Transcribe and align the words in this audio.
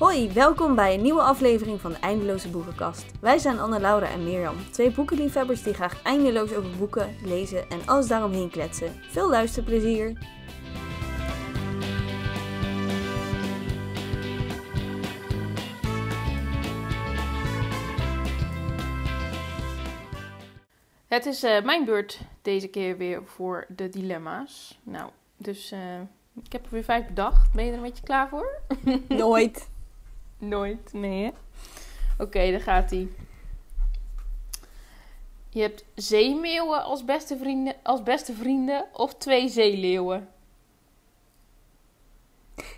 Hoi, 0.00 0.32
welkom 0.32 0.74
bij 0.74 0.94
een 0.94 1.02
nieuwe 1.02 1.22
aflevering 1.22 1.80
van 1.80 1.92
de 1.92 1.98
Eindeloze 1.98 2.48
Boekenkast. 2.48 3.06
Wij 3.20 3.38
zijn 3.38 3.58
Anne, 3.58 3.80
Laura 3.80 4.08
en 4.08 4.24
Mirjam, 4.24 4.56
twee 4.70 4.90
boekenliefhebbers 4.90 5.62
die 5.62 5.74
graag 5.74 6.02
eindeloos 6.02 6.52
over 6.54 6.76
boeken, 6.78 7.16
lezen 7.24 7.70
en 7.70 7.86
alles 7.86 8.06
daaromheen 8.08 8.50
kletsen. 8.50 8.92
Veel 9.10 9.30
luisterplezier! 9.30 10.18
Het 21.08 21.26
is 21.26 21.42
eh, 21.42 21.64
mijn 21.64 21.84
beurt 21.84 22.20
deze 22.42 22.68
keer 22.68 22.96
weer 22.96 23.22
voor 23.24 23.66
de 23.68 23.88
dilemma's. 23.88 24.78
Nou, 24.82 25.10
dus 25.36 25.70
eh, 25.70 26.00
ik 26.44 26.52
heb 26.52 26.64
er 26.64 26.70
weer 26.70 26.84
vijf 26.84 27.06
bedacht. 27.06 27.52
Ben 27.52 27.64
je 27.64 27.70
er 27.70 27.76
een 27.76 27.82
beetje 27.82 28.04
klaar 28.04 28.28
voor? 28.28 28.60
Nooit. 29.08 29.69
Nooit, 30.40 30.92
nee? 30.92 31.32
Oké, 32.18 32.50
daar 32.50 32.60
gaat 32.60 32.90
hij. 32.90 33.08
Je 35.48 35.60
hebt 35.60 35.84
zeemeeuwen 35.94 36.82
als 36.84 37.04
beste 37.04 37.36
vrienden, 37.36 37.74
als 37.82 38.02
beste 38.02 38.34
vrienden 38.34 38.86
of 38.92 39.14
twee 39.14 39.48
zeeleeuwen? 39.48 40.28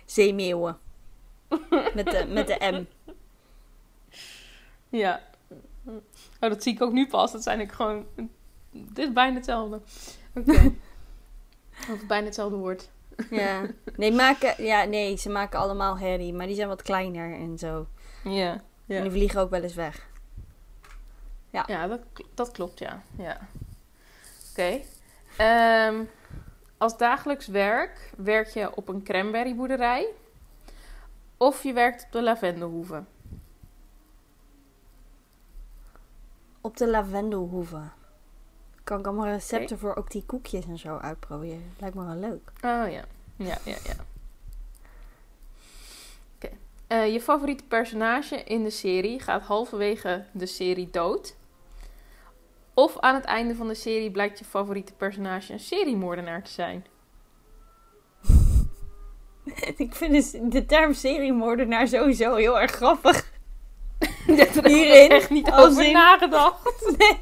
Zeemeeuwen. 0.05 0.77
Met 1.93 2.05
de, 2.05 2.25
met 2.27 2.47
de 2.47 2.57
M. 2.59 2.85
Ja. 4.89 5.21
Oh, 5.85 6.49
dat 6.49 6.63
zie 6.63 6.73
ik 6.73 6.81
ook 6.81 6.91
nu 6.91 7.07
pas. 7.07 7.31
Dat 7.31 7.43
zijn 7.43 7.59
ik 7.59 7.71
gewoon... 7.71 8.05
Dit 8.71 9.07
is 9.07 9.13
bijna 9.13 9.35
hetzelfde. 9.35 9.81
Oké. 10.35 10.73
Of 11.93 12.05
bijna 12.07 12.25
hetzelfde 12.25 12.57
woord. 12.57 12.89
Ja. 13.29 13.61
Nee, 13.95 14.11
maken, 14.11 14.63
ja, 14.63 14.83
nee, 14.83 15.17
ze 15.17 15.29
maken 15.29 15.59
allemaal 15.59 15.97
herrie, 15.97 16.33
maar 16.33 16.47
die 16.47 16.55
zijn 16.55 16.67
wat 16.67 16.81
kleiner 16.81 17.33
en 17.33 17.57
zo. 17.57 17.87
Ja. 18.23 18.61
En 18.87 19.01
die 19.01 19.11
vliegen 19.11 19.41
ook 19.41 19.49
wel 19.49 19.61
eens 19.63 19.75
weg. 19.75 20.07
Ja, 21.49 21.87
dat, 21.87 21.99
kl- 22.13 22.25
dat 22.33 22.51
klopt, 22.51 22.79
ja. 22.79 23.01
ja. 23.17 23.37
Oké. 24.51 24.79
Ehm, 25.37 26.03
als 26.77 26.97
dagelijks 26.97 27.47
werk 27.47 28.11
werk 28.17 28.47
je 28.47 28.75
op 28.75 28.87
een 28.87 29.03
cranberryboerderij 29.03 30.07
of 31.37 31.63
je 31.63 31.73
werkt 31.73 32.03
op 32.03 32.11
de 32.11 32.21
lavendelhoeve. 32.23 33.03
Op 36.61 36.77
de 36.77 36.89
lavendelhoeve. 36.89 37.81
Kan 38.83 38.99
ik 38.99 39.05
allemaal 39.05 39.27
recepten 39.27 39.79
voor 39.79 39.95
ook 39.95 40.11
die 40.11 40.23
koekjes 40.25 40.65
en 40.65 40.77
zo 40.77 40.97
uitproberen. 40.97 41.73
Lijkt 41.79 41.95
me 41.95 42.05
wel 42.05 42.15
leuk. 42.15 42.51
Oh 42.55 42.91
ja. 42.91 43.03
Ja, 43.35 43.57
ja, 43.65 43.75
ja. 43.83 43.93
Oké. 46.35 46.49
Eh, 46.87 47.13
je 47.13 47.21
favoriete 47.21 47.63
personage 47.63 48.35
in 48.43 48.63
de 48.63 48.69
serie 48.69 49.19
gaat 49.19 49.41
halverwege 49.41 50.25
de 50.31 50.45
serie 50.45 50.89
dood. 50.91 51.35
Of 52.73 52.99
aan 52.99 53.15
het 53.15 53.25
einde 53.25 53.55
van 53.55 53.67
de 53.67 53.73
serie 53.75 54.11
blijkt 54.11 54.39
je 54.39 54.45
favoriete 54.45 54.93
personage 54.93 55.53
een 55.53 55.59
seriemoordenaar 55.59 56.43
te 56.43 56.51
zijn. 56.51 56.85
ik 59.77 59.95
vind 59.95 60.11
dus 60.11 60.31
de 60.31 60.65
term 60.65 60.93
seriemoordenaar 60.93 61.87
sowieso 61.87 62.35
heel 62.35 62.59
erg 62.59 62.71
grappig. 62.71 63.31
Daar 64.27 64.37
heb 64.37 64.55
ik 64.55 64.65
Hierin, 64.65 65.11
echt 65.11 65.29
niet 65.29 65.51
over 65.51 65.83
in- 65.85 65.93
nagedacht. 65.93 66.71
Nee. 66.97 67.17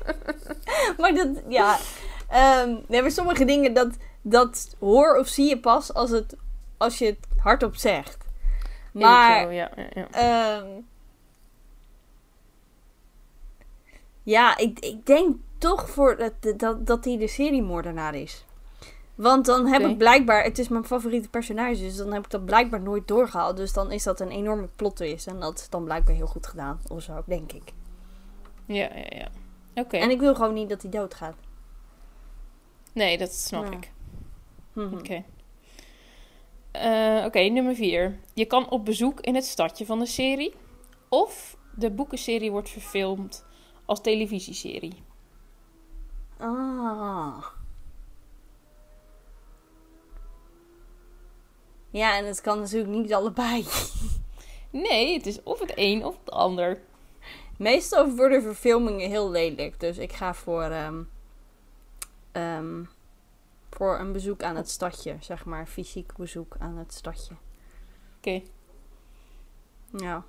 Maar 0.99 1.13
dat, 1.13 1.27
ja. 1.47 1.77
Ehm 2.27 2.75
nee, 2.87 3.01
maar 3.01 3.11
sommige 3.11 3.45
dingen, 3.45 3.73
dat, 3.73 3.89
dat 4.21 4.75
hoor 4.79 5.17
of 5.17 5.27
zie 5.27 5.49
je 5.49 5.59
pas 5.59 5.93
als, 5.93 6.09
het, 6.09 6.35
als 6.77 6.97
je 6.97 7.05
het 7.05 7.27
hardop 7.37 7.75
zegt. 7.75 8.17
Maar, 8.93 9.43
Zo, 9.43 9.49
ja, 9.49 9.71
ja, 9.75 9.87
ja. 9.93 10.07
ehm, 10.11 10.67
ja, 14.23 14.57
ik, 14.57 14.79
ik 14.79 15.05
denk 15.05 15.35
toch 15.57 15.89
voor 15.89 16.17
dat, 16.17 16.59
dat, 16.59 16.87
dat 16.87 17.05
hij 17.05 17.17
de 17.17 17.27
seriemoordenaar 17.27 18.15
is. 18.15 18.45
Want 19.15 19.45
dan 19.45 19.67
heb 19.67 19.81
ik 19.81 19.97
blijkbaar, 19.97 20.43
het 20.43 20.59
is 20.59 20.67
mijn 20.67 20.85
favoriete 20.85 21.29
personage, 21.29 21.81
dus 21.81 21.95
dan 21.95 22.13
heb 22.13 22.25
ik 22.25 22.31
dat 22.31 22.45
blijkbaar 22.45 22.81
nooit 22.81 23.07
doorgehaald. 23.07 23.57
Dus 23.57 23.73
dan 23.73 23.91
is 23.91 24.03
dat 24.03 24.19
een 24.19 24.29
enorme 24.29 24.67
plot 24.75 24.95
twist. 24.95 25.27
En 25.27 25.39
dat 25.39 25.59
is 25.59 25.69
dan 25.69 25.83
blijkbaar 25.83 26.15
heel 26.15 26.27
goed 26.27 26.47
gedaan, 26.47 26.79
of 26.89 27.01
zo, 27.01 27.23
denk 27.25 27.51
ik. 27.51 27.73
Ja, 28.65 28.89
ja, 28.95 29.05
ja. 29.09 29.27
Oké. 29.75 29.97
En 29.97 30.09
ik 30.09 30.19
wil 30.19 30.35
gewoon 30.35 30.53
niet 30.53 30.69
dat 30.69 30.81
hij 30.81 30.91
doodgaat. 30.91 31.35
Nee, 32.93 33.17
dat 33.17 33.33
snap 33.33 33.65
Ja. 33.65 33.71
ik. 33.77 33.91
Mhm. 34.73 34.93
Oké. 34.97 35.23
Eh, 36.71 37.23
Oké, 37.25 37.39
nummer 37.39 37.75
vier. 37.75 38.19
Je 38.33 38.45
kan 38.45 38.69
op 38.69 38.85
bezoek 38.85 39.19
in 39.19 39.35
het 39.35 39.45
stadje 39.45 39.85
van 39.85 39.99
de 39.99 40.05
serie. 40.05 40.53
Of 41.09 41.57
de 41.75 41.91
boekenserie 41.91 42.51
wordt 42.51 42.69
verfilmd 42.69 43.45
als 43.85 44.01
televisieserie. 44.01 45.03
Ah. 46.37 47.45
Ja, 51.89 52.17
en 52.17 52.25
het 52.25 52.41
kan 52.41 52.59
natuurlijk 52.59 52.93
niet 52.93 53.13
allebei. 53.13 53.65
Nee, 54.69 55.13
het 55.13 55.25
is 55.25 55.43
of 55.43 55.59
het 55.59 55.71
een 55.75 56.05
of 56.05 56.17
het 56.19 56.31
ander. 56.31 56.81
Meestal 57.61 58.09
worden 58.15 58.41
verfilmingen 58.41 59.09
heel 59.09 59.31
lelijk. 59.31 59.79
Dus 59.79 59.97
ik 59.97 60.11
ga 60.13 60.33
voor, 60.33 60.63
ehm, 60.63 61.01
ehm, 62.31 62.83
voor 63.69 63.99
een 63.99 64.11
bezoek 64.11 64.43
aan 64.43 64.55
het 64.55 64.69
stadje. 64.69 65.15
Zeg 65.19 65.45
maar, 65.45 65.65
fysiek 65.65 66.11
bezoek 66.17 66.55
aan 66.59 66.77
het 66.77 66.93
stadje. 66.93 67.33
Oké. 68.17 68.41
Ja. 69.97 70.23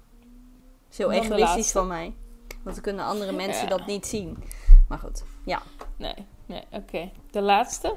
Is 0.90 0.98
heel 0.98 1.12
egoïstisch 1.12 1.72
van 1.72 1.86
mij. 1.86 2.14
Want 2.62 2.74
dan 2.74 2.84
kunnen 2.84 3.04
andere 3.04 3.32
mensen 3.32 3.62
Ja. 3.62 3.76
dat 3.76 3.86
niet 3.86 4.06
zien. 4.06 4.42
Maar 4.88 4.98
goed, 4.98 5.24
ja. 5.44 5.62
Nee, 5.96 6.14
nee, 6.46 6.62
oké. 6.70 7.10
De 7.30 7.40
laatste. 7.40 7.94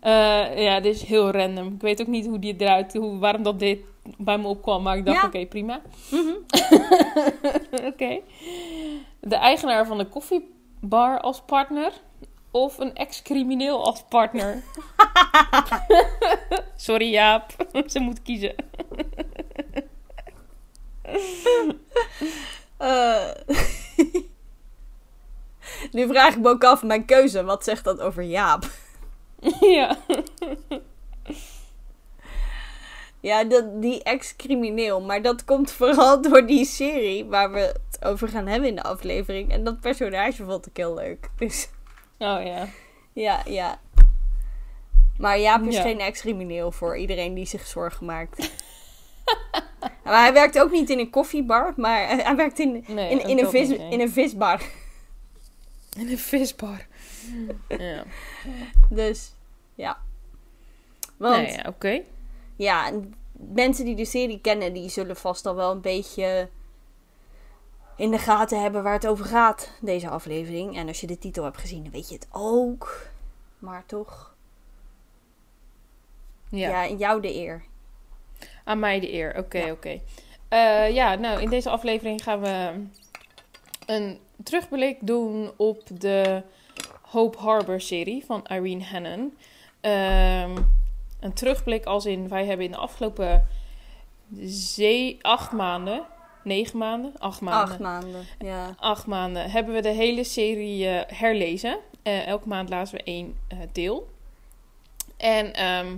Eh, 0.00 0.62
ja, 0.62 0.80
dit 0.80 0.94
is 0.94 1.02
heel 1.02 1.30
random. 1.30 1.74
Ik 1.74 1.80
weet 1.80 2.00
ook 2.00 2.06
niet 2.06 2.26
hoe 2.26 2.38
die 2.38 2.54
eruit, 2.58 2.94
hoe, 2.94 3.18
waarom 3.18 3.42
dat 3.42 3.58
dit 3.58 3.78
bij 4.18 4.38
me 4.38 4.46
opkwam. 4.46 4.82
Maar 4.82 4.96
ik 4.96 5.04
dacht, 5.04 5.20
Ja. 5.20 5.26
oké, 5.26 5.46
prima. 5.46 5.80
Mhm. 6.10 6.32
Oké. 7.90 8.20
De 9.20 9.36
eigenaar 9.36 9.86
van 9.86 9.98
de 9.98 10.08
koffiebar 10.08 11.20
als 11.20 11.42
partner. 11.46 11.92
Of 12.50 12.78
een 12.78 12.94
ex-crimineel 12.94 13.84
als 13.84 14.02
partner. 14.08 14.62
Sorry 16.76 17.10
Jaap, 17.10 17.52
ze 17.86 18.00
moet 18.00 18.22
kiezen. 18.22 18.54
Eh, 22.76 23.30
nu 25.92 26.06
vraag 26.06 26.34
ik 26.34 26.40
me 26.40 26.48
ook 26.48 26.64
af, 26.64 26.82
mijn 26.82 27.04
keuze, 27.04 27.44
wat 27.44 27.64
zegt 27.64 27.84
dat 27.84 28.00
over 28.00 28.22
Jaap? 28.22 28.64
ja. 29.60 29.96
Ja, 33.24 33.44
dat, 33.44 33.82
die 33.82 34.02
ex-crimineel. 34.02 35.00
Maar 35.00 35.22
dat 35.22 35.44
komt 35.44 35.70
vooral 35.80 36.22
door 36.22 36.46
die 36.46 36.64
serie 36.64 37.24
waar 37.24 37.52
we 37.52 37.58
het 37.58 38.04
over 38.04 38.28
gaan 38.28 38.46
hebben 38.46 38.68
in 38.68 38.74
de 38.74 38.82
aflevering. 38.82 39.50
En 39.52 39.64
dat 39.64 39.80
personage 39.80 40.44
vond 40.44 40.66
ik 40.66 40.76
heel 40.76 40.94
leuk. 40.94 41.30
Dus 41.36 41.68
Oh 42.18 42.44
ja. 42.44 42.68
ja, 43.12 43.42
ja. 43.46 43.80
Maar 45.18 45.38
Jaap 45.38 45.62
is 45.62 45.74
Ja. 45.74 45.82
geen 45.82 46.00
ex-crimineel 46.00 46.72
voor 46.72 46.96
iedereen 46.98 47.34
die 47.34 47.46
zich 47.46 47.66
zorgen 47.66 48.06
maakt. 48.06 48.38
maar 50.04 50.22
hij 50.22 50.32
werkt 50.32 50.60
ook 50.60 50.70
niet 50.70 50.90
in 50.90 50.98
een 50.98 51.10
koffiebar, 51.10 51.72
maar 51.76 52.08
hij 52.08 52.36
werkt 52.36 52.58
in, 52.58 52.84
Nee, 52.86 53.10
in, 53.10 53.28
in, 53.28 53.38
een, 53.38 53.50
vis, 53.50 53.68
niet, 53.68 53.78
nee. 53.78 53.90
in 53.90 54.00
een 54.00 54.10
visbar. 54.12 54.62
In 55.98 56.10
een 56.10 56.18
visbar. 56.18 56.86
ja. 57.68 58.04
Dus 58.90 59.32
ja. 59.74 59.98
Want 61.16 61.36
Nee, 61.36 61.52
ja, 61.52 61.64
oké. 61.68 62.02
Ja, 62.56 62.92
mensen 63.32 63.84
die 63.84 63.96
de 63.96 64.04
serie 64.04 64.40
kennen, 64.40 64.72
die 64.72 64.88
zullen 64.88 65.16
vast 65.16 65.46
al 65.46 65.54
wel 65.54 65.70
een 65.70 65.80
beetje 65.80 66.48
in 67.96 68.10
de 68.10 68.18
gaten 68.18 68.62
hebben 68.62 68.82
waar 68.82 68.92
het 68.92 69.06
over 69.06 69.24
gaat, 69.24 69.70
deze 69.80 70.08
aflevering. 70.08 70.76
En 70.76 70.88
als 70.88 71.00
je 71.00 71.06
de 71.06 71.18
titel 71.18 71.44
hebt 71.44 71.58
gezien, 71.58 71.82
dan 71.82 71.92
weet 71.92 72.08
je 72.08 72.14
het 72.14 72.28
ook. 72.32 73.06
Maar 73.58 73.86
toch, 73.86 74.34
Ja. 76.48 76.84
ja, 76.84 76.94
jou 76.96 77.20
de 77.20 77.34
eer. 77.34 77.64
Aan 78.64 78.78
mij 78.78 79.00
de 79.00 79.12
eer. 79.12 79.38
Oké, 79.38 79.58
Ja. 79.58 79.72
oké. 79.72 80.00
Eh, 80.48 80.90
ja, 80.90 81.14
nou, 81.14 81.40
in 81.42 81.50
deze 81.50 81.70
aflevering 81.70 82.22
gaan 82.22 82.40
we 82.40 82.72
een 83.86 84.18
terugblik 84.42 84.98
doen 85.00 85.50
op 85.56 85.80
de 86.00 86.42
Hope 87.02 87.38
Harbor 87.38 87.80
serie 87.80 88.24
van 88.24 88.44
Irene 88.50 88.84
Hannon. 88.84 89.36
Ehm, 89.80 90.56
een 91.24 91.32
terugblik 91.32 91.84
als 91.84 92.06
in, 92.06 92.28
wij 92.28 92.46
hebben 92.46 92.66
in 92.66 92.72
de 92.72 92.78
afgelopen 92.78 93.46
zee, 94.46 95.18
acht 95.22 95.52
maanden, 95.52 96.06
negen 96.42 96.78
maanden, 96.78 97.12
acht 97.18 97.40
maanden, 97.40 97.70
Acht 97.70 97.78
maanden, 97.78 98.26
ja. 98.38 98.74
acht 98.78 99.06
maanden 99.06 99.50
hebben 99.50 99.74
we 99.74 99.80
de 99.80 99.88
hele 99.88 100.24
serie 100.24 100.88
eh, 100.88 101.18
herlezen. 101.18 101.78
Eh, 102.02 102.26
elke 102.26 102.48
maand 102.48 102.68
lazen 102.68 102.96
we 102.96 103.02
één 103.04 103.36
eh, 103.48 103.58
deel. 103.72 104.08
En 105.16 105.54
ehm, 105.54 105.96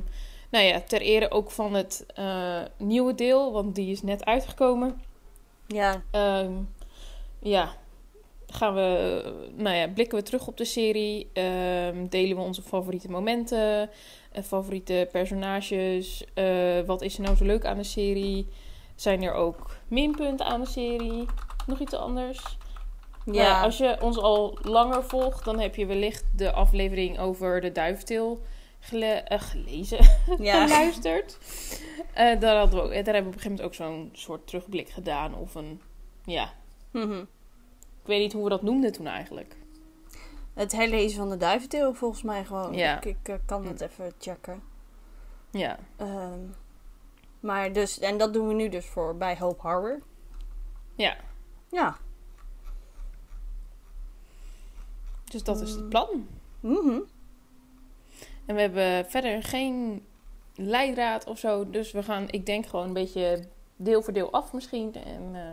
nou, 0.50 0.64
ja, 0.64 0.81
ter 0.81 1.00
ere 1.00 1.31
ook 1.31 1.50
van 1.50 1.75
het 1.75 2.06
nieuwe 2.76 3.14
deel, 3.14 3.52
want 3.52 3.75
die 3.75 3.90
is 3.90 4.02
net 4.02 4.25
uitgekomen. 4.25 5.02
Ja, 5.67 6.02
Ehm, 6.11 6.52
ja, 7.38 7.75
gaan 8.46 8.75
we, 8.75 9.23
nou 9.55 9.76
ja, 9.76 9.88
blikken 9.88 10.19
we 10.19 10.25
terug 10.25 10.46
op 10.46 10.56
de 10.56 10.64
serie. 10.64 11.31
Ehm, 11.32 12.06
delen 12.08 12.37
we 12.37 12.43
onze 12.43 12.62
favoriete 12.62 13.11
momenten, 13.11 13.90
favoriete 14.44 15.08
personages. 15.12 16.24
eh, 16.34 16.80
wat 16.86 17.02
is 17.02 17.16
er 17.16 17.22
nou 17.22 17.36
zo 17.36 17.44
leuk 17.44 17.64
aan 17.64 17.76
de 17.76 17.82
serie? 17.84 18.46
Zijn 18.94 19.22
er 19.22 19.32
ook 19.32 19.76
minpunten 19.88 20.46
aan 20.46 20.60
de 20.60 20.66
serie? 20.66 21.24
Nog 21.66 21.78
iets 21.80 21.94
anders? 21.94 22.56
ja. 23.32 23.50
Nou 23.50 23.64
als 23.64 23.78
je 23.78 23.96
ons 24.00 24.18
al 24.18 24.58
langer 24.62 25.04
volgt, 25.04 25.44
dan 25.44 25.58
heb 25.60 25.74
je 25.74 25.86
wellicht 25.86 26.24
de 26.36 26.52
aflevering 26.52 27.18
over 27.18 27.60
de 27.60 27.72
duiftil 27.72 28.40
gele- 28.80 29.06
eh, 29.24 29.40
gelezen, 29.40 29.98
ja. 30.38 30.66
geluisterd. 30.66 31.38
Eh, 32.14 32.40
daar, 32.40 32.56
hadden 32.56 32.78
we 32.78 32.84
ook, 32.84 33.04
daar 33.04 33.14
hebben 33.14 33.22
we 33.22 33.28
op 33.28 33.34
een 33.34 33.40
gegeven 33.40 33.50
moment 33.50 33.66
ook 33.66 33.74
zo'n 33.74 34.10
soort 34.12 34.46
terugblik 34.46 34.88
gedaan. 34.88 35.34
Of 35.34 35.54
een, 35.54 35.80
ja, 36.24 36.52
Mhm. 36.90 37.18
ik 38.02 38.06
weet 38.12 38.20
niet 38.20 38.32
hoe 38.32 38.42
we 38.44 38.48
dat 38.50 38.62
noemden 38.62 38.92
toen 38.92 39.06
eigenlijk. 39.06 39.55
Het 40.56 40.72
herlezen 40.72 41.18
van 41.18 41.28
de 41.30 41.36
duiventeel 41.36 41.94
volgens 41.94 42.22
mij 42.22 42.44
gewoon. 42.44 42.72
Ja. 42.74 42.96
Ik, 42.96 43.04
ik 43.04 43.28
eh, 43.28 43.34
kan 43.46 43.66
het 43.66 43.80
even 43.80 44.12
checken. 44.18 44.62
Ja, 45.50 45.78
Ehm, 45.96 46.40
maar 47.40 47.72
dus, 47.72 47.98
en 47.98 48.18
dat 48.18 48.32
doen 48.32 48.48
we 48.48 48.54
nu 48.54 48.68
dus 48.68 48.86
voor 48.86 49.16
bij 49.16 49.36
Hope 49.38 49.62
Harbor. 49.62 50.02
ja. 50.94 51.16
Ja. 51.70 51.96
Dus 55.24 55.42
dat 55.44 55.60
is 55.60 55.70
Mm. 55.74 55.76
het 55.80 55.88
plan. 55.88 56.28
Mhm. 56.60 56.98
En 58.46 58.54
we 58.54 58.60
hebben 58.60 59.10
verder 59.10 59.42
geen 59.42 60.06
leidraad 60.54 61.26
of 61.26 61.38
zo. 61.38 61.70
Dus 61.70 61.92
we 61.92 62.02
gaan, 62.02 62.28
ik 62.30 62.46
denk 62.46 62.66
gewoon 62.66 62.86
een 62.86 62.92
beetje 62.92 63.44
deel 63.76 64.02
voor 64.02 64.12
deel 64.12 64.32
af 64.32 64.52
misschien. 64.52 64.94
En 64.94 65.30
eh, 65.34 65.52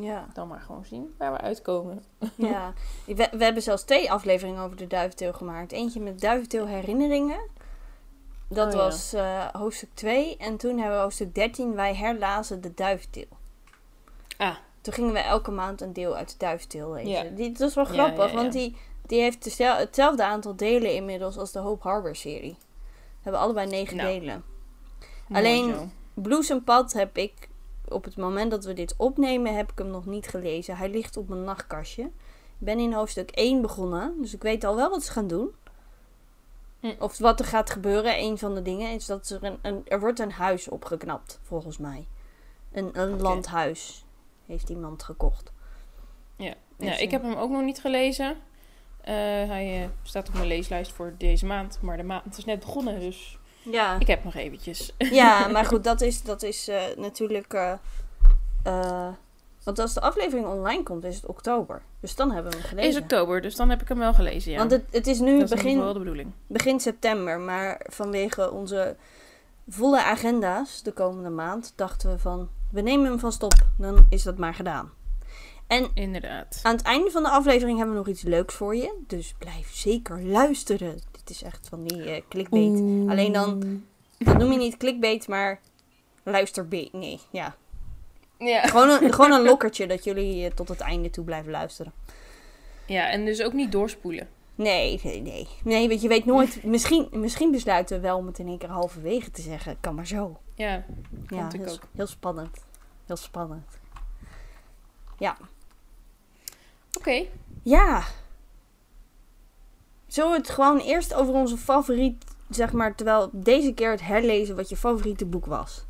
Ja. 0.00 0.26
dan 0.32 0.48
maar 0.48 0.60
gewoon 0.60 0.84
zien 0.84 1.14
waar 1.18 1.32
we 1.32 1.38
uitkomen. 1.38 2.04
ja. 2.34 2.72
We, 3.06 3.28
we 3.32 3.44
hebben 3.44 3.62
zelfs 3.62 3.82
twee 3.82 4.12
afleveringen 4.12 4.62
over 4.62 4.76
de 4.76 4.86
duiventeel 4.86 5.32
gemaakt. 5.32 5.72
Eentje 5.72 6.00
met 6.00 6.20
duiventeel 6.20 6.66
herinneringen. 6.66 7.40
Dat 8.48 8.66
Oh, 8.66 8.72
ja. 8.72 8.78
was 8.78 9.12
eh, 9.12 9.44
hoofdstuk 9.52 9.88
2. 9.94 10.36
En 10.36 10.56
toen 10.56 10.78
hebben 10.78 10.96
we 10.96 11.02
hoofdstuk 11.02 11.34
13. 11.34 11.74
Wij 11.74 11.94
herlazen 11.94 12.60
de 12.60 12.74
duiventeel. 12.74 13.28
Ah. 14.36 14.56
Toen 14.80 14.92
gingen 14.94 15.12
we 15.12 15.18
elke 15.18 15.50
maand 15.50 15.80
een 15.80 15.92
deel 15.92 16.16
uit 16.16 16.30
de 16.30 16.34
duiventeel 16.38 16.92
lezen. 16.92 17.10
Ja. 17.10 17.22
Die, 17.36 17.52
dat 17.52 17.68
is 17.68 17.74
wel 17.74 17.84
grappig, 17.84 18.28
ja, 18.30 18.34
want 18.36 18.52
die, 18.52 18.76
die 19.06 19.20
heeft 19.20 19.44
hetzelfde 19.58 20.24
aantal 20.24 20.56
delen 20.56 20.94
inmiddels 20.94 21.36
als 21.38 21.52
de 21.52 21.58
Hope 21.58 21.88
Harbor 21.88 22.16
serie. 22.16 22.56
We 22.90 23.22
hebben 23.22 23.40
allebei 23.40 23.66
negen 23.68 23.96
Nou. 23.96 24.08
delen. 24.18 24.44
Alleen-. 25.32 25.92
Bloesempad 26.14 26.92
heb 26.92 27.16
ik, 27.16 27.48
op 27.88 28.04
het 28.04 28.16
moment 28.16 28.50
dat 28.50 28.64
we 28.64 28.72
dit 28.72 28.94
opnemen, 28.96 29.56
heb 29.56 29.72
ik 29.72 29.78
hem 29.78 29.90
nog 29.90 30.06
niet 30.06 30.28
gelezen. 30.28 30.76
Hij 30.76 30.90
ligt 30.90 31.16
op 31.16 31.28
mijn 31.28 31.44
nachtkastje. 31.44 32.02
Ik 32.58 32.64
ben 32.66 32.78
in 32.78 32.92
hoofdstuk 32.92 33.30
1 33.30 33.60
begonnen, 33.60 34.14
dus 34.20 34.34
ik 34.34 34.42
weet 34.42 34.64
al 34.64 34.76
wel 34.76 34.90
wat 34.90 35.04
ze 35.04 35.12
gaan 35.12 35.26
doen. 35.26 35.50
Hm. 36.80 36.94
Of 36.98 37.18
wat 37.18 37.40
er 37.40 37.46
gaat 37.46 37.70
gebeuren. 37.70 38.18
Een 38.18 38.38
van 38.38 38.54
de 38.54 38.62
dingen 38.62 38.92
is 38.92 39.06
dat 39.06 39.28
er, 39.28 39.44
een, 39.44 39.58
een, 39.62 39.82
er 39.84 40.00
wordt 40.00 40.18
een 40.18 40.32
huis 40.32 40.68
opgeknapt, 40.68 41.38
volgens 41.42 41.78
mij. 41.78 42.06
Een, 42.72 42.90
een 43.00 43.20
landhuis 43.20 44.04
heeft 44.46 44.68
iemand 44.68 45.02
gekocht. 45.02 45.52
Ja, 46.36 46.54
Dus, 46.76 46.88
ja 46.88 46.96
ik 46.96 47.10
heb 47.10 47.22
hem 47.22 47.34
ook 47.34 47.50
nog 47.50 47.62
niet 47.62 47.80
gelezen. 47.80 48.36
Eh, 49.00 49.14
hij 49.48 49.82
eh, 49.82 49.88
staat 50.02 50.28
op 50.28 50.34
mijn 50.34 50.46
leeslijst 50.46 50.92
voor 50.92 51.14
deze 51.18 51.46
maand. 51.46 51.78
Maar 51.82 51.96
de 51.96 52.02
maand 52.02 52.38
is 52.38 52.44
net 52.44 52.60
begonnen, 52.60 53.00
dus 53.00 53.35
Ja, 53.70 53.96
ik 53.98 54.06
heb 54.06 54.24
nog 54.24 54.34
eventjes. 54.34 54.92
ja 54.98 55.46
maar 55.52 55.64
goed, 55.64 55.84
dat 55.84 56.00
is, 56.00 56.22
dat 56.22 56.42
is 56.42 56.68
eh, 56.68 56.82
natuurlijk... 56.96 57.52
eh, 58.62 59.08
want 59.64 59.78
als 59.78 59.94
de 59.94 60.00
aflevering 60.00 60.46
online 60.46 60.82
komt, 60.82 61.04
is 61.04 61.16
het 61.16 61.26
oktober. 61.26 61.82
Dus 62.00 62.14
dan 62.14 62.30
hebben 62.30 62.52
we 62.52 62.58
hem 62.58 62.66
gelezen. 62.66 62.90
Is 62.90 62.98
oktober, 62.98 63.42
dus 63.42 63.56
dan 63.56 63.70
heb 63.70 63.82
ik 63.82 63.88
hem 63.88 63.98
wel 63.98 64.14
gelezen, 64.14 64.52
ja. 64.52 64.58
Want 64.58 64.70
het, 64.70 64.84
het 64.90 65.06
is 65.06 65.18
nu 65.18 65.38
dat 65.38 65.48
begin, 65.48 65.68
geval 65.68 65.84
wel 65.84 65.92
de 65.92 65.98
bedoeling. 65.98 66.32
begin 66.46 66.80
september, 66.80 67.40
maar 67.40 67.80
vanwege 67.88 68.50
onze 68.50 68.96
volle 69.68 70.02
agenda's 70.02 70.82
de 70.82 70.92
komende 70.92 71.30
maand 71.30 71.72
dachten 71.76 72.10
we 72.10 72.18
van 72.18 72.48
we 72.70 72.80
nemen 72.80 73.06
hem 73.06 73.18
vast 73.18 73.42
op, 73.42 73.54
dan 73.78 74.06
is 74.08 74.22
dat 74.22 74.38
maar 74.38 74.54
gedaan. 74.54 74.90
En 75.66 75.90
Inderdaad. 75.94 76.60
aan 76.62 76.76
het 76.76 76.84
einde 76.84 77.10
van 77.10 77.22
de 77.22 77.28
aflevering 77.28 77.76
hebben 77.78 77.94
we 77.96 78.00
nog 78.00 78.10
iets 78.10 78.22
leuks 78.22 78.54
voor 78.54 78.76
je, 78.76 78.94
dus 79.06 79.34
blijf 79.38 79.74
zeker 79.74 80.22
luisteren. 80.22 81.00
Dit 81.26 81.36
is 81.36 81.42
echt 81.42 81.68
van 81.68 81.84
die 81.84 82.02
eh 82.10 82.22
clickbait. 82.28 83.08
Alleen 83.10 83.32
dan, 83.32 83.82
dat 84.18 84.38
noem 84.38 84.52
je 84.52 84.58
niet 84.58 84.76
clickbait, 84.76 85.28
maar 85.28 85.60
luisterbait. 86.22 86.92
Nee, 86.92 87.20
ja. 87.30 87.56
Ja. 88.38 88.66
Gewoon 88.66 88.88
een, 88.90 89.12
gewoon 89.12 89.32
een 89.32 89.42
lokkertje 89.50 89.86
dat 89.86 90.04
jullie 90.04 90.44
eh, 90.44 90.50
tot 90.54 90.68
het 90.68 90.80
einde 90.80 91.10
toe 91.10 91.24
blijven 91.24 91.50
luisteren. 91.50 91.92
ja, 92.86 93.08
en 93.10 93.24
dus 93.24 93.42
ook 93.42 93.52
niet 93.52 93.72
doorspoelen. 93.72 94.28
Nee, 94.54 95.00
nee, 95.02 95.20
nee. 95.20 95.48
Nee, 95.64 95.88
want 95.88 96.02
je 96.02 96.08
weet 96.08 96.24
nooit. 96.24 96.62
Misschien, 96.74 97.08
misschien 97.12 97.50
besluiten 97.50 97.96
we 97.96 98.02
wel 98.02 98.16
om 98.16 98.26
het 98.26 98.38
in 98.38 98.46
één 98.46 98.58
keer 98.58 98.68
halverwege 98.68 99.30
te 99.30 99.42
zeggen. 99.42 99.76
Kan 99.80 99.94
maar 99.94 100.06
zo. 100.06 100.40
Ja, 100.54 100.84
Ja, 101.28 101.48
heel, 101.56 101.72
ook. 101.72 101.80
heel 101.94 102.06
spannend. 102.06 102.64
Heel 103.06 103.16
spannend. 103.16 103.78
oké. 106.98 107.24
Ja. 107.62 108.04
Zullen 110.16 110.30
we 110.30 110.36
het 110.36 110.50
gewoon 110.50 110.78
eerst 110.78 111.14
over 111.14 111.34
onze 111.34 111.56
favoriet, 111.56 112.24
zeg 112.50 112.72
maar, 112.72 112.94
terwijl 112.94 113.30
deze 113.32 113.72
keer 113.74 113.90
het 113.90 114.00
herlezen 114.02 114.56
wat 114.56 114.68
je 114.68 114.76
favoriete 114.76 115.26
boek 115.26 115.46
was. 115.46 115.84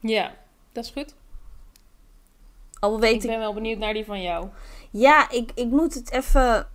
Ja, 0.00 0.34
dat 0.72 0.84
is 0.84 0.90
goed. 0.90 1.14
Al 2.80 3.00
weet 3.00 3.14
Ik 3.14 3.22
ik. 3.22 3.28
ben 3.28 3.38
wel 3.38 3.54
benieuwd 3.54 3.78
naar 3.78 3.92
die 3.92 4.04
van 4.04 4.22
jou. 4.22 4.48
Ja, 4.90 5.30
ik, 5.30 5.50
ik 5.54 5.66
moet 5.70 5.94
het 5.94 6.10
even. 6.10 6.68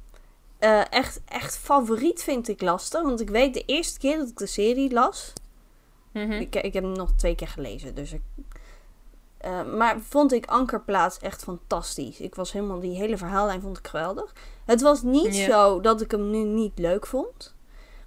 eh, 0.59 0.91
echt, 0.91 1.21
echt 1.25 1.57
favoriet 1.57 2.23
vind 2.23 2.47
ik 2.47 2.61
lastig. 2.61 3.01
Want 3.01 3.21
ik 3.21 3.29
weet 3.29 3.53
de 3.53 3.63
eerste 3.65 3.99
keer 3.99 4.17
dat 4.17 4.27
ik 4.29 4.37
de 4.37 4.45
serie 4.45 4.91
las. 4.93 5.33
Mhm. 6.11 6.31
Ik, 6.31 6.55
ik 6.55 6.73
heb 6.73 6.83
hem 6.83 6.91
nog 6.91 7.11
twee 7.15 7.35
keer 7.35 7.47
gelezen. 7.47 7.95
Dus 7.95 8.11
ik, 8.13 8.21
eh, 9.37 9.63
maar 9.63 9.99
vond 9.99 10.31
ik 10.33 10.45
Ankerplaats 10.45 11.17
echt 11.17 11.43
fantastisch. 11.43 12.19
Ik 12.19 12.35
was 12.35 12.51
helemaal, 12.51 12.79
die 12.79 12.97
hele 12.97 13.17
verhaallijn 13.17 13.61
vond 13.61 13.77
ik 13.77 13.87
geweldig. 13.87 14.33
Het 14.65 14.81
was 14.81 15.01
niet 15.01 15.35
Ja. 15.37 15.45
zo 15.45 15.79
dat 15.81 16.01
ik 16.01 16.11
hem 16.11 16.29
nu 16.29 16.43
niet 16.43 16.79
leuk 16.79 17.05
vond. 17.07 17.55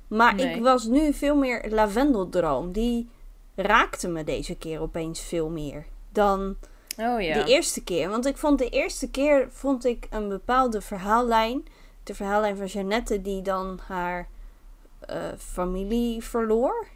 Maar 0.08 0.34
Nee. 0.34 0.54
ik 0.54 0.62
was 0.62 0.84
nu 0.84 1.12
veel 1.12 1.36
meer 1.36 1.66
Lavendeldroom. 1.70 2.72
Die 2.72 3.08
raakte 3.54 4.08
me 4.08 4.24
deze 4.24 4.54
keer 4.56 4.80
opeens 4.80 5.20
veel 5.20 5.48
meer 5.48 5.86
dan 6.12 6.56
Oh 6.98 7.20
ja. 7.22 7.34
de 7.42 7.50
eerste 7.50 7.84
keer. 7.84 8.08
Want 8.08 8.26
ik 8.26 8.36
vond 8.36 8.58
de 8.58 8.68
eerste 8.68 9.10
keer 9.10 9.48
vond 9.50 9.84
ik 9.84 10.06
een 10.10 10.28
bepaalde 10.28 10.80
verhaallijn. 10.80 11.64
De 12.02 12.14
verhaallijn 12.14 12.56
van 12.56 12.66
Jeannette 12.66 13.22
die 13.22 13.42
dan 13.42 13.80
haar 13.86 14.28
eh, 15.00 15.16
familie 15.38 16.22
verloor 16.24 16.86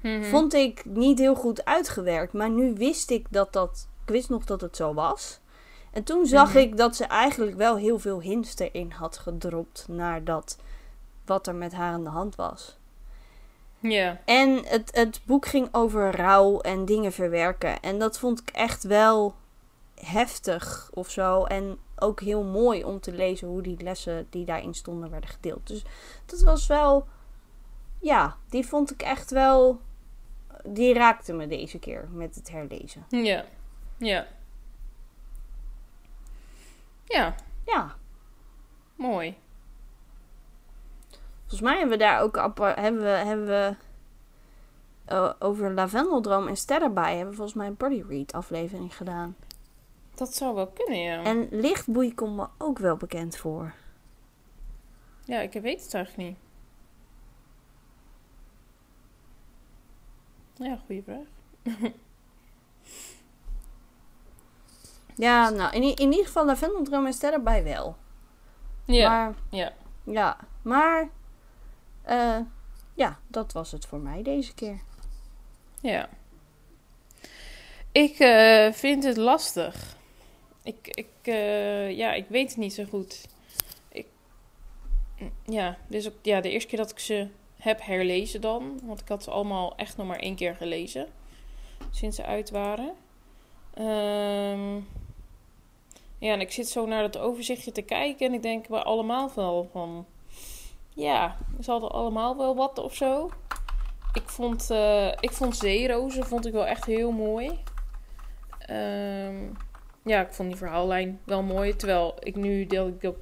Mhm. 0.00 0.22
vond 0.22 0.54
ik 0.54 0.84
niet 0.84 1.18
heel 1.18 1.34
goed 1.34 1.64
uitgewerkt. 1.64 2.32
Maar 2.32 2.50
nu 2.50 2.74
wist 2.74 3.10
ik 3.10 3.26
dat 3.30 3.52
dat. 3.52 3.88
Ik 4.04 4.12
wist 4.12 4.28
nog 4.28 4.44
dat 4.44 4.60
het 4.60 4.76
zo 4.76 4.94
was. 4.94 5.40
En 5.96 6.04
toen 6.04 6.26
zag 6.26 6.48
Mhm. 6.48 6.58
ik 6.58 6.76
dat 6.76 6.96
ze 6.96 7.04
eigenlijk 7.04 7.56
wel 7.56 7.76
heel 7.76 7.98
veel 7.98 8.20
hints 8.20 8.58
erin 8.58 8.90
had 8.90 9.18
gedropt. 9.18 9.86
naar 9.88 10.24
dat. 10.24 10.58
wat 11.24 11.46
er 11.46 11.54
met 11.54 11.72
haar 11.72 11.92
aan 11.92 12.04
de 12.04 12.10
hand 12.10 12.34
was. 12.36 12.76
Ja. 13.78 14.20
En 14.24 14.64
het, 14.66 14.90
het 14.94 15.20
boek 15.24 15.46
ging 15.46 15.68
over 15.72 16.16
rouw 16.16 16.60
en 16.60 16.84
dingen 16.84 17.12
verwerken. 17.12 17.80
En 17.80 17.98
dat 17.98 18.18
vond 18.18 18.40
ik 18.40 18.48
echt 18.50 18.82
wel 18.84 19.34
heftig 19.94 20.90
of 20.94 21.10
zo. 21.10 21.44
En 21.44 21.78
ook 21.98 22.20
heel 22.20 22.42
mooi 22.44 22.84
om 22.84 23.00
te 23.00 23.12
lezen 23.12 23.48
hoe 23.48 23.62
die 23.62 23.82
lessen 23.82 24.26
die 24.30 24.44
daarin 24.44 24.74
stonden 24.74 25.10
werden 25.10 25.30
gedeeld. 25.30 25.66
Dus 25.66 25.84
dat 26.26 26.40
was 26.40 26.66
wel. 26.66 27.06
Ja, 28.00 28.36
die 28.48 28.66
vond 28.66 28.90
ik 28.90 29.02
echt 29.02 29.30
wel. 29.30 29.80
Die 30.64 30.94
raakte 30.94 31.32
me 31.32 31.46
deze 31.46 31.78
keer 31.78 32.08
met 32.12 32.34
het 32.34 32.50
herlezen. 32.50 33.04
Ja. 33.08 33.44
Ja. 33.98 34.26
Ja, 37.06 37.34
Ja, 37.66 37.94
mooi. 38.94 39.36
volgens 41.40 41.60
mij 41.60 41.78
hebben 41.78 41.98
we 41.98 42.04
daar 42.04 42.20
ook 42.20 42.38
apart, 42.38 42.76
hebben 42.78 43.02
we, 43.02 43.08
hebben 43.08 43.46
we 43.46 43.76
eh, 45.04 45.32
over 45.38 45.72
Lavendeldroom 45.74 46.48
en 46.48 46.56
Sterrenbij 46.56 47.10
hebben 47.12 47.30
we 47.30 47.36
volgens 47.36 47.56
mij 47.56 47.66
een 47.66 47.76
Body 47.76 48.02
Read 48.08 48.32
aflevering 48.32 48.96
gedaan. 48.96 49.36
Dat 50.14 50.34
zou 50.34 50.54
wel 50.54 50.66
kunnen, 50.66 50.98
ja. 51.02 51.22
En 51.22 51.48
lichtboei 51.50 52.14
komt 52.14 52.36
me 52.36 52.46
ook 52.58 52.78
wel 52.78 52.96
bekend 52.96 53.36
voor. 53.36 53.72
Ja, 55.24 55.40
ik 55.40 55.52
weet 55.52 55.82
het 55.82 55.94
eigenlijk 55.94 56.28
niet. 56.28 56.38
Ja, 60.68 60.76
goede 60.86 61.02
vraag. 61.02 61.26
Ja, 65.16 65.48
nou, 65.48 65.74
in, 65.74 65.82
in 65.82 66.10
ieder 66.10 66.26
geval 66.26 66.46
Lavendeldroom 66.46 67.06
en 67.06 67.12
Sterrenbij 67.12 67.64
wel. 67.64 67.96
Ja, 68.84 69.08
Maar, 69.08 69.34
ja. 69.50 69.72
ja, 70.04 70.36
maar, 70.62 71.08
eh, 72.02 72.38
ja, 72.94 73.18
dat 73.26 73.52
was 73.52 73.72
het 73.72 73.86
voor 73.86 73.98
mij 73.98 74.22
deze 74.22 74.54
keer. 74.54 74.80
Ja. 75.80 76.08
Ik 77.92 78.18
eh, 78.18 78.72
vind 78.72 79.04
het 79.04 79.16
lastig. 79.16 79.96
Ik, 80.62 80.88
ik, 80.88 81.08
eh, 81.22 81.96
ja, 81.96 82.12
ik 82.12 82.26
weet 82.28 82.48
het 82.48 82.58
niet 82.58 82.74
zo 82.74 82.84
goed. 82.84 83.28
Ik, 83.88 84.06
ja, 85.44 85.76
dit 85.88 86.00
is 86.00 86.08
ook 86.08 86.18
ja, 86.22 86.40
de 86.40 86.50
eerste 86.50 86.68
keer 86.68 86.78
dat 86.78 86.90
ik 86.90 86.98
ze 86.98 87.28
heb 87.56 87.82
herlezen 87.82 88.40
dan. 88.40 88.80
Want 88.82 89.00
ik 89.00 89.08
had 89.08 89.22
ze 89.22 89.30
allemaal 89.30 89.76
echt 89.76 89.96
nog 89.96 90.06
maar 90.06 90.18
één 90.18 90.34
keer 90.36 90.54
gelezen. 90.54 91.08
Sinds 91.90 92.16
ze 92.16 92.24
uit 92.24 92.50
waren. 92.50 92.94
Ehm, 93.74 94.80
ja, 96.18 96.32
en 96.32 96.40
ik 96.40 96.52
zit 96.52 96.68
zo 96.68 96.86
naar 96.86 97.02
dat 97.02 97.18
overzichtje 97.18 97.72
te 97.72 97.82
kijken. 97.82 98.26
En 98.26 98.34
ik 98.34 98.42
denk 98.42 98.68
bij 98.68 98.80
allemaal 98.80 99.30
wel 99.34 99.68
van... 99.72 100.06
Ja, 100.94 101.36
ze 101.62 101.70
hadden 101.70 101.90
allemaal 101.90 102.36
wel 102.36 102.56
wat 102.56 102.78
of 102.78 102.94
zo. 102.94 103.30
Ik 104.12 104.28
vond, 104.28 104.70
eh, 104.70 105.06
ik 105.20 105.32
vond 105.32 105.56
Zeerozen 105.56 106.26
vond 106.26 106.46
ik 106.46 106.52
wel 106.52 106.66
echt 106.66 106.84
heel 106.84 107.10
mooi. 107.12 107.58
Ehm, 108.58 109.36
ja, 110.04 110.20
ik 110.20 110.32
vond 110.32 110.48
die 110.48 110.58
verhaallijn 110.58 111.20
wel 111.24 111.42
mooi. 111.42 111.76
Terwijl 111.76 112.14
ik 112.20 112.36
nu 112.36 112.66
deel 112.66 112.86
ik 113.00 113.12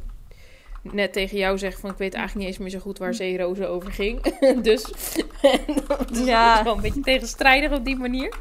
net 0.83 1.13
tegen 1.13 1.39
jou 1.39 1.59
zeg 1.59 1.79
van 1.79 1.91
ik 1.91 1.97
weet 1.97 2.15
eigenlijk 2.15 2.47
niet 2.47 2.55
eens 2.57 2.63
meer 2.65 2.81
zo 2.81 2.85
goed 2.85 2.99
waar 2.99 3.15
Zeerozen 3.15 3.69
over 3.69 3.93
ging. 3.93 4.39
dus 4.63 4.83
dat 5.89 6.11
is 6.11 6.25
Ja. 6.25 6.65
wel 6.65 6.75
een 6.75 6.81
beetje 6.81 7.01
tegenstrijdig 7.01 7.73
op 7.73 7.85
die 7.85 7.97
manier. 7.97 8.37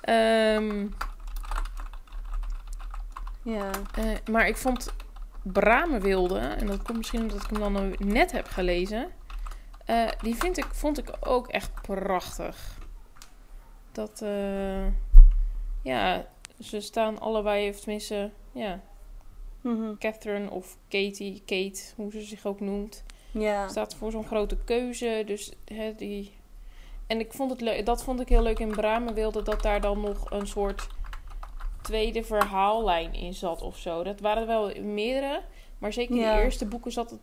Ehm, 0.00 0.86
Ja. 3.44 3.70
eh, 3.96 4.04
maar 4.30 4.46
ik 4.48 4.56
vond 4.56 4.94
Bramenwilde, 5.42 6.38
en 6.38 6.66
dat 6.66 6.82
komt 6.82 6.96
misschien 6.98 7.20
omdat 7.22 7.42
ik 7.42 7.50
hem 7.56 7.72
dan 7.74 7.94
net 7.98 8.32
heb 8.32 8.46
gelezen, 8.46 9.08
eh, 9.84 10.08
die 10.22 10.34
vind 10.34 10.56
ik, 10.58 10.64
vond 10.64 10.98
ik 10.98 11.10
ook 11.20 11.48
echt 11.48 11.70
prachtig. 11.82 12.78
Dat, 13.92 14.22
eh, 14.22 14.86
ja, 15.82 16.26
ze 16.60 16.80
staan 16.80 17.20
allebei, 17.20 17.68
of 17.68 17.80
tenminste, 17.80 18.30
ja, 18.52 18.80
Mhm. 19.60 19.94
Catherine 19.98 20.50
of 20.50 20.76
Katie, 20.88 21.42
Kate, 21.46 21.80
hoe 21.96 22.10
ze 22.12 22.20
zich 22.20 22.46
ook 22.46 22.60
noemt, 22.60 23.04
Ja. 23.30 23.68
staat 23.68 23.94
voor 23.94 24.10
zo'n 24.10 24.26
grote 24.26 24.56
keuze. 24.64 25.22
Dus 25.26 25.52
hè, 25.64 25.94
die. 25.94 26.36
En 27.06 27.20
ik 27.20 27.32
vond 27.32 27.60
het 27.60 27.86
dat 27.86 28.04
vond 28.04 28.20
ik 28.20 28.28
heel 28.28 28.42
leuk 28.42 28.58
in 28.58 28.70
Bramenwilde, 28.70 29.42
dat 29.42 29.62
daar 29.62 29.80
dan 29.80 30.00
nog 30.00 30.30
een 30.30 30.46
soort 30.46 30.86
tweede 31.84 32.24
verhaallijn 32.24 33.14
in 33.14 33.34
zat 33.34 33.62
of 33.62 33.78
zo. 33.78 34.02
Dat 34.02 34.20
waren 34.20 34.46
wel 34.46 34.80
meerdere, 34.82 35.42
maar 35.78 35.92
zeker 35.92 36.16
in 36.16 36.22
de 36.22 36.42
eerste 36.42 36.66
boeken 36.66 36.92
zat 36.92 37.10
het. 37.10 37.20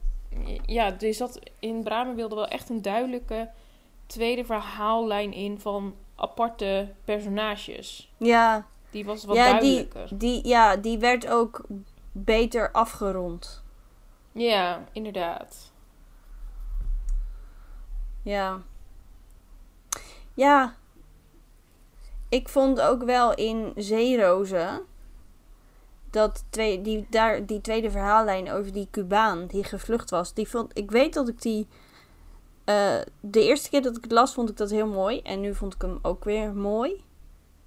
Ja, 0.65 0.99
er 0.99 1.13
zat 1.13 1.39
in 1.59 1.83
Bramenwilde 1.83 2.35
wel 2.35 2.47
echt 2.47 2.69
een 2.69 2.81
duidelijke 2.81 3.49
tweede 4.05 4.45
verhaallijn 4.45 5.33
in 5.33 5.59
van 5.59 5.95
aparte 6.15 6.93
personages. 7.05 8.11
Ja. 8.17 8.65
Die 8.89 9.05
was 9.05 9.23
wat 9.25 9.35
Ja, 9.35 9.59
die, 9.59 9.59
duidelijker. 9.59 10.17
die, 10.17 10.47
ja, 10.47 10.75
die 10.77 10.99
werd 10.99 11.27
ook 11.27 11.65
beter 12.11 12.71
afgerond. 12.71 13.63
Ja, 14.31 14.83
inderdaad. 14.91 15.71
Ja. 18.23 18.61
Ja. 20.33 20.75
Ik 22.31 22.49
vond 22.49 22.81
ook 22.81 23.03
wel 23.03 23.33
in 23.35 23.73
Zeerozen 23.75 24.81
dat 26.09 26.43
twee, 26.49 26.81
die, 26.81 27.05
daar, 27.09 27.45
die 27.45 27.61
tweede 27.61 27.91
verhaallijn 27.91 28.51
over 28.51 28.71
die 28.73 28.87
Cubaan 28.91 29.45
die 29.47 29.63
gevlucht 29.63 30.09
was. 30.09 30.33
Die 30.33 30.47
vond, 30.49 30.77
ik 30.77 30.91
weet 30.91 31.13
dat 31.13 31.27
ik 31.27 31.41
die. 31.41 31.67
eh, 32.65 32.99
de 33.21 33.43
eerste 33.43 33.69
keer 33.69 33.81
dat 33.81 33.97
ik 33.97 34.03
het 34.03 34.11
las, 34.11 34.33
vond 34.33 34.49
ik 34.49 34.57
dat 34.57 34.69
heel 34.69 34.87
mooi. 34.87 35.19
En 35.21 35.39
nu 35.41 35.55
vond 35.55 35.73
ik 35.73 35.81
hem 35.81 35.99
ook 36.01 36.23
weer 36.23 36.53
mooi. 36.55 37.03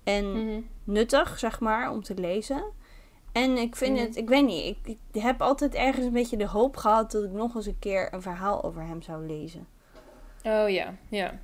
En 0.05 0.33
Mhm. 0.33 0.61
nuttig, 0.85 1.39
zeg 1.39 1.61
maar, 1.61 1.91
om 1.91 2.03
te 2.03 2.15
lezen. 2.15 2.65
En 3.33 3.57
ik 3.57 3.77
vind 3.77 3.97
Mhm. 3.97 4.05
het, 4.05 4.17
ik 4.17 4.29
weet 4.29 4.45
niet, 4.45 4.65
ik, 4.85 4.97
ik 5.13 5.23
heb 5.23 5.41
altijd 5.43 5.75
ergens 5.75 6.07
een 6.07 6.13
beetje 6.13 6.37
de 6.37 6.47
hoop 6.47 6.77
gehad 6.77 7.11
dat 7.11 7.25
ik 7.25 7.31
nog 7.33 7.55
eens 7.55 7.67
een 7.67 7.79
keer 7.79 8.15
een 8.15 8.23
verhaal 8.23 8.63
over 8.65 8.83
hem 8.83 9.03
zou 9.03 9.27
lezen. 9.27 9.67
Oh 10.43 10.69
ja, 10.71 10.95
ja. 11.09 11.41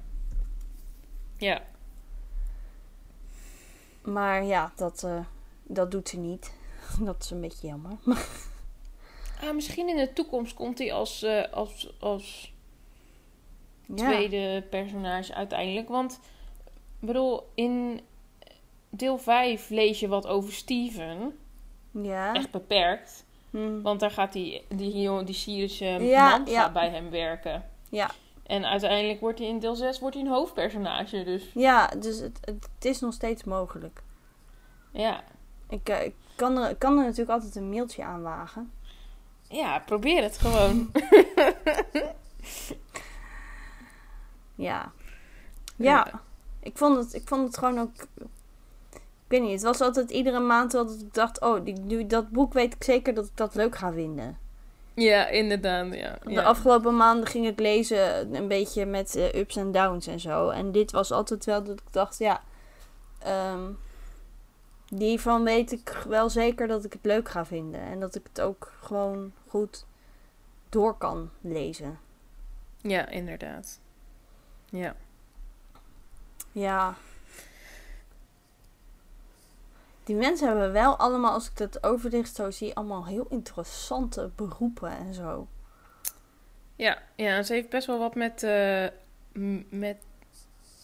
Ja. 1.36 1.62
Maar 4.02 4.45
ja, 4.45 4.73
dat, 4.76 5.04
eh, 5.04 5.21
dat 5.62 5.90
doet 5.90 6.09
ze 6.09 6.19
niet. 6.19 6.52
Dat 7.00 7.23
is 7.25 7.30
een 7.30 7.40
beetje 7.40 7.66
jammer. 7.66 7.92
Ah, 9.42 9.54
misschien 9.54 9.88
in 9.88 9.97
de 9.97 10.12
toekomst 10.12 10.54
komt 10.54 10.78
hij 10.78 10.92
als, 10.92 11.23
eh, 11.23 11.52
als, 11.52 11.92
als 12.00 12.54
Ja. 13.87 13.95
tweede 13.95 14.62
personage 14.71 15.35
uiteindelijk. 15.35 15.88
Want, 15.88 16.21
ik 17.00 17.07
bedoel, 17.07 17.50
in 17.54 18.00
deel 18.88 19.19
5 19.19 19.69
lees 19.69 20.00
je 20.00 20.09
wat 20.09 20.26
over 20.26 20.52
Steven. 20.52 21.38
Ja. 21.90 22.35
Echt 22.35 22.50
beperkt. 22.50 23.25
Hm. 23.50 23.80
Want 23.83 24.00
daar 24.00 24.11
gaat 24.11 24.33
die, 24.33 24.62
die, 24.69 25.25
die 25.25 25.35
Syrische 25.35 25.85
Ja, 25.85 26.38
man 26.38 26.49
gaat 26.49 26.73
bij 26.73 26.88
hem 26.90 27.11
werken. 27.11 27.64
Ja. 27.88 28.11
En 28.50 28.64
uiteindelijk 28.64 29.21
wordt 29.21 29.38
hij 29.38 29.49
in 29.49 29.59
deel 29.59 29.75
6 29.75 29.99
wordt 29.99 30.16
hij 30.16 30.25
een 30.25 30.30
hoofdpersonage. 30.30 31.25
Dus 31.25 31.50
Ja, 31.54 31.87
dus 31.87 32.19
het, 32.19 32.38
het, 32.40 32.69
het 32.75 32.85
is 32.85 33.00
nog 33.00 33.12
steeds 33.14 33.45
mogelijk. 33.45 34.02
ja. 34.90 35.23
Ik, 35.69 35.88
eh, 35.88 36.04
ik 36.04 36.14
kan, 36.35 36.59
er, 36.59 36.76
kan 36.76 36.99
er 36.99 37.02
natuurlijk 37.04 37.30
altijd 37.30 37.54
een 37.57 37.71
mailtje 37.71 38.04
aan 38.04 38.23
wagen. 38.23 38.73
Ja, 39.49 39.78
probeer 39.78 40.23
het 40.23 40.38
gewoon. 40.38 40.90
Ja. 44.54 44.92
Ja. 45.76 46.21
Ik, 46.61 46.78
vond 46.78 46.97
het, 46.97 47.14
ik 47.14 47.28
vond 47.28 47.47
het 47.47 47.59
gewoon 47.59 47.78
ook... 47.78 47.92
Ik 49.02 49.26
weet 49.26 49.40
niet, 49.42 49.52
het 49.52 49.62
was 49.62 49.80
altijd 49.80 50.11
iedere 50.11 50.40
maand 50.40 50.71
dat 50.71 50.90
ik 50.90 51.14
dacht... 51.14 51.40
Oh, 51.40 51.64
die, 51.64 51.78
nu, 51.78 52.07
dat 52.07 52.30
boek 52.30 52.52
weet 52.52 52.75
ik 52.75 52.85
zeker 52.85 53.14
dat 53.14 53.26
ik 53.26 53.37
dat 53.37 53.54
leuk 53.54 53.76
ga 53.76 53.92
vinden. 53.92 54.38
Ja, 55.00 55.28
inderdaad. 55.28 55.95
Ja. 55.95 56.19
De 56.23 56.30
ja. 56.30 56.42
afgelopen 56.42 56.97
maanden 56.97 57.26
ging 57.26 57.47
ik 57.47 57.59
lezen 57.59 58.35
een 58.35 58.49
beetje 58.49 58.87
met 58.87 59.14
eh, 59.16 59.35
ups 59.35 59.57
en 59.57 59.73
downs 59.73 60.07
en 60.07 60.21
zo. 60.21 60.49
En 60.49 60.73
dit 60.73 60.90
was 60.90 61.12
altijd 61.12 61.45
wel 61.45 61.64
dat 61.64 61.78
ik 61.78 61.92
dacht, 61.92 62.19
ja... 62.19 62.42
ehm, 63.19 63.73
die 64.88 65.21
van 65.21 65.45
weet 65.45 65.73
ik 65.73 66.02
wel 66.09 66.30
zeker 66.30 66.66
dat 66.66 66.85
ik 66.85 66.92
het 66.92 67.04
leuk 67.04 67.28
ga 67.28 67.45
vinden. 67.45 67.80
En 67.80 68.00
dat 68.00 68.14
ik 68.14 68.23
het 68.28 68.40
ook 68.40 68.73
gewoon 68.83 69.33
goed 69.47 69.87
door 70.69 70.97
kan 70.97 71.30
lezen. 71.40 71.99
ja, 72.76 73.09
inderdaad. 73.09 73.80
Ja. 74.71 74.95
Ja. 76.52 76.95
Die 80.11 80.19
mensen 80.19 80.47
hebben 80.49 80.73
wel 80.73 80.97
allemaal, 80.97 81.33
als 81.33 81.47
ik 81.50 81.57
dat 81.57 81.83
overzicht 81.85 82.35
zo 82.35 82.50
zie, 82.50 82.75
allemaal 82.75 83.07
heel 83.07 83.26
interessante 83.29 84.31
beroepen 84.37 84.90
en 84.90 85.14
zo. 85.14 85.49
Ja, 86.76 87.02
ja, 87.17 87.43
ze 87.43 87.52
heeft 87.52 87.69
best 87.69 87.87
wel 87.87 87.99
wat 87.99 88.14
met, 88.14 88.43
m- 89.33 89.62
met 89.69 89.97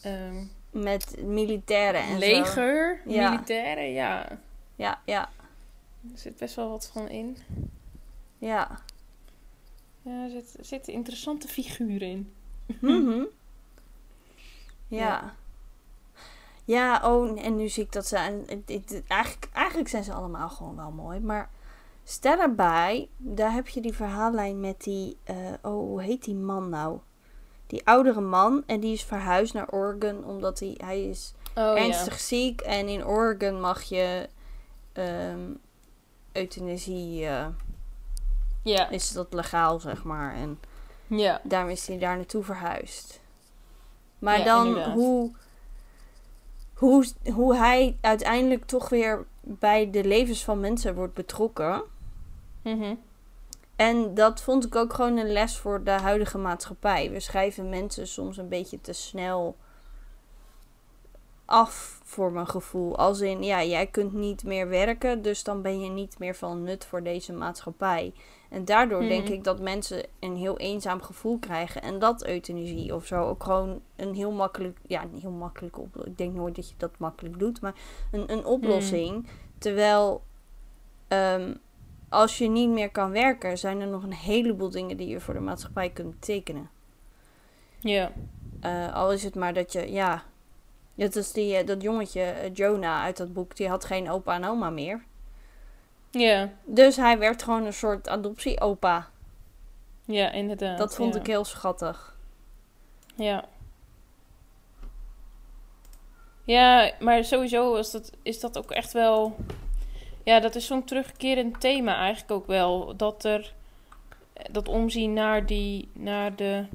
ehm, 0.03 0.45
Met 0.71 1.23
militairen 1.23 2.01
en 2.01 2.09
zo. 2.13 2.19
leger, 2.19 3.01
Ja. 3.07 3.31
militairen, 3.31 3.93
ja. 3.93 4.39
Ja, 4.77 5.01
ja, 5.05 5.29
Er 6.13 6.19
zit 6.19 6.37
best 6.37 6.55
wel 6.55 6.69
wat 6.71 6.91
van 6.93 7.09
in. 7.09 7.37
ja. 8.39 8.81
Ja, 10.03 10.23
er, 10.25 10.31
zit, 10.31 10.57
zitten 10.61 10.93
interessante 10.93 11.49
figuren 11.49 12.09
in. 12.09 12.33
Mhm. 12.81 13.23
Ja. 14.89 14.99
Ja. 14.99 15.35
Ja, 16.67 17.01
oh, 17.05 17.45
en 17.45 17.57
nu 17.57 17.69
zie 17.69 17.83
ik 17.85 17.93
dat 17.93 18.07
ze... 18.07 18.17
En, 18.17 18.47
eigenlijk, 19.09 19.49
eigenlijk 19.53 19.89
zijn 19.89 20.05
ze 20.05 20.13
allemaal 20.13 20.49
gewoon 20.49 20.77
wel 20.77 20.91
mooi. 20.91 21.21
Maar 21.21 21.51
stel 22.05 22.41
erbij, 22.41 23.09
daar 23.17 23.53
heb 23.53 23.69
je 23.69 23.81
die 23.81 23.93
verhaallijn 23.95 24.61
met 24.61 24.83
die... 24.83 25.17
eh, 25.25 25.37
oh, 25.63 25.73
hoe 25.73 26.03
heet 26.03 26.25
die 26.25 26.35
man 26.35 26.69
nou? 26.69 26.99
Die 27.67 27.87
oudere 27.87 28.21
man. 28.21 28.63
En 28.67 28.81
die 28.81 28.93
is 28.93 29.03
verhuisd 29.05 29.55
naar 29.55 29.69
Oregon. 29.71 30.25
Omdat 30.25 30.59
hij, 30.59 30.75
hij 30.77 31.05
is 31.05 31.35
Oh 31.55 31.79
ernstig 31.79 32.21
ziek. 32.21 32.61
En 32.61 32.89
in 32.89 33.07
Oregon 33.07 33.61
mag 33.61 33.83
je... 33.83 34.29
ehm 34.93 35.41
euthanasie... 36.33 37.27
eh, 37.27 37.47
ja. 38.63 38.89
is 38.89 39.13
dat 39.13 39.33
legaal, 39.33 39.81
zeg 39.81 40.05
maar. 40.05 40.35
En 40.35 40.61
Ja. 41.07 41.41
daarom 41.43 41.71
is 41.71 41.87
hij 41.87 41.99
daar 41.99 42.17
naartoe 42.17 42.43
verhuisd. 42.45 43.21
Maar 44.19 44.39
Ja, 44.39 44.45
dan 44.45 44.67
inderdaad. 44.67 44.95
hoe, 44.95 45.33
hoe, 46.77 47.07
hoe 47.33 47.57
hij 47.57 47.97
uiteindelijk 48.01 48.65
toch 48.65 48.89
weer 48.89 49.27
bij 49.41 49.91
de 49.91 50.05
levens 50.05 50.45
van 50.45 50.61
mensen 50.61 50.95
wordt 50.95 51.15
betrokken. 51.15 51.83
Mhm. 52.63 52.95
En 53.77 54.15
dat 54.15 54.43
vond 54.43 54.67
ik 54.67 54.77
ook 54.77 54.93
gewoon 54.93 55.17
een 55.17 55.33
les 55.33 55.57
voor 55.57 55.85
de 55.85 55.91
huidige 55.91 56.39
maatschappij. 56.39 57.11
We 57.11 57.21
schrijven 57.21 57.69
mensen 57.69 58.07
soms 58.07 58.37
een 58.37 58.49
beetje 58.49 58.81
te 58.81 58.93
snel 58.93 59.57
af 61.45 61.96
voor 62.09 62.33
mijn 62.33 62.47
gevoel. 62.49 62.97
Als 62.97 63.21
in, 63.21 63.43
ja, 63.43 63.65
jij 63.65 63.87
kunt 63.87 64.13
niet 64.13 64.45
meer 64.45 64.69
werken, 64.69 65.23
dus 65.23 65.45
dan 65.45 65.63
ben 65.63 65.81
je 65.81 65.91
niet 65.91 66.19
meer 66.19 66.35
van 66.35 66.63
nut 66.63 66.85
voor 66.85 67.03
deze 67.03 67.33
maatschappij. 67.33 68.13
En 68.51 68.65
daardoor 68.65 69.01
denk 69.01 69.25
Mhm. 69.25 69.33
ik 69.33 69.45
dat 69.45 69.61
mensen 69.61 70.05
een 70.21 70.37
heel 70.37 70.59
eenzaam 70.59 71.03
gevoel 71.03 71.39
krijgen. 71.39 71.83
En 71.83 71.99
dat 71.99 72.27
euthanasie 72.27 72.95
of 72.95 73.07
zo 73.07 73.23
ook 73.25 73.43
gewoon 73.43 73.81
een 73.97 74.15
heel 74.15 74.31
makkelijk, 74.33 74.79
ja, 74.87 75.03
een 75.03 75.21
heel 75.21 75.31
makkelijk 75.31 75.79
oplossing. 75.79 76.13
Ik 76.13 76.19
denk 76.19 76.35
nooit 76.35 76.55
dat 76.57 76.69
je 76.69 76.75
dat 76.77 76.99
makkelijk 76.99 77.39
doet, 77.39 77.61
maar 77.61 77.75
een, 78.13 78.33
een 78.33 78.45
oplossing. 78.45 79.27
Terwijl, 79.59 80.23
ehm, 81.09 81.55
als 82.09 82.39
je 82.39 82.49
niet 82.49 82.71
meer 82.71 82.91
kan 82.91 83.11
werken, 83.11 83.59
zijn 83.59 83.81
er 83.81 83.87
nog 83.89 84.03
een 84.03 84.13
heleboel 84.13 84.71
dingen 84.71 84.97
die 84.97 85.09
je 85.09 85.21
voor 85.21 85.35
de 85.35 85.41
maatschappij 85.41 85.91
kunt 85.91 86.11
betekenen. 86.11 86.71
Ja. 87.79 88.13
Eh, 88.61 88.95
al 88.95 89.13
is 89.13 89.23
het 89.25 89.35
maar 89.35 89.55
dat 89.55 89.73
je, 89.73 89.93
ja. 89.93 90.25
Dat 90.97 91.17
is 91.17 91.33
die, 91.33 91.57
eh, 91.57 91.67
dat 91.67 91.83
jongetje, 91.83 92.23
eh, 92.23 92.55
Jonah 92.55 93.03
uit 93.03 93.17
dat 93.17 93.33
boek, 93.33 93.57
die 93.57 93.69
had 93.69 93.85
geen 93.85 94.11
opa 94.11 94.35
en 94.35 94.45
oma 94.45 94.71
meer. 94.71 95.05
Ja. 96.11 96.53
Dus 96.65 96.97
hij 96.97 97.19
werd 97.19 97.43
gewoon 97.43 97.65
een 97.65 97.73
soort 97.73 98.09
adoptie-opa. 98.09 99.09
Ja, 100.05 100.31
inderdaad. 100.31 100.79
Dat 100.79 100.95
vond 100.95 101.17
ik 101.17 101.27
heel 101.27 101.45
schattig. 101.45 102.17
Ja. 103.15 103.45
Ja, 106.45 106.93
maar 107.01 107.25
sowieso 107.25 107.75
is 107.75 107.91
dat, 107.91 108.13
is 108.23 108.41
dat 108.41 108.59
ook 108.59 108.71
echt 108.71 108.93
wel... 108.93 109.37
Ja, 110.23 110.41
dat 110.41 110.55
is 110.55 110.67
zo'n 110.67 110.85
terugkerend 110.85 111.61
thema 111.61 111.97
eigenlijk 111.97 112.31
ook 112.31 112.47
wel. 112.47 112.97
Dat 112.97 113.25
er... 113.25 113.55
Dat 114.51 114.69
omzien 114.69 115.13
naar, 115.13 115.47
die, 115.47 115.89
naar 115.93 116.37
de 116.37 116.67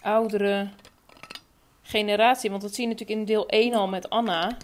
oudere 0.00 0.68
generatie. 1.88 2.50
Want 2.50 2.62
dat 2.62 2.74
zie 2.74 2.82
je 2.86 2.90
natuurlijk 2.92 3.18
in 3.20 3.24
deel 3.26 3.46
1 3.48 3.74
al 3.74 3.88
met 3.88 4.10
Anna. 4.10 4.56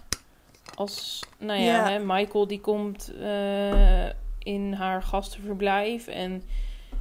Als, 0.74 1.20
nou 1.38 1.60
ja, 1.60 1.66
Ja. 1.66 1.90
Hè, 1.90 1.98
Michael 1.98 2.46
die 2.46 2.60
komt 2.60 3.12
eh, 3.20 4.04
in 4.38 4.72
haar 4.72 5.02
gastenverblijf. 5.02 6.06
En 6.06 6.42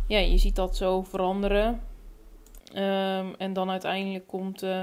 ja, 0.07 0.17
je 0.19 0.37
ziet 0.37 0.55
dat 0.55 0.75
zo 0.77 1.01
veranderen. 1.03 1.81
Ehm, 2.73 3.25
en 3.37 3.53
dan 3.53 3.69
uiteindelijk 3.69 4.27
komt... 4.27 4.63
eh, 4.63 4.81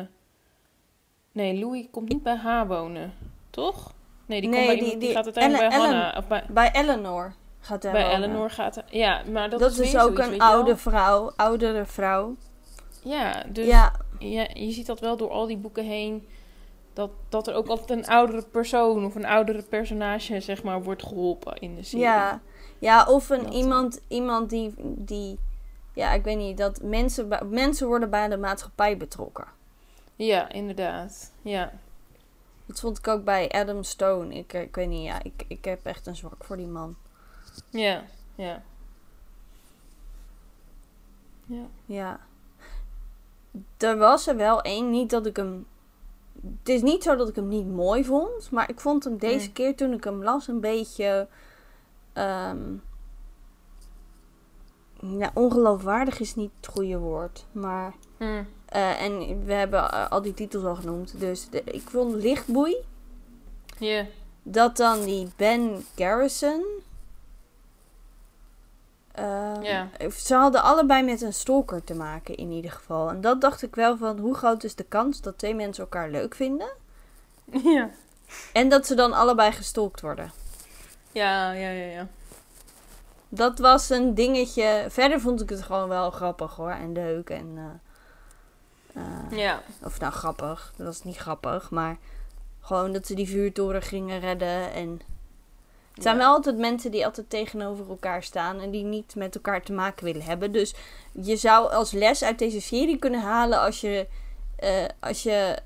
nee, 1.32 1.58
Louis 1.60 1.86
komt 1.90 2.08
niet 2.08 2.22
bij 2.22 2.36
haar 2.36 2.66
wonen. 2.66 3.12
Toch? 3.50 3.92
Nee, 4.26 4.40
die, 4.40 4.50
Nee, 4.50 4.58
komt 4.58 4.66
bij 4.66 4.74
die- 4.76 4.84
iemand, 4.84 5.00
die, 5.00 5.08
die- 5.08 5.16
gaat 5.16 5.24
uiteindelijk 5.24 5.72
Ellen- 5.72 5.88
bij 5.90 5.96
Hannah. 5.98 6.16
Of 6.18 6.26
bij, 6.28 6.44
Bij 6.48 6.70
Eleanor 6.72 7.34
gaat 7.60 7.82
hij 7.82 7.92
bij 7.92 8.02
wonen. 8.02 8.16
Eleanor 8.22 8.50
gaat 8.50 8.74
hij- 8.74 8.84
Ja, 8.90 9.22
maar 9.32 9.50
dat, 9.50 9.60
Dat, 9.60 9.78
is, 9.78 9.96
ook 9.96 10.16
zoiets, 10.16 10.26
een 10.34 10.40
oude 10.40 10.76
vrouw, 10.76 11.32
oudere 11.36 11.84
vrouw. 11.86 12.36
Ja, 13.04 13.44
dus 13.48 13.66
ja, 13.66 13.92
ja, 14.20 14.48
je 14.54 14.70
ziet 14.70 14.86
dat 14.86 15.00
wel 15.00 15.16
door 15.16 15.30
al 15.30 15.46
die 15.46 15.56
boeken 15.56 15.84
heen. 15.84 16.28
Dat, 16.92 17.10
dat 17.28 17.46
er 17.46 17.54
ook 17.54 17.66
altijd 17.66 17.98
een 17.98 18.06
oudere 18.06 18.42
persoon 18.50 19.04
of 19.04 19.14
een 19.14 19.26
oudere 19.26 19.62
personage, 19.62 20.40
zeg 20.40 20.62
maar, 20.62 20.82
wordt 20.82 21.02
geholpen 21.02 21.56
in 21.60 21.74
de 21.74 21.82
serie. 21.82 22.04
ja. 22.04 22.40
ja, 22.78 23.04
of 23.04 23.30
een 23.30 23.42
Dat, 23.42 23.54
iemand, 23.54 24.00
iemand 24.08 24.50
die, 24.50 24.74
die, 24.78 25.38
ja, 25.94 26.12
ik 26.12 26.24
weet 26.24 26.36
niet, 26.36 26.58
dat 26.58 26.82
mensen, 26.82 27.28
mensen 27.50 27.86
worden 27.86 28.10
bij 28.10 28.28
de 28.28 28.36
maatschappij 28.36 28.96
betrokken. 28.96 29.46
Ja, 30.16 30.48
inderdaad. 30.52 31.32
Ja. 31.42 31.72
Dat 32.66 32.80
vond 32.80 32.98
ik 32.98 33.08
ook 33.08 33.24
bij 33.24 33.48
Adam 33.48 33.82
Stone. 33.82 34.34
Ik, 34.34 34.52
eh, 34.52 34.60
ik 34.60 34.74
weet 34.74 34.88
niet, 34.88 35.04
ja, 35.04 35.22
ik, 35.22 35.44
ik 35.48 35.64
heb 35.64 35.84
echt 35.86 36.06
een 36.06 36.16
zwak 36.16 36.44
voor 36.44 36.56
die 36.56 36.66
man. 36.66 36.96
Ja, 37.70 38.04
ja. 38.34 38.62
Ja. 41.46 41.66
Ja. 41.86 42.20
Er 43.78 43.96
was 43.98 44.26
er 44.26 44.36
wel 44.36 44.62
één, 44.62 44.90
niet 44.90 45.10
dat 45.10 45.26
ik 45.26 45.36
hem... 45.36 45.66
Het 46.58 46.68
is 46.68 46.82
niet 46.82 47.02
zo 47.02 47.16
dat 47.16 47.28
ik 47.28 47.34
hem 47.36 47.48
niet 47.48 47.68
mooi 47.68 48.04
vond, 48.04 48.50
maar 48.50 48.68
ik 48.70 48.80
vond 48.80 49.04
hem 49.04 49.18
deze 49.18 49.52
keer 49.52 49.76
toen 49.76 49.92
ik 49.92 50.04
hem 50.04 50.22
las 50.22 50.48
een 50.48 50.60
beetje... 50.60 51.28
ehm 52.12 52.58
ja, 55.18 55.30
ongeloofwaardig 55.34 56.20
is 56.20 56.34
niet 56.34 56.50
het 56.60 56.66
goede 56.66 56.98
woord, 56.98 57.46
maar... 57.52 57.94
Hm. 58.16 58.42
eh, 58.66 59.02
en 59.02 59.44
we 59.44 59.52
hebben 59.52 59.90
eh, 59.92 60.10
al 60.10 60.22
die 60.22 60.34
titels 60.34 60.64
al 60.64 60.74
genoemd, 60.74 61.20
dus 61.20 61.48
de- 61.48 61.62
ik 61.64 61.82
vond 61.88 62.14
Lichtboei, 62.14 62.76
Ja. 63.78 64.06
dat 64.42 64.76
dan 64.76 65.04
die 65.04 65.28
Ben 65.36 65.84
Garrison... 65.96 66.64
Ja. 69.62 69.88
Ze 70.16 70.34
hadden 70.34 70.62
allebei 70.62 71.02
met 71.02 71.20
een 71.22 71.32
stalker 71.32 71.84
te 71.84 71.94
maken 71.94 72.34
in 72.36 72.50
ieder 72.50 72.70
geval. 72.70 73.08
En 73.10 73.20
dat 73.20 73.40
dacht 73.40 73.62
ik 73.62 73.74
wel 73.74 73.96
van 73.96 74.18
hoe 74.18 74.34
groot 74.34 74.64
is 74.64 74.74
de 74.74 74.84
kans 74.84 75.20
dat 75.20 75.38
twee 75.38 75.54
mensen 75.54 75.82
elkaar 75.84 76.10
leuk 76.10 76.34
vinden. 76.34 76.68
Ja. 77.64 77.90
En 78.52 78.68
dat 78.68 78.86
ze 78.86 78.94
dan 78.94 79.12
allebei 79.12 79.52
gestalkt 79.52 80.00
worden. 80.00 80.32
Ja, 81.12 81.52
ja, 81.52 81.70
ja, 81.70 81.84
ja. 81.86 82.06
Dat 83.28 83.58
was 83.58 83.90
een 83.90 84.14
dingetje. 84.14 84.86
Verder 84.88 85.20
vond 85.20 85.40
ik 85.40 85.48
het 85.48 85.62
gewoon 85.62 85.88
wel 85.88 86.10
grappig 86.10 86.56
hoor. 86.56 86.70
En 86.70 86.92
leuk. 86.92 87.30
En, 87.30 87.80
eh, 88.94 89.02
eh, 89.02 89.38
Ja. 89.38 89.60
of 89.82 90.00
nou 90.00 90.12
grappig. 90.12 90.72
Dat 90.76 90.86
was 90.86 91.02
niet 91.04 91.16
grappig. 91.16 91.70
Maar 91.70 91.96
gewoon 92.60 92.92
dat 92.92 93.06
ze 93.06 93.14
die 93.14 93.28
vuurtoren 93.28 93.82
gingen 93.82 94.20
redden. 94.20 94.72
En 94.72 95.00
het 96.00 96.08
zijn 96.08 96.16
Ja. 96.16 96.22
wel 96.24 96.32
altijd 96.34 96.58
mensen 96.58 96.90
die 96.90 97.04
altijd 97.04 97.30
tegenover 97.30 97.88
elkaar 97.88 98.22
staan. 98.22 98.60
En 98.60 98.70
die 98.70 98.84
niet 98.84 99.14
met 99.14 99.34
elkaar 99.34 99.62
te 99.62 99.72
maken 99.72 100.04
willen 100.04 100.22
hebben. 100.22 100.52
Dus 100.52 100.74
je 101.12 101.36
zou 101.36 101.72
als 101.72 101.90
les 101.92 102.22
uit 102.22 102.38
deze 102.38 102.60
serie 102.60 102.96
kunnen 102.98 103.20
halen. 103.20 103.60
Als 103.60 103.80
je, 103.80 104.06
eh, 104.56 104.84
als 105.00 105.22
je 105.22 105.58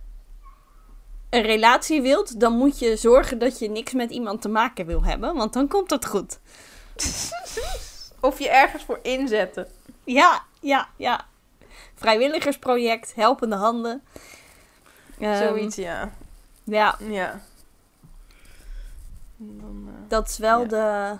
een 1.30 1.42
relatie 1.42 2.02
wilt. 2.02 2.40
Dan 2.40 2.52
moet 2.52 2.78
je 2.78 2.96
zorgen 2.96 3.38
dat 3.38 3.58
je 3.58 3.70
niks 3.70 3.92
met 3.92 4.10
iemand 4.10 4.42
te 4.42 4.48
maken 4.48 4.86
wil 4.86 5.04
hebben. 5.04 5.34
Want 5.34 5.52
dan 5.52 5.68
komt 5.68 5.90
het 5.90 6.06
goed. 6.06 6.38
Of 8.20 8.38
je 8.38 8.48
ergens 8.50 8.82
voor 8.84 8.98
inzetten. 9.02 9.68
Ja, 10.04 10.42
ja, 10.60 10.88
ja. 10.96 11.26
Vrijwilligersproject, 11.94 13.14
helpende 13.14 13.56
handen. 13.56 14.02
Ehm, 15.18 15.46
Zoiets, 15.46 15.76
ja. 15.76 16.10
Ja, 16.64 16.98
Ja. 17.08 17.40
Dan, 19.36 19.84
eh, 19.88 19.92
dat 20.08 20.28
is 20.28 20.38
wel 20.38 20.60
Ja. 20.60 20.66
de, 20.66 21.16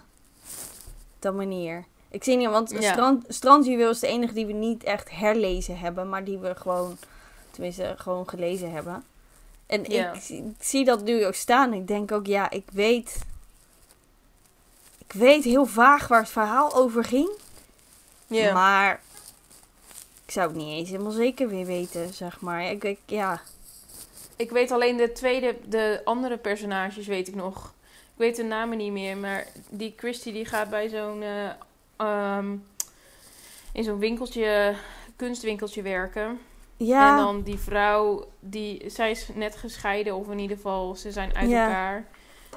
de 1.19 1.31
manier. 1.31 1.85
Ik 2.09 2.25
zie 2.25 2.37
niet, 2.37 2.49
want 2.49 2.71
Ja. 2.71 2.93
strand, 2.93 3.25
Strandjuweel 3.29 3.91
is 3.91 3.99
de 4.01 4.07
enige 4.07 4.35
die 4.35 4.47
we 4.47 4.53
niet 4.53 4.85
echt 4.85 5.11
herlezen 5.11 5.79
hebben, 5.79 6.09
maar 6.09 6.25
die 6.25 6.39
we 6.39 6.55
gewoon, 6.55 6.97
tenminste, 7.51 7.95
gewoon 7.99 8.29
gelezen 8.29 8.73
hebben. 8.73 9.05
En 9.67 9.85
Ja. 9.85 10.13
ik, 10.13 10.21
zie- 10.21 10.45
ik 10.59 10.65
zie 10.65 10.85
dat 10.85 11.03
nu 11.03 11.27
ook 11.27 11.35
staan. 11.35 11.73
Ik 11.73 11.87
denk 11.87 12.13
ook, 12.13 12.27
ja, 12.27 12.51
ik 12.51 12.65
weet. 12.73 13.19
Ik 15.07 15.13
weet 15.13 15.45
heel 15.45 15.67
vaag 15.67 16.09
waar 16.09 16.21
het 16.21 16.29
verhaal 16.31 16.75
over 16.75 17.05
ging. 17.05 17.31
ja. 18.27 18.53
Maar 18.53 19.01
ik 20.25 20.31
zou 20.31 20.49
het 20.49 20.57
niet 20.57 20.69
eens 20.69 20.89
helemaal 20.91 21.13
zeker 21.13 21.49
weer 21.49 21.67
weten, 21.67 22.15
zeg 22.15 22.41
maar. 22.41 22.71
Ik, 22.71 22.85
ik, 22.85 22.99
ja. 23.07 23.41
Ik 24.37 24.51
weet 24.51 24.71
alleen 24.71 24.97
de 24.97 25.13
tweede, 25.13 25.57
de 25.69 26.01
andere 26.05 26.37
personages 26.39 27.07
weet 27.07 27.29
ik 27.29 27.35
nog. 27.35 27.74
Ik 28.17 28.21
weet 28.21 28.37
de 28.37 28.43
namen 28.43 28.79
niet 28.79 28.93
meer, 28.93 29.17
maar 29.17 29.47
die 29.71 29.95
Christy 29.97 30.33
die 30.33 30.45
gaat 30.45 30.71
bij 30.71 30.89
zo'n 30.89 31.23
eh, 31.23 31.49
ehm, 31.97 32.57
in 33.73 33.85
zo'n 33.85 33.99
winkeltje, 33.99 34.75
kunstwinkeltje 35.17 35.83
werken. 35.83 36.39
Ja, 36.77 37.11
En 37.11 37.17
dan 37.25 37.43
die 37.43 37.59
vrouw, 37.59 38.29
die, 38.41 38.83
zij 38.91 39.11
is 39.11 39.29
net 39.35 39.57
gescheiden, 39.57 40.15
of 40.17 40.29
in 40.31 40.39
ieder 40.39 40.57
geval, 40.57 40.95
ze 40.95 41.13
zijn 41.13 41.35
uit 41.37 41.49
Ja. 41.51 41.65
elkaar. 41.67 42.05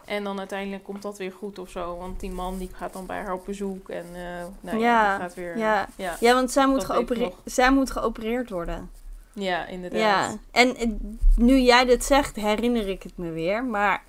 En 0.05 0.23
dan 0.23 0.39
uiteindelijk 0.39 0.83
komt 0.83 1.01
dat 1.01 1.17
weer 1.17 1.31
goed 1.31 1.59
of 1.59 1.69
zo. 1.69 1.97
Want 1.97 2.19
die 2.19 2.31
man 2.31 2.57
die 2.57 2.69
gaat 2.73 2.93
dan 2.93 3.05
bij 3.05 3.17
haar 3.17 3.33
op 3.33 3.45
bezoek 3.45 3.89
en 3.89 4.05
eh 4.13 4.45
nou 4.59 4.77
ja, 4.79 5.17
gaat 5.17 5.33
weer... 5.33 5.57
ja. 5.57 5.87
ja. 5.95 6.15
ja, 6.19 6.33
want 6.33 6.51
zij 6.51 6.67
moet, 6.67 6.79
Dat 6.79 6.87
weet 6.87 6.99
ik 6.99 7.05
geopere- 7.07 7.25
nog. 7.29 7.41
zij 7.45 7.71
moet 7.71 7.91
geopereerd 7.91 8.49
worden. 8.49 8.89
Ja, 9.33 9.65
inderdaad. 9.65 9.99
Ja, 9.99 10.37
en 10.51 10.75
eh, 10.75 10.87
nu 11.35 11.57
jij 11.59 11.85
dit 11.85 12.03
zegt, 12.03 12.35
herinner 12.35 12.87
ik 12.89 13.03
het 13.03 13.17
me 13.17 13.31
weer. 13.31 13.63
Maar 13.63 14.03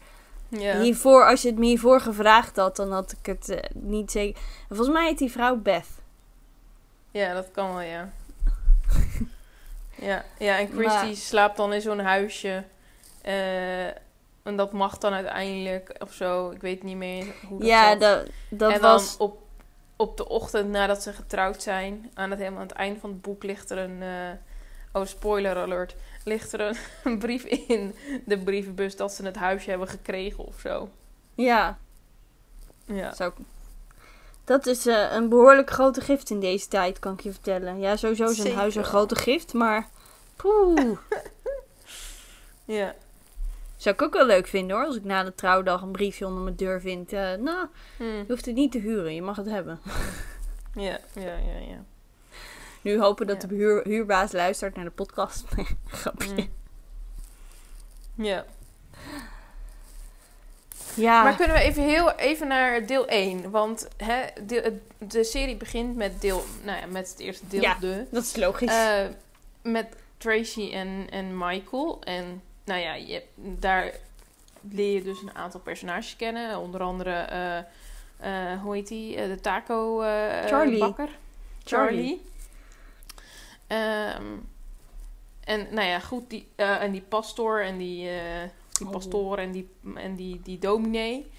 Ja. 0.49 0.81
hiervoor, 0.81 1.27
als 1.27 1.43
je 1.43 1.49
het 1.49 1.59
me 1.59 1.65
hiervoor 1.67 2.01
gevraagd 2.01 2.57
had, 2.57 2.77
dan 2.77 2.93
had 2.93 3.13
ik 3.21 3.27
het 3.27 3.49
eh, 3.49 3.71
niet 3.75 4.11
zeker. 4.11 4.41
Volgens 4.69 4.89
mij 4.89 5.07
heet 5.07 5.19
die 5.19 5.31
vrouw 5.31 5.57
Beth. 5.57 5.87
Ja, 7.11 7.35
dat 7.35 7.51
kan 7.53 7.69
wel, 7.69 7.81
ja. 7.81 8.11
ja, 10.09 10.25
ja, 10.39 10.59
en 10.59 10.67
Christy 10.69 11.05
Maar- 11.07 11.15
slaapt 11.15 11.57
dan 11.57 11.73
in 11.73 11.81
zo'n 11.81 11.99
huisje. 11.99 12.65
eh, 13.23 13.87
en 14.43 14.57
dat 14.57 14.73
mag 14.73 14.99
dan 14.99 15.13
uiteindelijk 15.13 15.95
of 15.99 16.13
zo. 16.13 16.51
Ik 16.51 16.61
weet 16.61 16.83
niet 16.83 16.97
meer 16.97 17.27
hoe 17.49 17.59
dat 17.59 17.69
ja, 17.69 17.91
zat. 17.91 18.01
dat, 18.01 18.27
dat 18.49 18.73
en 18.73 18.81
was. 18.81 19.17
dan 19.17 19.27
op, 19.27 19.39
op 19.97 20.17
de 20.17 20.29
ochtend 20.29 20.71
nadat 20.71 21.03
ze 21.03 21.13
getrouwd 21.13 21.63
zijn, 21.63 22.11
aan 22.15 22.31
het, 22.31 22.39
helemaal 22.39 22.61
aan 22.61 22.67
het 22.69 22.77
einde 22.77 23.01
van 23.01 23.11
het 23.11 23.23
boek 23.23 23.43
ligt 23.43 23.71
er 23.71 23.79
een... 23.79 24.03
eh, 24.03 25.01
oh, 25.01 25.07
spoiler 25.07 25.57
alert. 25.57 25.95
Ligt 26.25 26.53
er 26.53 26.61
een, 26.61 26.77
een 27.13 27.19
brief 27.19 27.45
in 27.45 27.95
de 28.27 28.39
brievenbus 28.39 28.97
dat 28.97 29.13
ze 29.13 29.25
het 29.25 29.37
huisje 29.37 29.71
hebben 29.71 29.89
gekregen 29.89 30.45
of 30.45 30.61
zo. 30.61 30.89
Ja, 31.35 31.79
Ja. 32.85 33.15
Zo. 33.15 33.33
Dat 34.45 34.67
is 34.67 34.87
eh, 34.87 35.13
een 35.13 35.29
behoorlijk 35.29 35.71
grote 35.71 36.01
gift 36.01 36.31
in 36.31 36.41
deze 36.41 36.69
tijd, 36.69 36.99
kan 36.99 37.13
ik 37.13 37.21
je 37.21 37.31
vertellen. 37.33 37.79
Ja, 37.81 37.97
sowieso 37.97 38.25
is 38.25 38.39
een 38.39 38.55
huis 38.55 38.75
een 38.75 38.85
grote 38.85 39.17
gift, 39.17 39.53
maar... 39.53 39.89
Poeh. 40.37 40.99
Ja. 42.65 42.95
Zou 43.77 43.95
ik 43.95 44.03
ook 44.03 44.13
wel 44.13 44.27
leuk 44.27 44.47
vinden 44.47 44.77
hoor. 44.77 44.87
Als 44.87 44.97
ik 44.97 45.05
na 45.05 45.23
de 45.25 45.35
trouwdag 45.35 45.83
een 45.83 45.93
briefje 45.93 46.27
onder 46.27 46.43
mijn 46.43 46.57
deur 46.57 46.81
vind. 46.81 47.13
eh, 47.13 47.35
nou, 47.35 47.67
Hm. 47.97 48.03
je 48.05 48.25
hoeft 48.29 48.47
het 48.47 48.55
niet 48.55 48.73
te 48.73 48.79
huren. 48.79 49.15
Je 49.15 49.23
mag 49.23 49.37
het 49.37 49.47
hebben. 49.47 49.81
Ja, 50.75 50.99
ja, 51.15 51.23
ja, 51.37 51.59
ja. 51.69 51.85
Nu 52.81 52.99
hopen 53.01 53.27
dat 53.27 53.43
Ja. 53.43 53.49
de 53.49 53.55
huur, 53.55 53.83
huurbaas 53.85 54.33
luistert 54.33 54.77
naar 54.77 54.85
de 54.85 54.91
podcast. 54.91 55.45
Grapje. 55.87 56.35
Hm. 58.15 58.23
Ja. 58.25 58.45
Ja. 60.95 61.23
Maar 61.23 61.37
kunnen 61.37 61.57
we 61.57 61.63
even 61.63 61.83
heel 61.83 62.11
even 62.13 62.49
naar 62.49 62.87
deel 62.87 63.07
1? 63.09 63.51
Want 63.51 63.89
hè, 63.97 64.25
het- 64.45 64.81
de 64.99 65.25
serie 65.25 65.57
begint 65.57 65.97
met 65.97 66.21
deel, 66.21 66.45
nou 66.65 66.81
ja, 66.81 66.87
met 66.87 67.09
het 67.11 67.19
eerste 67.19 67.47
deel 67.49 67.61
Ja. 67.61 67.75
de. 67.81 68.07
dat 68.11 68.23
is 68.23 68.37
logisch. 68.37 68.71
Eh, 68.73 69.07
met 69.63 69.87
Tracy 70.17 70.71
en, 70.73 71.07
en 71.11 71.39
Michael. 71.39 72.01
En 72.05 72.43
nou 72.65 72.81
ja, 72.81 72.95
je, 72.95 73.23
daar 73.35 73.93
leer 74.71 74.95
je 74.95 75.03
dus 75.03 75.23
een 75.23 75.35
aantal 75.35 75.61
personages 75.61 76.17
kennen. 76.17 76.59
Onder 76.59 76.81
andere, 76.81 77.11
eh, 77.15 77.59
eh, 78.53 78.61
hoe 78.63 78.75
heet 78.75 78.89
die? 78.89 79.17
De 79.17 79.41
taco 79.41 79.99
Charlie. 80.47 80.79
bakker. 80.79 81.09
Charlie. 81.65 81.97
Charlie. 81.97 82.27
Ehm, 83.69 84.25
en 85.45 85.67
nou 85.71 85.87
ja, 85.89 85.99
goed, 86.01 86.31
die, 86.31 86.49
eh, 86.55 86.83
en 86.83 86.93
die 86.93 87.01
pastoor 87.01 87.61
en 87.61 87.79
die, 87.79 88.09
eh, 88.09 88.49
die 88.73 88.87
Oh. 88.87 88.93
pastoor 88.93 89.39
en 89.39 89.53
die, 89.53 89.69
en 89.97 90.15
die, 90.15 90.41
die 90.45 90.59
dominee. 90.59 91.31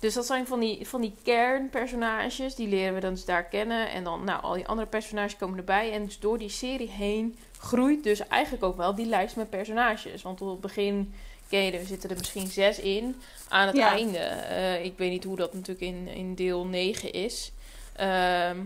Dus 0.00 0.14
dat 0.14 0.26
zijn 0.26 0.46
van 0.46 0.60
die, 0.60 0.88
van 0.88 1.00
die 1.00 1.14
kernpersonages, 1.22 2.54
die 2.54 2.68
leren 2.68 2.94
we 2.94 3.00
dan 3.00 3.14
dus 3.14 3.24
daar 3.24 3.44
kennen. 3.44 3.90
En 3.90 4.04
dan, 4.04 4.24
nou, 4.24 4.42
al 4.42 4.54
die 4.54 4.66
andere 4.66 4.88
personages 4.88 5.36
komen 5.36 5.58
erbij. 5.58 5.92
En 5.92 6.04
dus 6.04 6.18
door 6.18 6.38
die 6.38 6.48
serie 6.48 6.88
heen 6.90 7.38
groeit 7.58 8.02
dus 8.02 8.28
eigenlijk 8.28 8.64
ook 8.64 8.76
wel 8.76 8.94
die 8.94 9.06
lijst 9.06 9.36
met 9.36 9.50
personages. 9.50 10.22
Want 10.22 10.40
op 10.40 10.48
het 10.48 10.60
begin, 10.60 11.14
ken 11.48 11.62
je 11.62 11.72
er, 11.72 11.86
zitten 11.86 12.10
er 12.10 12.16
misschien 12.16 12.46
zes 12.46 12.78
in. 12.78 13.16
Aan 13.48 13.66
het 13.66 13.76
Ja. 13.76 13.90
einde, 13.90 14.18
eh, 14.18 14.84
ik 14.84 14.92
weet 14.98 15.10
niet 15.10 15.24
hoe 15.24 15.36
dat 15.36 15.52
natuurlijk 15.54 15.80
in, 15.80 16.08
in 16.08 16.34
deel 16.34 16.64
9 16.66 17.12
is. 17.12 17.52
Ehm, 17.96 18.56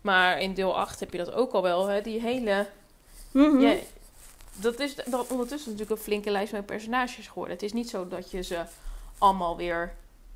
maar 0.00 0.40
in 0.40 0.54
deel 0.54 0.76
8 0.78 1.00
heb 1.00 1.12
je 1.12 1.18
dat 1.18 1.32
ook 1.32 1.52
al 1.52 1.62
wel, 1.62 1.86
hè? 1.86 2.00
die 2.00 2.20
hele... 2.20 2.66
Mhm. 3.30 3.60
Ja, 3.60 3.74
dat 4.56 4.80
is 4.80 4.94
dan 4.94 5.24
ondertussen 5.28 5.70
natuurlijk 5.70 5.98
een 5.98 6.04
flinke 6.04 6.30
lijst 6.30 6.52
met 6.52 6.66
personages 6.66 7.28
geworden. 7.28 7.54
Het 7.54 7.62
is 7.62 7.72
niet 7.72 7.90
zo 7.90 8.08
dat 8.08 8.30
je 8.30 8.42
ze 8.42 8.62
allemaal 9.18 9.56
weer... 9.56 9.94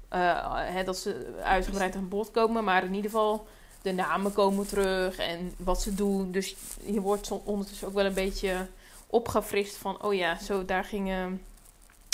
eh, 0.09 0.53
hè, 0.55 0.85
dat 0.85 0.98
ze 0.98 1.38
uitgebreid 1.42 1.96
aan 1.96 2.09
bod 2.09 2.31
komen, 2.31 2.64
maar 2.64 2.85
in 2.85 2.94
ieder 2.94 3.11
geval 3.11 3.46
de 3.83 3.92
namen 3.92 4.33
komen 4.33 4.66
terug 4.66 5.16
en 5.16 5.55
wat 5.57 5.83
ze 5.83 5.94
doen. 5.94 6.31
Dus 6.33 6.57
je 6.85 7.01
wordt 7.01 7.31
ondertussen 7.44 7.88
ook 7.88 7.94
wel 7.94 8.05
een 8.05 8.14
beetje 8.14 8.66
opgefrist 9.07 9.77
van... 9.77 10.03
oh 10.03 10.14
ja, 10.14 10.38
zo 10.38 10.64
daar 10.64 10.85
gingen... 10.85 11.42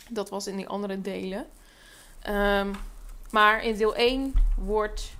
Dat 0.08 0.28
was 0.28 0.46
in 0.46 0.56
die 0.56 0.68
andere 0.68 1.00
delen. 1.00 1.46
Ehm, 2.22 2.74
maar 3.30 3.64
in 3.64 3.76
deel 3.76 3.94
1 3.94 4.34
wordt 4.56 5.10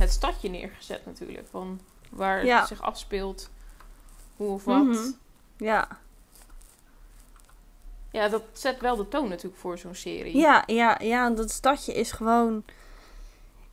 het 0.00 0.10
stadje 0.10 0.48
neergezet 0.48 1.06
natuurlijk. 1.06 1.46
Van 1.50 1.80
waar 2.10 2.44
Ja. 2.44 2.58
het 2.58 2.68
zich 2.68 2.82
afspeelt. 2.82 3.50
Hoe 4.36 4.48
of 4.50 4.64
wat. 4.64 4.84
Mhm. 4.84 5.10
Ja. 5.56 5.88
Ja, 8.10 8.28
dat 8.28 8.42
zet 8.52 8.80
wel 8.80 8.96
de 8.96 9.08
toon 9.08 9.28
natuurlijk 9.28 9.60
voor 9.60 9.78
zo'n 9.78 9.94
serie. 9.94 10.36
Ja, 10.36 10.62
ja, 10.66 10.98
ja, 11.02 11.30
dat 11.30 11.50
stadje 11.50 11.94
is 11.94 12.12
gewoon. 12.12 12.64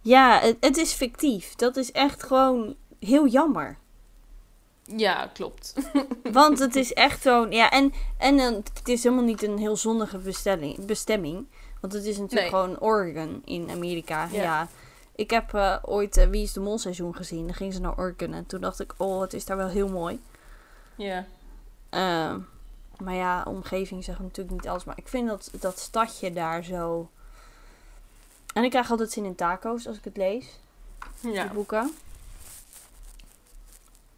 Ja, 0.01 0.39
het, 0.39 0.57
het 0.59 0.77
is 0.77 0.93
fictief. 0.93 1.55
Dat 1.55 1.75
is 1.77 1.91
echt 1.91 2.23
gewoon 2.23 2.75
heel 2.99 3.27
jammer. 3.27 3.77
Ja, 4.83 5.29
klopt. 5.33 5.73
Want 6.31 6.59
het 6.59 6.75
is 6.75 6.93
echt 6.93 7.21
zo'n. 7.21 7.51
Ja, 7.51 7.69
en, 7.71 7.93
en 8.17 8.37
het 8.37 8.81
is 8.83 9.03
helemaal 9.03 9.25
niet 9.25 9.43
een 9.43 9.57
heel 9.57 9.77
bestelling, 10.23 10.85
bestemming. 10.85 11.47
Want 11.81 11.93
het 11.93 12.03
is 12.05 12.17
natuurlijk 12.17 12.51
Nee. 12.51 12.61
gewoon 12.61 12.79
Oregon 12.79 13.41
in 13.45 13.69
Amerika. 13.71 14.27
Ja. 14.31 14.41
Ja. 14.43 14.67
Ik 15.17 15.29
heb 15.29 15.53
eh, 15.53 15.77
ooit 15.81 16.17
eh, 16.17 16.27
Wie 16.27 16.43
is 16.43 16.53
de 16.53 16.59
Mol 16.59 16.77
seizoen 16.77 17.15
gezien. 17.15 17.45
Dan 17.45 17.55
ging 17.55 17.73
ze 17.73 17.79
naar 17.79 17.97
Oregon. 17.97 18.33
En 18.33 18.45
toen 18.45 18.61
dacht 18.61 18.79
ik, 18.79 18.93
oh, 18.97 19.21
het 19.21 19.33
is 19.33 19.45
daar 19.45 19.57
wel 19.57 19.67
heel 19.67 19.89
mooi. 19.89 20.21
Ja. 20.95 21.25
Eh, 21.89 22.35
maar 22.97 23.13
ja, 23.13 23.43
omgeving 23.47 24.03
zegt 24.03 24.19
natuurlijk 24.19 24.55
niet 24.55 24.67
alles. 24.67 24.83
Maar 24.83 24.97
ik 24.97 25.07
vind 25.07 25.27
dat, 25.27 25.51
dat 25.59 25.79
stadje 25.79 26.33
daar 26.33 26.63
zo. 26.63 27.09
En 28.53 28.63
ik 28.63 28.69
krijg 28.69 28.91
altijd 28.91 29.11
zin 29.11 29.25
in 29.25 29.35
taco's 29.35 29.87
als 29.87 29.97
ik 29.97 30.03
het 30.03 30.17
lees. 30.17 30.59
Ja. 31.19 31.47
boeken. 31.47 31.91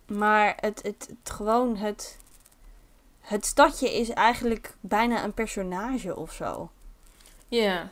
Maar 0.06 0.58
het, 0.60 0.82
het, 0.84 1.08
het 1.10 1.30
gewoon 1.32 1.76
het. 1.76 2.18
Het 3.20 3.46
stadje 3.46 3.94
is 3.94 4.10
eigenlijk 4.10 4.74
bijna 4.80 5.24
een 5.24 5.34
personage 5.34 6.16
of 6.16 6.34
zo. 6.34 6.70
Ja. 7.48 7.90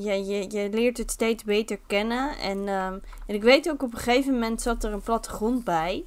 Ja, 0.00 0.12
je, 0.12 0.50
je 0.50 0.68
leert 0.70 0.98
het 0.98 1.10
steeds 1.10 1.44
beter 1.44 1.78
kennen. 1.86 2.38
En, 2.38 2.68
ehm, 2.68 2.98
en 3.26 3.34
ik 3.34 3.42
weet 3.42 3.70
ook 3.70 3.82
op 3.82 3.92
een 3.92 3.98
gegeven 3.98 4.32
moment 4.32 4.62
zat 4.62 4.84
er 4.84 4.92
een 4.92 5.00
plattegrond 5.02 5.64
bij. 5.64 6.04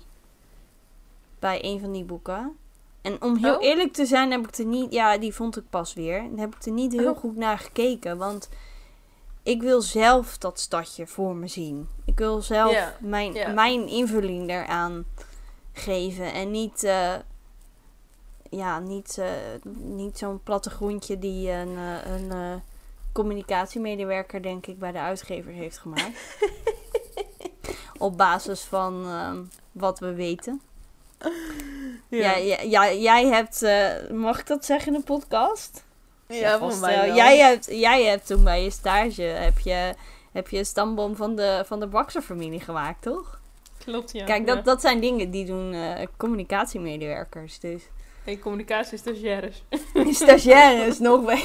Bij 1.40 1.64
een 1.64 1.80
van 1.80 1.92
die 1.92 2.04
boeken. 2.04 2.56
En 3.02 3.22
om 3.22 3.36
heel 3.38 3.56
Oh. 3.56 3.64
eerlijk 3.64 3.94
te 3.94 4.06
zijn 4.06 4.32
heb 4.32 4.48
ik 4.48 4.56
er 4.58 4.66
niet... 4.66 4.94
Ja, 4.94 5.18
die 5.18 5.34
vond 5.34 5.58
ik 5.58 5.64
pas 5.70 5.94
weer. 5.94 6.20
Daar 6.30 6.40
heb 6.40 6.56
ik 6.56 6.66
er 6.66 6.72
niet 6.72 6.92
heel 6.94 7.12
Oh. 7.12 7.18
goed 7.18 7.36
naar 7.36 7.58
gekeken. 7.60 8.18
Want 8.18 8.50
ik 9.44 9.62
wil 9.62 9.82
zelf 9.82 10.38
dat 10.38 10.60
stadje 10.60 11.08
voor 11.08 11.36
me 11.36 11.48
zien. 11.48 11.88
Ik 12.06 12.18
wil 12.18 12.42
zelf 12.42 12.94
mijn, 13.00 13.54
mijn 13.56 13.88
invulling 13.88 14.50
eraan 14.50 15.06
geven. 15.74 16.34
En 16.34 16.52
niet... 16.52 16.84
eh, 16.84 17.14
ja, 18.50 18.80
niet, 18.80 19.18
eh, 19.18 19.32
niet 19.78 20.18
zo'n 20.18 20.44
plattegrondje 20.44 21.20
die 21.20 21.52
een, 21.52 21.78
eh, 21.78 22.14
een 22.16 22.32
eh, 22.32 22.54
communicatiemedewerker, 23.12 24.42
denk 24.42 24.66
ik, 24.68 24.80
bij 24.80 24.92
de 24.92 25.00
uitgever 25.00 25.52
heeft 25.52 25.78
gemaakt. 25.78 26.38
Op 27.98 28.18
basis 28.18 28.62
van 28.62 29.06
ehm, 29.06 29.38
wat 29.72 30.00
we 30.00 30.14
weten. 30.14 30.62
Ja. 32.08 32.36
Ja, 32.36 32.58
ja, 32.62 32.92
jij 32.94 33.26
hebt, 33.28 33.62
eh, 33.64 34.10
mag 34.12 34.40
ik 34.40 34.48
dat 34.48 34.66
zeggen 34.66 34.94
in 34.94 35.00
de 35.00 35.06
podcast? 35.06 35.84
Ja, 36.28 36.58
voor 36.60 36.78
mij. 36.78 37.14
Jij 37.14 37.38
hebt, 37.38 37.66
jij 37.66 38.04
hebt 38.04 38.26
toen 38.28 38.44
bij 38.44 38.64
je 38.64 38.70
stage, 38.72 39.22
heb 39.22 39.60
je, 39.60 39.94
heb 40.32 40.48
je 40.50 40.58
een 40.58 40.66
stamboom 40.66 41.16
van 41.16 41.36
de, 41.36 41.64
van 41.66 41.80
de 41.80 41.88
Baxter-familie 41.88 42.60
gemaakt, 42.60 43.02
toch? 43.02 43.40
Klopt, 43.86 44.12
ja. 44.12 44.26
Kijk, 44.26 44.48
dat, 44.48 44.56
Ja. 44.58 44.62
dat 44.64 44.82
zijn 44.82 45.00
dingen 45.00 45.32
die 45.32 45.46
doen 45.46 45.74
eh, 45.74 46.08
communicatiemedewerkers. 46.18 47.60
Dus 47.60 47.82
En 48.26 48.40
communicatie 48.40 48.98
stagiaires. 48.98 49.64
stagiaires 50.12 51.00
nog 51.10 51.26
bij. 51.26 51.44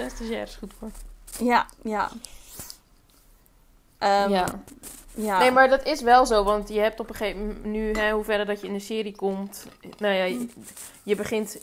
Zijn 0.00 0.10
stagiaires 0.16 0.54
goed 0.56 0.72
voor. 0.78 0.90
Ja, 1.46 1.66
ja. 1.82 2.10
Ehm, 3.98 4.30
ja. 4.30 4.46
ja. 5.14 5.38
Nee, 5.38 5.50
maar 5.50 5.68
dat 5.68 5.84
is 5.86 6.00
wel 6.00 6.26
zo, 6.26 6.44
want 6.44 6.68
je 6.68 6.80
hebt 6.80 7.00
op 7.00 7.08
een 7.08 7.14
gegeven 7.14 7.46
moment, 7.46 7.64
nu, 7.64 7.92
hè, 7.92 8.10
hoe 8.12 8.24
verder 8.24 8.46
dat 8.46 8.60
je 8.60 8.66
in 8.66 8.72
de 8.72 8.78
serie 8.80 9.16
komt, 9.16 9.66
nou 9.98 10.14
ja, 10.14 10.24
je, 10.24 10.48
je 11.02 11.14
begint 11.16 11.58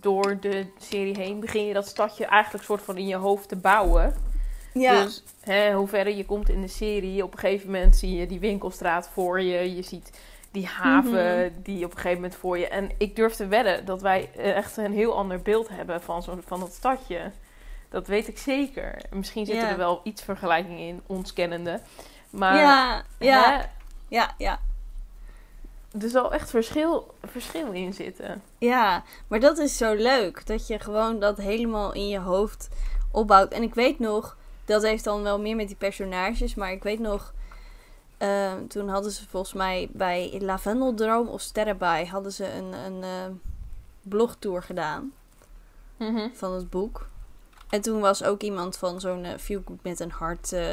door 0.00 0.36
de 0.40 0.66
serie 0.78 1.16
heen, 1.16 1.40
begin 1.40 1.66
je 1.66 1.74
dat 1.74 1.86
stadje 1.86 2.26
eigenlijk 2.26 2.64
soort 2.64 2.82
van 2.82 2.96
in 2.96 3.06
je 3.06 3.16
hoofd 3.16 3.48
te 3.48 3.56
bouwen. 3.56 4.14
ja. 4.72 5.02
Dus 5.02 5.22
hè, 5.40 5.72
hoe 5.74 5.88
verder 5.88 6.14
je 6.16 6.24
komt 6.24 6.48
in 6.48 6.60
de 6.60 6.68
serie, 6.68 7.24
op 7.24 7.32
een 7.32 7.38
gegeven 7.38 7.70
moment 7.70 7.96
zie 7.96 8.14
je 8.14 8.26
die 8.26 8.40
winkelstraat 8.40 9.08
voor 9.12 9.40
je, 9.42 9.74
je 9.76 9.82
ziet 9.82 10.10
die 10.50 10.66
haven 10.66 11.36
Mhm. 11.36 11.50
die 11.62 11.84
op 11.84 11.90
een 11.90 11.96
gegeven 11.96 12.20
moment 12.20 12.34
voor 12.34 12.58
je. 12.58 12.68
En 12.68 12.90
ik 12.98 13.16
durf 13.16 13.34
te 13.34 13.46
wedden 13.46 13.84
dat 13.84 14.02
wij 14.02 14.30
echt 14.36 14.76
een 14.76 14.92
heel 14.92 15.16
ander 15.16 15.42
beeld 15.42 15.68
hebben 15.68 16.02
van, 16.02 16.22
zo, 16.22 16.38
van 16.46 16.60
dat 16.60 16.72
stadje. 16.72 17.30
Dat 17.94 18.06
weet 18.06 18.28
ik 18.28 18.38
zeker. 18.38 19.02
Misschien 19.10 19.46
zitten 19.46 19.64
Ja. 19.64 19.70
er 19.70 19.76
wel 19.76 20.00
iets 20.04 20.22
vergelijkingen 20.22 20.78
in, 20.78 21.02
ons 21.06 21.32
kennende. 21.32 21.80
Maar 22.30 22.56
ja, 22.56 23.04
ja, 23.18 23.58
hè, 23.58 23.64
ja, 24.08 24.34
ja. 24.38 24.60
er 26.00 26.08
zal 26.08 26.32
echt 26.32 26.50
verschil, 26.50 27.14
verschil 27.22 27.72
in 27.72 27.92
zitten. 27.92 28.42
Ja, 28.58 29.02
maar 29.28 29.40
dat 29.40 29.58
is 29.58 29.76
zo 29.76 29.94
leuk. 29.94 30.46
Dat 30.46 30.66
je 30.66 30.78
gewoon 30.78 31.18
dat 31.18 31.36
helemaal 31.36 31.92
in 31.92 32.08
je 32.08 32.18
hoofd 32.18 32.68
opbouwt. 33.10 33.52
En 33.52 33.62
ik 33.62 33.74
weet 33.74 33.98
nog, 33.98 34.36
dat 34.64 34.82
heeft 34.82 35.04
dan 35.04 35.22
wel 35.22 35.40
meer 35.40 35.56
met 35.56 35.66
die 35.66 35.76
personages. 35.76 36.54
Maar 36.54 36.72
ik 36.72 36.82
weet 36.82 37.00
nog, 37.00 37.32
eh, 38.18 38.52
toen 38.68 38.88
hadden 38.88 39.12
ze 39.12 39.28
volgens 39.28 39.52
mij 39.52 39.88
bij 39.92 40.38
Lavendeldroom 40.40 41.28
of 41.28 41.40
Sterrenbaai... 41.40 42.06
hadden 42.06 42.32
ze 42.32 42.52
een, 42.52 42.72
een 42.72 43.02
eh, 43.02 43.34
blogtour 44.02 44.62
gedaan 44.62 45.12
van 46.32 46.52
het 46.52 46.70
boek. 46.70 47.12
En 47.74 47.80
toen 47.80 48.00
was 48.00 48.24
ook 48.24 48.42
iemand 48.42 48.76
van 48.76 49.00
zo'n 49.00 49.26
Feel 49.40 49.62
Good 49.66 49.82
met 49.82 50.00
een 50.00 50.10
hart 50.10 50.52
eh, 50.52 50.66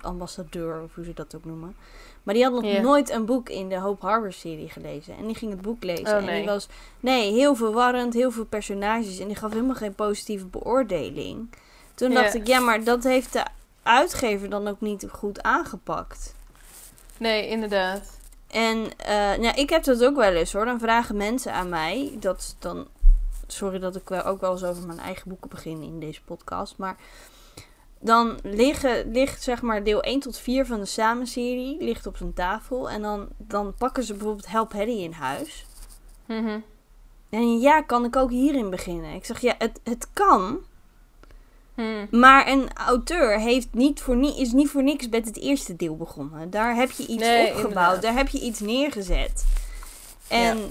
ambassadeur, 0.00 0.82
of 0.82 0.94
hoe 0.94 1.04
ze 1.04 1.14
dat 1.14 1.34
ook 1.36 1.44
noemen. 1.44 1.76
Maar 2.22 2.34
die 2.34 2.42
had 2.42 2.52
nog 2.52 2.82
nooit 2.82 3.10
een 3.10 3.24
boek 3.24 3.48
in 3.48 3.68
de 3.68 3.78
Hope 3.78 4.06
Harbor 4.06 4.32
serie 4.32 4.68
gelezen. 4.68 5.16
En 5.16 5.26
die 5.26 5.34
ging 5.34 5.50
het 5.50 5.60
boek 5.60 5.82
lezen. 5.84 6.06
Oh, 6.06 6.28
En 6.28 6.36
die 6.36 6.44
was, 6.44 6.68
nee, 7.00 7.32
heel 7.32 7.54
verwarrend, 7.54 8.14
heel 8.14 8.30
veel 8.30 8.44
personages. 8.44 9.18
En 9.18 9.26
die 9.26 9.36
gaf 9.36 9.50
helemaal 9.50 9.74
geen 9.74 9.94
positieve 9.94 10.46
beoordeling. 10.46 11.48
Toen 11.94 12.14
dacht 12.14 12.34
ik, 12.34 12.46
ja, 12.46 12.60
maar 12.60 12.84
dat 12.84 13.04
heeft 13.04 13.32
de 13.32 13.44
uitgever 13.82 14.50
dan 14.50 14.68
ook 14.68 14.80
niet 14.80 15.06
goed 15.10 15.42
aangepakt. 15.42 16.34
Nee, 17.18 17.48
inderdaad. 17.48 18.18
En 18.50 18.90
eh, 18.96 19.14
nou, 19.14 19.54
ik 19.54 19.70
heb 19.70 19.84
dat 19.84 20.04
ook 20.04 20.16
wel 20.16 20.32
eens 20.32 20.52
hoor. 20.52 20.64
Dan 20.64 20.78
vragen 20.78 21.16
mensen 21.16 21.52
aan 21.52 21.68
mij, 21.68 22.16
dat 22.20 22.56
dan 22.58 22.86
sorry 23.46 23.78
dat 23.78 23.96
ik 23.96 24.10
ook 24.10 24.40
wel 24.40 24.52
eens 24.52 24.64
over 24.64 24.86
mijn 24.86 24.98
eigen 24.98 25.28
boeken 25.28 25.50
begin 25.50 25.82
in 25.82 26.00
deze 26.00 26.22
podcast. 26.22 26.76
Maar 26.76 26.96
dan 28.00 28.38
liggen, 28.42 29.10
ligt 29.12 29.42
zeg 29.42 29.62
maar 29.62 29.84
deel 29.84 30.02
1 30.02 30.20
tot 30.20 30.38
4 30.38 30.66
van 30.66 30.78
de 30.80 30.86
samenserie 30.86 31.84
ligt 31.84 32.06
op 32.06 32.16
zijn 32.16 32.32
tafel. 32.32 32.90
En 32.90 33.02
dan, 33.02 33.28
dan 33.36 33.74
pakken 33.78 34.04
ze 34.04 34.12
bijvoorbeeld 34.14 34.46
Help 34.50 34.72
Harry 34.72 35.02
in 35.02 35.12
huis. 35.12 35.66
Mhm. 36.26 36.58
En 37.30 37.60
ja, 37.60 37.82
kan 37.82 38.04
ik 38.04 38.16
ook 38.16 38.30
hierin 38.30 38.70
beginnen? 38.70 39.14
Ik 39.14 39.24
zeg 39.24 39.40
ja, 39.40 39.54
het, 39.58 39.80
het 39.84 40.08
kan. 40.12 40.58
Hm. 41.74 42.06
Maar 42.10 42.48
een 42.48 42.72
auteur 42.74 43.40
heeft 43.40 43.68
niet 43.72 44.00
voor 44.00 44.16
ni 44.16 44.40
is 44.40 44.52
niet 44.52 44.68
voor 44.70 44.82
niks 44.82 45.08
met 45.08 45.26
het 45.26 45.38
eerste 45.38 45.76
deel 45.76 45.96
begonnen. 45.96 46.50
Daar 46.50 46.74
heb 46.74 46.90
je 46.90 47.06
iets 47.06 47.22
Nee, 47.22 47.46
opgebouwd, 47.46 47.68
inderdaad. 47.68 48.02
daar 48.02 48.14
heb 48.14 48.28
je 48.28 48.40
iets 48.40 48.60
neergezet. 48.60 49.44
En 50.28 50.56
ja. 50.58 50.64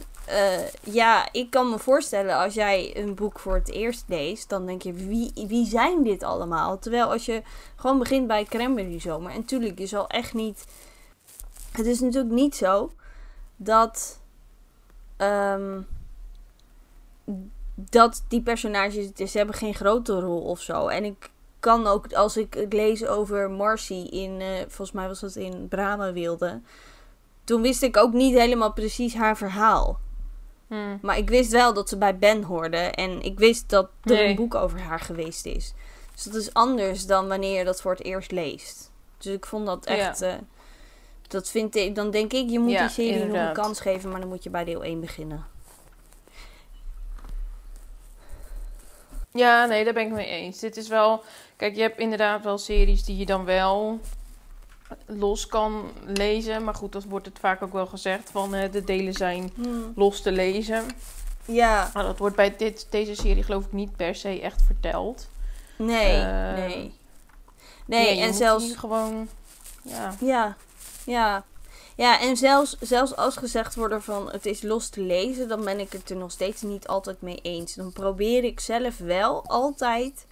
Ja, 0.83 1.27
ik 1.31 1.49
kan 1.49 1.69
me 1.69 1.79
voorstellen 1.79 2.35
als 2.35 2.53
jij 2.53 2.97
een 2.97 3.15
boek 3.15 3.39
voor 3.39 3.53
het 3.53 3.69
eerst 3.69 4.03
leest, 4.07 4.49
dan 4.49 4.65
denk 4.65 4.81
je, 4.81 4.93
wie, 4.93 5.31
wie 5.47 5.65
zijn 5.65 6.03
dit 6.03 6.23
allemaal? 6.23 6.79
Terwijl 6.79 7.11
als 7.11 7.25
je 7.25 7.41
gewoon 7.75 7.99
begint 7.99 8.27
bij 8.27 8.43
Cranberry 8.43 8.99
Zomer, 8.99 9.31
en 9.31 9.45
tuurlijk, 9.45 9.79
je 9.79 9.87
zal 9.87 10.07
echt 10.07 10.33
niet... 10.33 10.65
Het 11.71 11.85
is 11.85 11.99
natuurlijk 11.99 12.33
niet 12.33 12.55
zo 12.55 12.91
dat... 13.55 14.19
ehm, 15.17 15.81
dat 17.75 18.23
die 18.27 18.41
personages, 18.41 19.31
ze 19.31 19.37
hebben 19.37 19.55
geen 19.55 19.73
grote 19.73 20.19
rol 20.19 20.41
of 20.41 20.59
zo. 20.59 20.87
En 20.87 21.03
ik 21.03 21.29
kan 21.59 21.87
ook, 21.87 22.13
als 22.13 22.37
ik 22.37 22.53
het 22.53 22.73
lees 22.73 23.05
over 23.05 23.51
Marcy 23.51 24.07
in, 24.09 24.41
eh, 24.41 24.47
volgens 24.59 24.91
mij 24.91 25.07
was 25.07 25.19
dat 25.19 25.35
in 25.35 25.67
Brahma 25.67 26.13
Wilde. 26.13 26.61
Toen 27.43 27.61
wist 27.61 27.83
ik 27.83 27.97
ook 27.97 28.13
niet 28.13 28.37
helemaal 28.37 28.73
precies 28.73 29.15
haar 29.15 29.37
verhaal. 29.37 29.99
Hm. 30.73 30.97
Maar 31.01 31.17
ik 31.17 31.29
wist 31.29 31.51
wel 31.51 31.73
dat 31.73 31.89
ze 31.89 31.97
bij 31.97 32.17
Ben 32.17 32.43
hoorde. 32.43 32.77
En 32.77 33.21
ik 33.21 33.39
wist 33.39 33.69
dat 33.69 33.85
er 34.03 34.11
Nee. 34.13 34.27
een 34.29 34.35
boek 34.35 34.55
over 34.55 34.79
haar 34.79 34.99
geweest 34.99 35.45
is. 35.45 35.73
Dus 36.13 36.23
dat 36.23 36.35
is 36.35 36.53
anders 36.53 37.05
dan 37.05 37.27
wanneer 37.27 37.57
je 37.57 37.63
dat 37.63 37.81
voor 37.81 37.91
het 37.91 38.03
eerst 38.03 38.31
leest. 38.31 38.91
Dus 39.17 39.33
ik 39.33 39.45
vond 39.45 39.65
dat 39.65 39.85
echt... 39.85 40.21
eh, 40.21 40.33
dat 41.27 41.49
vind 41.49 41.75
ik, 41.75 41.95
dan 41.95 42.11
denk 42.11 42.33
ik, 42.33 42.49
je 42.49 42.59
moet 42.59 42.71
Ja, 42.71 42.81
die 42.81 42.89
serie 42.89 43.25
nog 43.25 43.37
een 43.47 43.53
kans 43.53 43.79
geven. 43.79 44.09
Maar 44.09 44.19
dan 44.19 44.29
moet 44.29 44.43
je 44.43 44.49
bij 44.49 44.63
deel 44.63 44.83
1 44.83 44.99
beginnen. 44.99 45.45
Ja, 49.31 49.65
nee, 49.65 49.83
daar 49.83 49.93
ben 49.93 50.05
ik 50.05 50.11
mee 50.11 50.27
eens. 50.27 50.59
Dit 50.59 50.77
is 50.77 50.87
wel... 50.87 51.23
Kijk, 51.55 51.75
je 51.75 51.81
hebt 51.81 51.99
inderdaad 51.99 52.43
wel 52.43 52.57
series 52.57 53.03
die 53.03 53.17
je 53.17 53.25
dan 53.25 53.45
wel 53.45 53.99
los 55.05 55.47
kan 55.47 55.91
lezen. 56.05 56.63
Maar 56.63 56.75
goed, 56.75 56.91
dat 56.91 57.03
wordt 57.03 57.25
het 57.25 57.39
vaak 57.39 57.61
ook 57.61 57.73
wel 57.73 57.85
gezegd. 57.85 58.29
Van 58.31 58.55
eh, 58.55 58.71
de 58.71 58.83
delen 58.83 59.13
zijn 59.13 59.53
los 59.95 60.21
te 60.21 60.31
lezen. 60.31 60.85
Ja, 61.45 61.91
Maar 61.93 62.03
dat 62.03 62.17
wordt 62.17 62.35
bij 62.35 62.55
dit, 62.55 62.87
deze 62.89 63.15
serie 63.15 63.43
geloof 63.43 63.65
ik 63.65 63.71
niet 63.71 63.95
per 63.95 64.15
se 64.15 64.41
echt 64.41 64.61
verteld. 64.61 65.29
nee, 65.75 66.21
Eh, 66.21 66.53
nee. 66.53 66.93
Nee, 67.85 68.19
en 68.19 68.33
zelfs... 68.33 68.75
gewoon... 68.75 69.29
Ja, 69.81 70.15
Ja, 70.19 70.55
ja. 71.05 71.43
Ja, 71.95 72.19
en 72.19 72.37
zelfs, 72.37 72.77
zelfs 72.79 73.15
als 73.15 73.37
gezegd 73.37 73.75
wordt 73.75 74.03
van 74.03 74.31
het 74.31 74.45
is 74.45 74.61
los 74.61 74.89
te 74.89 75.01
lezen, 75.01 75.47
dan 75.47 75.63
ben 75.63 75.79
ik 75.79 75.91
het 75.91 76.09
er 76.09 76.15
nog 76.15 76.31
steeds 76.31 76.61
niet 76.61 76.87
altijd 76.87 77.21
mee 77.21 77.39
eens. 77.41 77.73
Dan 77.73 77.93
probeer 77.93 78.43
ik 78.43 78.59
zelf 78.59 78.97
wel 78.97 79.45
altijd 79.45 80.25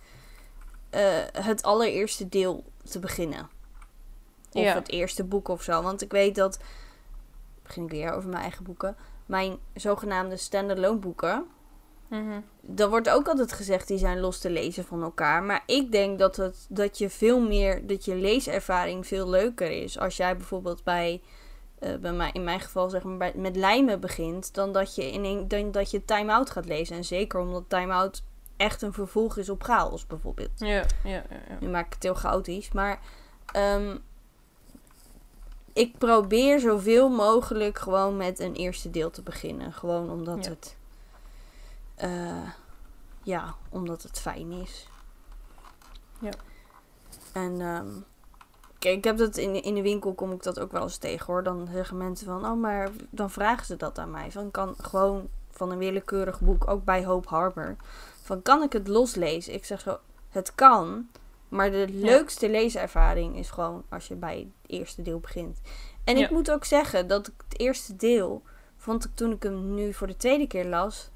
eh, 0.89 1.01
het 1.31 1.63
allereerste 1.63 2.29
deel 2.29 2.63
te 2.89 2.99
beginnen. 2.99 3.49
Of 4.51 4.63
Ja. 4.63 4.73
het 4.73 4.89
eerste 4.89 5.23
boek 5.23 5.47
of 5.47 5.63
zo. 5.63 5.81
Want 5.81 6.01
ik 6.01 6.11
weet 6.11 6.35
dat, 6.35 6.59
begin 7.63 7.83
ik 7.83 7.89
weer 7.89 8.11
over 8.11 8.29
mijn 8.29 8.41
eigen 8.41 8.63
boeken, 8.63 8.95
mijn 9.25 9.57
zogenaamde 9.73 10.37
standalone 10.37 10.99
boeken, 10.99 11.45
mhm. 12.07 12.39
dan 12.61 12.89
wordt 12.89 13.09
ook 13.09 13.27
altijd 13.27 13.53
gezegd 13.53 13.87
die 13.87 13.97
zijn 13.97 14.19
los 14.19 14.39
te 14.39 14.49
lezen 14.49 14.85
van 14.85 15.03
elkaar. 15.03 15.43
Maar 15.43 15.63
ik 15.65 15.91
denk 15.91 16.19
dat, 16.19 16.35
het, 16.35 16.65
dat 16.69 16.97
je 16.97 17.09
veel 17.09 17.39
meer, 17.41 17.87
dat 17.87 18.05
je 18.05 18.15
leeservaring 18.15 19.07
veel 19.07 19.29
leuker 19.29 19.71
is. 19.71 19.99
Als 19.99 20.17
jij 20.17 20.37
bijvoorbeeld 20.37 20.83
bij, 20.83 21.21
eh, 21.79 21.95
bij 21.95 22.13
mij, 22.13 22.29
in 22.33 22.43
mijn 22.43 22.59
geval 22.59 22.89
zeg 22.89 23.03
maar, 23.03 23.17
bij, 23.17 23.33
met 23.35 23.55
lijmen 23.55 23.99
begint, 23.99 24.53
dan 24.53 24.71
dat 24.71 24.95
je, 24.95 25.11
in 25.11 25.23
een, 25.23 25.47
dan 25.47 25.71
dat 25.71 25.91
je 25.91 26.05
Time 26.05 26.33
Out 26.33 26.49
gaat 26.49 26.65
lezen. 26.65 26.95
En 26.95 27.03
zeker 27.03 27.39
omdat 27.39 27.63
Time 27.67 27.93
Out 27.93 28.23
echt 28.57 28.81
een 28.81 28.93
vervolg 28.93 29.37
is 29.37 29.49
op 29.49 29.63
chaos 29.63 30.07
bijvoorbeeld. 30.07 30.51
ja, 30.55 30.67
ja, 30.67 30.85
ja, 31.03 31.23
ja. 31.29 31.57
Nu 31.59 31.67
maak 31.69 31.85
ik 31.85 31.93
het 31.93 32.03
heel 32.03 32.13
chaotisch. 32.13 32.71
Maar 32.71 32.99
ehm, 33.51 33.97
ik 35.73 35.97
probeer 35.97 36.59
zoveel 36.59 37.09
mogelijk 37.09 37.79
gewoon 37.79 38.17
met 38.17 38.39
een 38.39 38.53
eerste 38.55 38.89
deel 38.91 39.09
te 39.11 39.21
beginnen. 39.21 39.73
Gewoon 39.73 40.09
omdat 40.09 40.43
Ja. 40.45 40.49
het. 40.49 40.75
eh, 41.95 42.49
ja, 43.23 43.55
omdat 43.69 44.03
het 44.03 44.19
fijn 44.19 44.51
is. 44.51 44.87
Ja. 46.19 46.31
En 47.33 47.61
ehm, 47.61 47.87
kijk, 48.79 48.97
ik 48.97 49.03
heb 49.03 49.17
dat 49.17 49.37
in, 49.37 49.63
in 49.63 49.75
de 49.75 49.81
winkel 49.81 50.13
kom 50.13 50.31
ik 50.31 50.43
dat 50.43 50.59
ook 50.59 50.71
wel 50.71 50.81
eens 50.81 50.97
tegen 50.97 51.25
hoor. 51.25 51.43
Dan 51.43 51.67
zeggen 51.71 51.97
mensen 51.97 52.25
van, 52.25 52.45
oh, 52.45 52.59
maar 52.59 52.89
dan 53.09 53.29
vragen 53.29 53.65
ze 53.65 53.75
dat 53.77 53.99
aan 53.99 54.11
mij. 54.11 54.31
Van 54.31 54.51
kan 54.51 54.75
gewoon 54.77 55.27
van 55.51 55.71
een 55.71 55.77
willekeurig 55.77 56.39
boek, 56.39 56.67
ook 56.67 56.83
bij 56.83 57.05
Hope 57.05 57.27
Harbor. 57.29 57.75
Van 58.21 58.41
kan 58.41 58.63
ik 58.63 58.73
het 58.73 58.87
loslezen? 58.87 59.53
Ik 59.53 59.65
zeg 59.65 59.81
zo, 59.81 59.97
het 60.29 60.55
kan. 60.55 61.07
Maar 61.51 61.71
de 61.71 61.87
leukste 61.89 62.49
leeservaring 62.49 63.35
is 63.37 63.49
gewoon 63.49 63.83
als 63.89 64.07
je 64.07 64.15
bij 64.15 64.37
het 64.37 64.47
eerste 64.77 65.01
deel 65.01 65.19
begint. 65.19 65.61
En 66.03 66.17
ik 66.17 66.29
moet 66.29 66.51
ook 66.51 66.65
zeggen 66.65 67.07
dat 67.07 67.27
ik 67.27 67.33
het 67.49 67.59
eerste 67.59 67.95
deel 67.95 68.41
vond 68.77 69.05
ik 69.05 69.11
toen 69.13 69.31
ik 69.31 69.43
hem 69.43 69.73
nu 69.73 69.93
voor 69.93 70.07
de 70.07 70.17
tweede 70.17 70.47
keer 70.47 70.65
las 70.65 71.09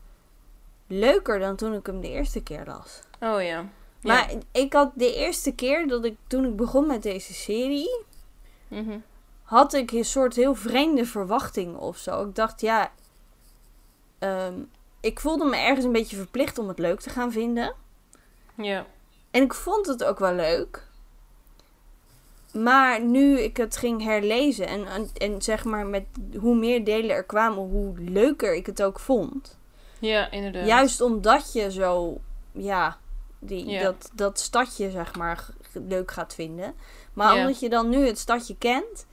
leuker 0.88 1.39
dan 1.39 1.56
toen 1.56 1.74
ik 1.74 1.86
hem 1.86 2.02
de 2.02 2.10
eerste 2.10 2.43
keer 2.43 2.63
las. 2.65 3.00
Oh 3.19 3.41
ja. 3.43 3.65
Maar 4.02 4.32
ik 4.52 4.74
had 4.74 4.91
de 4.95 5.13
eerste 5.15 5.52
keer 5.56 5.88
dat 5.88 6.06
ik 6.06 6.15
toen 6.28 6.45
ik 6.45 6.56
begon 6.56 6.88
met 6.88 7.04
deze 7.04 7.34
serie 7.34 8.04
Mhm. 8.67 8.98
had 9.43 9.74
ik 9.74 9.91
een 9.91 10.06
soort 10.06 10.36
heel 10.36 10.56
vreemde 10.56 11.06
verwachting 11.06 11.76
of 11.78 11.98
zo. 11.98 12.28
Ik 12.28 12.36
dacht 12.36 12.62
ja, 12.62 12.91
ehm, 14.19 14.54
ik 15.00 15.19
voelde 15.19 15.45
me 15.45 15.58
ergens 15.58 15.86
een 15.86 15.91
beetje 15.91 16.15
verplicht 16.15 16.58
om 16.58 16.67
het 16.67 16.80
leuk 16.80 17.00
te 17.00 17.10
gaan 17.10 17.32
vinden. 17.32 17.74
Ja. 18.56 18.86
En 19.36 19.43
ik 19.43 19.54
vond 19.54 19.86
het 19.86 20.04
ook 20.04 20.19
wel 20.19 20.34
leuk. 20.34 20.84
Maar 22.54 23.02
nu 23.04 23.39
ik 23.39 23.58
het 23.58 23.78
ging 23.78 24.04
herlezen 24.04 24.67
en, 24.67 24.86
en, 24.88 25.10
en 25.17 25.41
zeg 25.41 25.63
maar 25.65 25.86
met 25.86 26.06
hoe 26.39 26.56
meer 26.56 26.84
delen 26.84 27.15
er 27.15 27.24
kwamen, 27.24 27.58
hoe 27.63 27.93
leuker 28.00 28.56
ik 28.56 28.65
het 28.65 28.84
ook 28.84 29.00
vond. 29.00 29.58
Ja, 30.00 30.32
inderdaad. 30.32 30.67
Juist 30.67 31.02
omdat 31.02 31.54
je 31.54 31.71
zo, 31.71 32.17
ja, 32.52 32.98
die, 33.39 33.65
Ja. 33.67 33.84
Dat, 33.84 34.12
dat 34.13 34.39
stadje 34.39 34.91
zeg 34.91 35.15
maar 35.15 35.45
leuk 35.74 36.12
gaat 36.12 36.34
vinden. 36.34 36.76
Maar 37.13 37.36
Ja. 37.36 37.39
omdat 37.41 37.60
je 37.60 37.69
dan 37.69 37.89
nu 37.89 38.06
het 38.08 38.19
stadje 38.19 38.56
kent 38.58 39.06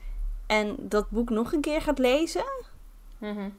en 0.47 0.75
dat 0.79 1.09
boek 1.09 1.29
nog 1.29 1.53
een 1.53 1.61
keer 1.61 1.81
gaat 1.81 1.99
lezen, 1.99 2.45
Mhm. 3.17 3.49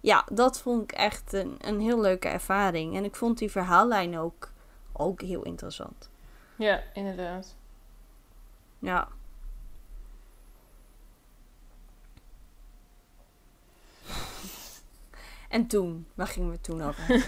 ja, 0.00 0.24
dat 0.32 0.60
vond 0.60 0.82
ik 0.82 0.92
echt 0.92 1.32
een, 1.32 1.56
een 1.60 1.80
heel 1.80 2.00
leuke 2.00 2.28
ervaring. 2.28 2.96
En 2.96 3.04
ik 3.04 3.14
vond 3.16 3.38
die 3.38 3.50
verhaallijn 3.50 4.18
ook, 4.18 4.50
ook 4.98 5.20
heel 5.20 5.42
interessant. 5.42 6.10
Ja, 6.56 6.82
inderdaad. 6.92 7.56
Ja. 8.78 9.08
En 15.48 15.66
toen, 15.66 16.06
waar 16.14 16.26
gingen 16.26 16.50
we 16.50 16.60
toen 16.60 16.82
over? 16.82 17.04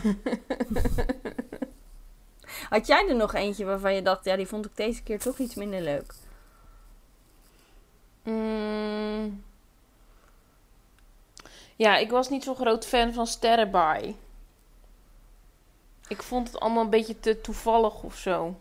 Had 2.68 2.86
jij 2.86 3.08
er 3.08 3.16
nog 3.16 3.34
eentje 3.34 3.64
waarvan 3.64 3.94
je 3.94 4.02
dacht, 4.02 4.24
ja, 4.24 4.36
die 4.36 4.46
vond 4.46 4.66
ik 4.66 4.76
deze 4.76 5.02
keer 5.02 5.18
toch 5.18 5.38
iets 5.38 5.54
minder 5.54 5.80
leuk? 5.80 6.14
Mm. 8.22 9.42
Ja, 11.76 11.96
ik 11.96 12.10
was 12.10 12.28
niet 12.28 12.44
zo'n 12.44 12.56
groot 12.56 12.86
fan 12.86 13.12
van 13.12 13.26
Sterrenbaai. 13.26 14.16
Ik 16.10 16.22
vond 16.22 16.46
het 16.52 16.60
allemaal 16.60 16.82
een 16.84 16.90
beetje 16.90 17.20
te 17.20 17.40
toevallig 17.40 18.02
of 18.02 18.16
zo. 18.16 18.54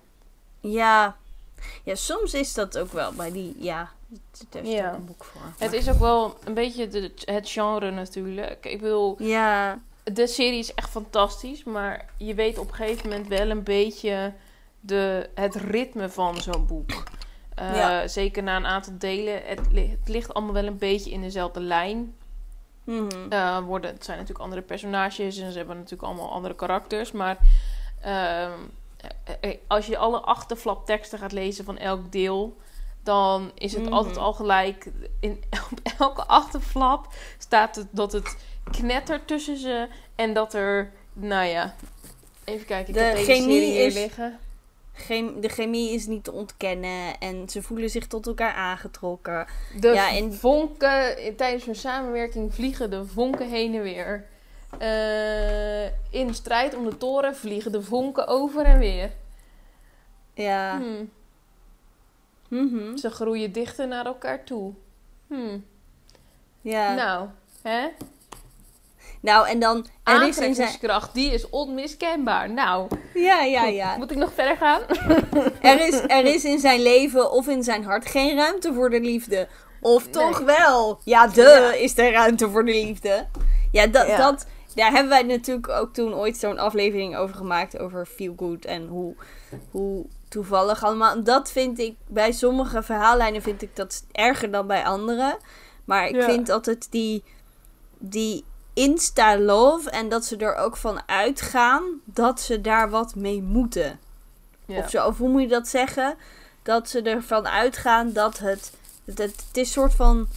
Ja. 0.60 1.16
Ja, 1.84 1.96
soms 1.96 2.34
is 2.34 2.54
dat 2.54 2.78
ook 2.78 2.92
wel 2.92 3.14
bij 3.14 3.32
die, 3.32 3.56
ja, 3.60 3.92
is 4.62 4.72
Ja. 4.72 4.88
ook 4.90 4.96
een 4.96 5.06
boek 5.06 5.24
voor. 5.24 5.42
Het 5.58 5.60
maar- 5.72 5.80
is 5.80 5.90
ook 5.90 6.00
wel 6.00 6.38
een 6.44 6.54
beetje 6.54 6.88
de, 6.88 7.12
het 7.26 7.50
genre 7.50 7.92
natuurlijk. 7.92 8.66
Ik 8.66 8.82
bedoel, 8.82 9.16
Ja, 9.24 9.80
de 10.04 10.28
serie 10.28 10.60
is 10.60 10.74
echt 10.74 10.90
fantastisch, 10.90 11.64
maar 11.64 12.06
je 12.18 12.34
weet 12.34 12.58
op 12.58 12.68
een 12.70 12.76
gegeven 12.76 13.10
moment 13.10 13.28
wel 13.28 13.50
een 13.50 13.64
beetje 13.64 14.34
de, 14.80 15.30
het 15.36 15.56
ritme 15.56 16.10
van 16.10 16.42
zo'n 16.42 16.66
boek. 16.68 17.04
Eh, 17.56 17.76
Ja. 17.76 18.08
Zeker 18.08 18.44
na 18.44 18.56
een 18.56 18.66
aantal 18.66 18.94
delen. 18.98 19.42
Het, 19.46 19.60
het 19.74 20.08
ligt 20.08 20.34
allemaal 20.34 20.54
wel 20.54 20.66
een 20.66 20.78
beetje 20.78 21.12
in 21.12 21.22
dezelfde 21.22 21.60
lijn. 21.62 22.16
Mhm. 22.90 23.32
Eh, 23.32 23.60
worden, 23.60 23.92
het 23.94 24.04
zijn 24.06 24.18
natuurlijk 24.18 24.44
andere 24.46 24.62
personages 24.62 25.38
en 25.38 25.52
ze 25.52 25.58
hebben 25.58 25.76
natuurlijk 25.76 26.04
allemaal 26.04 26.32
andere 26.32 26.56
karakters. 26.56 27.12
Maar 27.12 27.38
ehm, 28.02 28.52
eh, 29.24 29.36
eh, 29.50 29.58
als 29.68 29.86
je 29.86 29.98
alle 29.98 30.20
achterflapteksten 30.20 31.20
gaat 31.20 31.32
lezen 31.32 31.66
van 31.66 31.78
elk 31.78 32.12
deel, 32.12 32.58
dan 33.04 33.52
is 33.56 33.74
het 33.74 33.84
Mhm. 33.84 33.94
altijd 33.94 34.18
al 34.18 34.34
gelijk. 34.34 34.90
In, 35.20 35.44
op 35.72 35.80
elke 36.00 36.26
achterflap 36.26 37.08
staat 37.38 37.76
het 37.76 37.88
dat 37.92 38.12
het 38.12 38.38
knettert 38.72 39.28
tussen 39.28 39.58
ze 39.58 39.88
en 40.16 40.34
dat 40.34 40.54
er 40.54 40.92
nou 41.14 41.46
ja. 41.46 41.76
Even 42.44 42.66
kijken, 42.66 42.88
ik 42.88 42.94
De 43.00 43.06
heb 43.06 43.18
serie 43.18 43.62
hier 43.62 43.86
is- 43.86 43.94
liggen. 43.94 44.40
Chem- 45.00 45.42
de 45.42 45.50
chemie 45.50 45.94
is 45.94 46.06
niet 46.08 46.24
te 46.24 46.32
ontkennen 46.32 47.18
en 47.20 47.50
ze 47.50 47.62
voelen 47.62 47.90
zich 47.90 48.08
tot 48.08 48.28
elkaar 48.28 48.54
aangetrokken. 48.54 49.48
De 49.80 49.88
Ja, 49.88 50.12
en- 50.16 50.34
vonken, 50.34 51.16
tijdens 51.36 51.66
hun 51.66 51.76
samenwerking 51.76 52.54
vliegen 52.54 52.90
de 52.90 53.06
vonken 53.06 53.50
heen 53.50 53.76
en 53.76 53.82
weer. 53.82 54.26
Eh, 54.78 55.86
in 56.20 56.34
strijd 56.34 56.76
om 56.76 56.86
de 56.90 56.98
toren 56.98 57.36
vliegen 57.36 57.72
de 57.72 57.82
vonken 57.82 58.28
over 58.28 58.66
en 58.66 58.80
weer. 58.80 59.12
Ja. 60.34 60.78
Hmm. 60.78 61.10
Mhm. 62.48 62.98
Ze 62.98 63.10
groeien 63.10 63.52
dichter 63.52 63.88
naar 63.88 64.06
elkaar 64.06 64.44
toe. 64.44 64.74
Hmm. 65.28 65.66
Ja. 66.62 66.94
Nou, 66.94 67.28
Nou, 69.22 69.48
en 69.48 69.60
dan. 69.60 69.86
Aantrekkingskracht, 70.04 71.14
die 71.14 71.32
is 71.32 71.50
onmiskenbaar. 71.50 72.50
Nou, 72.54 72.88
Ja, 73.14 73.42
ja, 73.42 73.62
goed, 73.66 73.74
ja. 73.76 73.98
moet 73.98 74.12
ik 74.12 74.18
nog 74.18 74.34
verder 74.34 74.58
gaan? 74.58 74.82
Er 75.62 75.88
is, 75.88 76.00
er 76.08 76.26
is 76.26 76.44
in 76.44 76.60
zijn 76.60 76.82
leven 76.82 77.32
of 77.32 77.48
in 77.48 77.64
zijn 77.64 77.84
hart 77.84 78.06
geen 78.06 78.36
ruimte 78.36 78.74
voor 78.74 78.90
de 78.90 79.00
liefde. 79.02 79.48
Of 79.82 80.08
toch 80.08 80.40
wel? 80.40 81.00
Ja, 81.04 81.28
de 81.28 81.42
Ja. 81.42 81.74
is 81.74 81.98
er 81.98 82.12
ruimte 82.12 82.50
voor 82.50 82.66
de 82.66 82.72
liefde. 82.72 83.28
Ja, 83.72 83.88
dat, 83.88 84.08
Ja. 84.08 84.18
dat. 84.18 84.46
Daar 84.76 84.92
hebben 84.92 85.10
wij 85.10 85.24
natuurlijk 85.24 85.70
ook 85.70 85.94
toen 85.94 86.14
ooit 86.14 86.38
zo'n 86.38 86.58
aflevering 86.60 87.16
over 87.18 87.36
gemaakt. 87.36 87.80
Over 87.80 88.06
feel 88.06 88.34
good 88.38 88.66
en 88.66 88.88
hoe, 88.88 89.16
hoe 89.72 90.06
toevallig 90.30 90.84
allemaal. 90.84 91.24
Dat 91.24 91.52
vind 91.52 91.80
ik 91.80 91.96
bij 92.08 92.32
sommige 92.32 92.84
verhaallijnen 92.84 93.42
vind 93.42 93.62
ik 93.62 93.76
dat 93.76 94.04
erger 94.12 94.52
dan 94.52 94.68
bij 94.68 94.84
andere. 94.84 95.38
Maar 95.86 96.08
ik 96.08 96.16
Ja. 96.16 96.24
vind 96.24 96.50
altijd 96.50 96.92
die, 96.92 97.24
die 97.98 98.44
insta-love 98.74 99.90
en 99.90 100.10
dat 100.10 100.26
ze 100.26 100.38
er 100.38 100.56
ook 100.56 100.78
van 100.78 101.02
uitgaan 101.06 101.84
dat 102.06 102.42
ze 102.42 102.62
daar 102.62 102.90
wat 102.90 103.16
mee 103.16 103.42
moeten. 103.42 104.00
Ja. 104.66 104.78
Of 104.80 104.90
zo, 104.90 105.06
of 105.08 105.18
hoe 105.18 105.30
moet 105.30 105.42
je 105.42 105.48
dat 105.48 105.68
zeggen? 105.68 106.16
Dat 106.64 106.90
ze 106.90 107.02
ervan 107.02 107.48
uitgaan 107.48 108.12
dat 108.14 108.38
het. 108.40 108.72
Het, 109.06 109.18
het, 109.18 109.44
het 109.48 109.58
is 109.58 109.72
soort 109.72 109.96
van. 109.96 110.28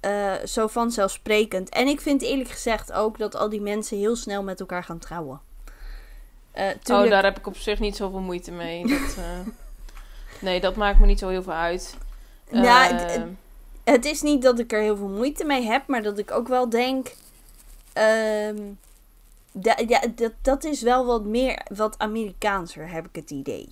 eh, 0.00 0.32
zo 0.44 0.66
vanzelfsprekend. 0.66 1.68
En 1.68 1.86
ik 1.86 2.00
vind 2.00 2.22
eerlijk 2.22 2.50
gezegd 2.50 2.92
ook 2.92 3.18
dat 3.18 3.34
al 3.34 3.48
die 3.48 3.60
mensen 3.60 3.98
heel 3.98 4.16
snel 4.16 4.42
met 4.42 4.60
elkaar 4.60 4.84
gaan 4.84 4.98
trouwen. 4.98 5.40
Eh, 6.52 6.66
Oh, 6.66 6.72
tuurlijk, 6.82 7.10
daar 7.10 7.24
heb 7.24 7.38
ik 7.38 7.46
op 7.46 7.56
zich 7.56 7.78
niet 7.78 7.96
zoveel 7.96 8.20
moeite 8.20 8.52
mee. 8.52 8.86
Dat, 8.86 9.16
eh, 9.18 9.24
nee, 10.46 10.60
dat 10.60 10.76
maakt 10.76 10.98
me 11.00 11.06
niet 11.06 11.18
zo 11.18 11.28
heel 11.28 11.42
veel 11.42 11.52
uit. 11.52 11.96
Ja, 12.50 12.88
het- 13.92 14.04
is 14.04 14.22
niet 14.22 14.42
dat 14.42 14.58
ik 14.58 14.72
er 14.72 14.80
heel 14.80 14.96
veel 14.96 15.08
moeite 15.08 15.44
mee 15.44 15.62
heb, 15.66 15.86
maar 15.86 16.02
dat 16.02 16.18
ik 16.18 16.30
ook 16.30 16.48
wel 16.48 16.68
denk. 16.68 17.14
da- 19.52 19.78
ja, 19.86 20.00
dat, 20.14 20.32
dat 20.42 20.64
is 20.64 20.82
wel 20.82 21.06
wat 21.06 21.24
meer. 21.24 21.66
Wat 21.74 21.98
Amerikaanser, 21.98 22.90
heb 22.90 23.06
ik 23.06 23.14
het 23.16 23.30
idee. 23.30 23.68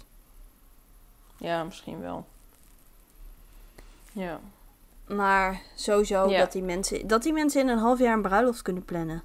ja, 1.36 1.64
misschien 1.64 2.00
wel. 2.00 2.26
Ja. 4.12 4.40
Maar 5.06 5.60
sowieso 5.74 6.28
Ja. 6.28 6.38
dat, 6.38 6.52
die 6.52 6.62
mensen, 6.62 7.06
dat 7.06 7.22
die 7.22 7.32
mensen 7.32 7.60
in 7.60 7.68
een 7.68 7.78
half 7.78 7.98
jaar 7.98 8.12
een 8.14 8.22
bruiloft 8.22 8.62
kunnen 8.62 8.84
plannen. 8.84 9.22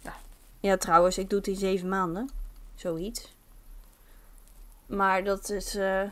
Ja. 0.00 0.14
Ja, 0.60 0.76
trouwens, 0.76 1.18
ik 1.18 1.28
doe 1.30 1.38
het 1.38 1.48
in 1.48 1.56
zeven 1.56 1.88
maanden. 1.88 2.30
Zoiets. 2.74 3.34
Maar 4.86 5.24
dat 5.24 5.50
is. 5.50 5.74
eh. 5.74 6.02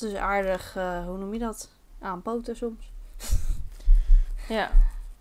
Dat 0.00 0.02
is 0.10 0.14
aardig, 0.14 0.76
eh, 0.76 1.04
hoe 1.04 1.18
noem 1.18 1.32
je 1.32 1.38
dat? 1.38 1.70
Aanpoten 2.00 2.56
soms. 2.56 2.90
Ja. 4.48 4.70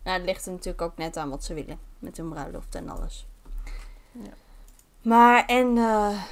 Nou, 0.03 0.17
het 0.17 0.25
ligt 0.25 0.45
er 0.45 0.51
natuurlijk 0.51 0.81
ook 0.81 0.97
net 0.97 1.17
aan 1.17 1.29
wat 1.29 1.43
ze 1.43 1.53
willen. 1.53 1.79
Met 1.99 2.17
hun 2.17 2.29
bruiloft 2.29 2.75
en 2.75 2.89
alles. 2.89 3.25
Ja. 4.11 4.29
Maar, 5.01 5.45
en, 5.45 5.77
eh, 5.77 6.23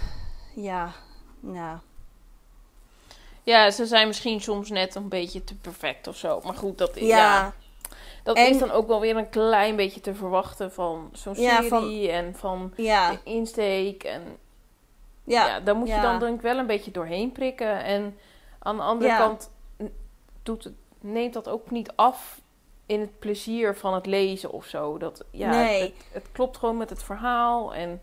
ja, 0.55 0.91
nou. 1.39 1.77
ja, 3.43 3.71
ze 3.71 3.85
zijn 3.85 4.07
misschien 4.07 4.41
soms 4.41 4.69
net 4.69 4.95
een 4.95 5.07
beetje 5.07 5.43
te 5.43 5.55
perfect 5.55 6.07
of 6.07 6.15
zo. 6.17 6.41
Maar 6.43 6.53
goed, 6.53 6.77
dat, 6.77 6.95
is 6.95 7.07
Ja, 7.07 7.17
ja, 7.17 7.53
dat 8.23 8.37
En- 8.37 8.49
is 8.49 8.57
dan 8.59 8.71
ook 8.71 8.87
wel 8.87 8.99
weer 8.99 9.15
een 9.17 9.29
klein 9.29 9.75
beetje 9.75 10.01
te 10.01 10.15
verwachten 10.15 10.71
van 10.71 11.09
zo'n 11.13 11.35
Ja, 11.39 11.55
serie 11.55 11.69
van- 11.69 12.07
en 12.07 12.35
van 12.35 12.73
ja, 12.75 13.11
de 13.11 13.19
insteek. 13.23 14.03
En 14.03 14.23
ja, 15.23 15.47
ja, 15.47 15.59
daar 15.59 15.75
moet 15.75 15.87
je 15.87 16.01
dan 16.01 16.19
denk 16.19 16.35
ik 16.35 16.41
wel 16.41 16.57
een 16.57 16.67
beetje 16.67 16.91
doorheen 16.91 17.31
prikken. 17.31 17.83
En 17.83 18.17
aan 18.63 18.75
de 18.77 18.83
andere 18.83 19.09
Ja. 19.11 19.17
kant 19.17 19.49
doet 20.43 20.63
het, 20.63 20.73
neemt 20.99 21.33
dat 21.33 21.47
ook 21.47 21.71
niet 21.71 21.91
af 21.95 22.41
in 22.85 22.99
het 22.99 23.19
plezier 23.19 23.75
van 23.75 23.93
het 23.93 24.05
lezen 24.05 24.51
of 24.51 24.65
zo. 24.65 24.97
Dat, 24.97 25.23
ja, 25.31 25.49
Nee. 25.49 25.81
het, 25.81 25.93
het 26.11 26.25
klopt 26.31 26.57
gewoon 26.57 26.77
met 26.77 26.89
het 26.89 27.03
verhaal. 27.03 27.73
En 27.73 28.01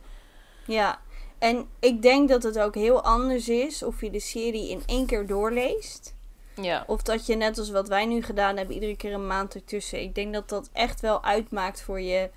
Ja, 0.66 1.00
en 1.38 1.68
ik 1.78 2.02
denk 2.02 2.28
dat 2.28 2.42
het 2.42 2.58
ook 2.58 2.74
heel 2.74 3.02
anders 3.02 3.48
is 3.48 3.82
of 3.82 4.00
je 4.00 4.10
de 4.10 4.20
serie 4.20 4.70
in 4.70 4.82
één 4.86 5.06
keer 5.06 5.26
doorleest. 5.26 6.14
ja, 6.54 6.84
Of 6.86 7.02
dat 7.02 7.26
je 7.26 7.34
net 7.36 7.58
als 7.58 7.70
wat 7.70 7.88
wij 7.88 8.06
nu 8.06 8.22
gedaan 8.22 8.56
hebben, 8.56 8.74
iedere 8.74 8.96
keer 8.96 9.12
een 9.12 9.26
maand 9.26 9.54
ertussen. 9.54 10.00
Ik 10.00 10.14
denk 10.14 10.34
dat 10.34 10.48
dat 10.48 10.70
echt 10.72 11.00
wel 11.00 11.22
uitmaakt 11.24 11.82
voor 11.82 12.00
je, 12.00 12.30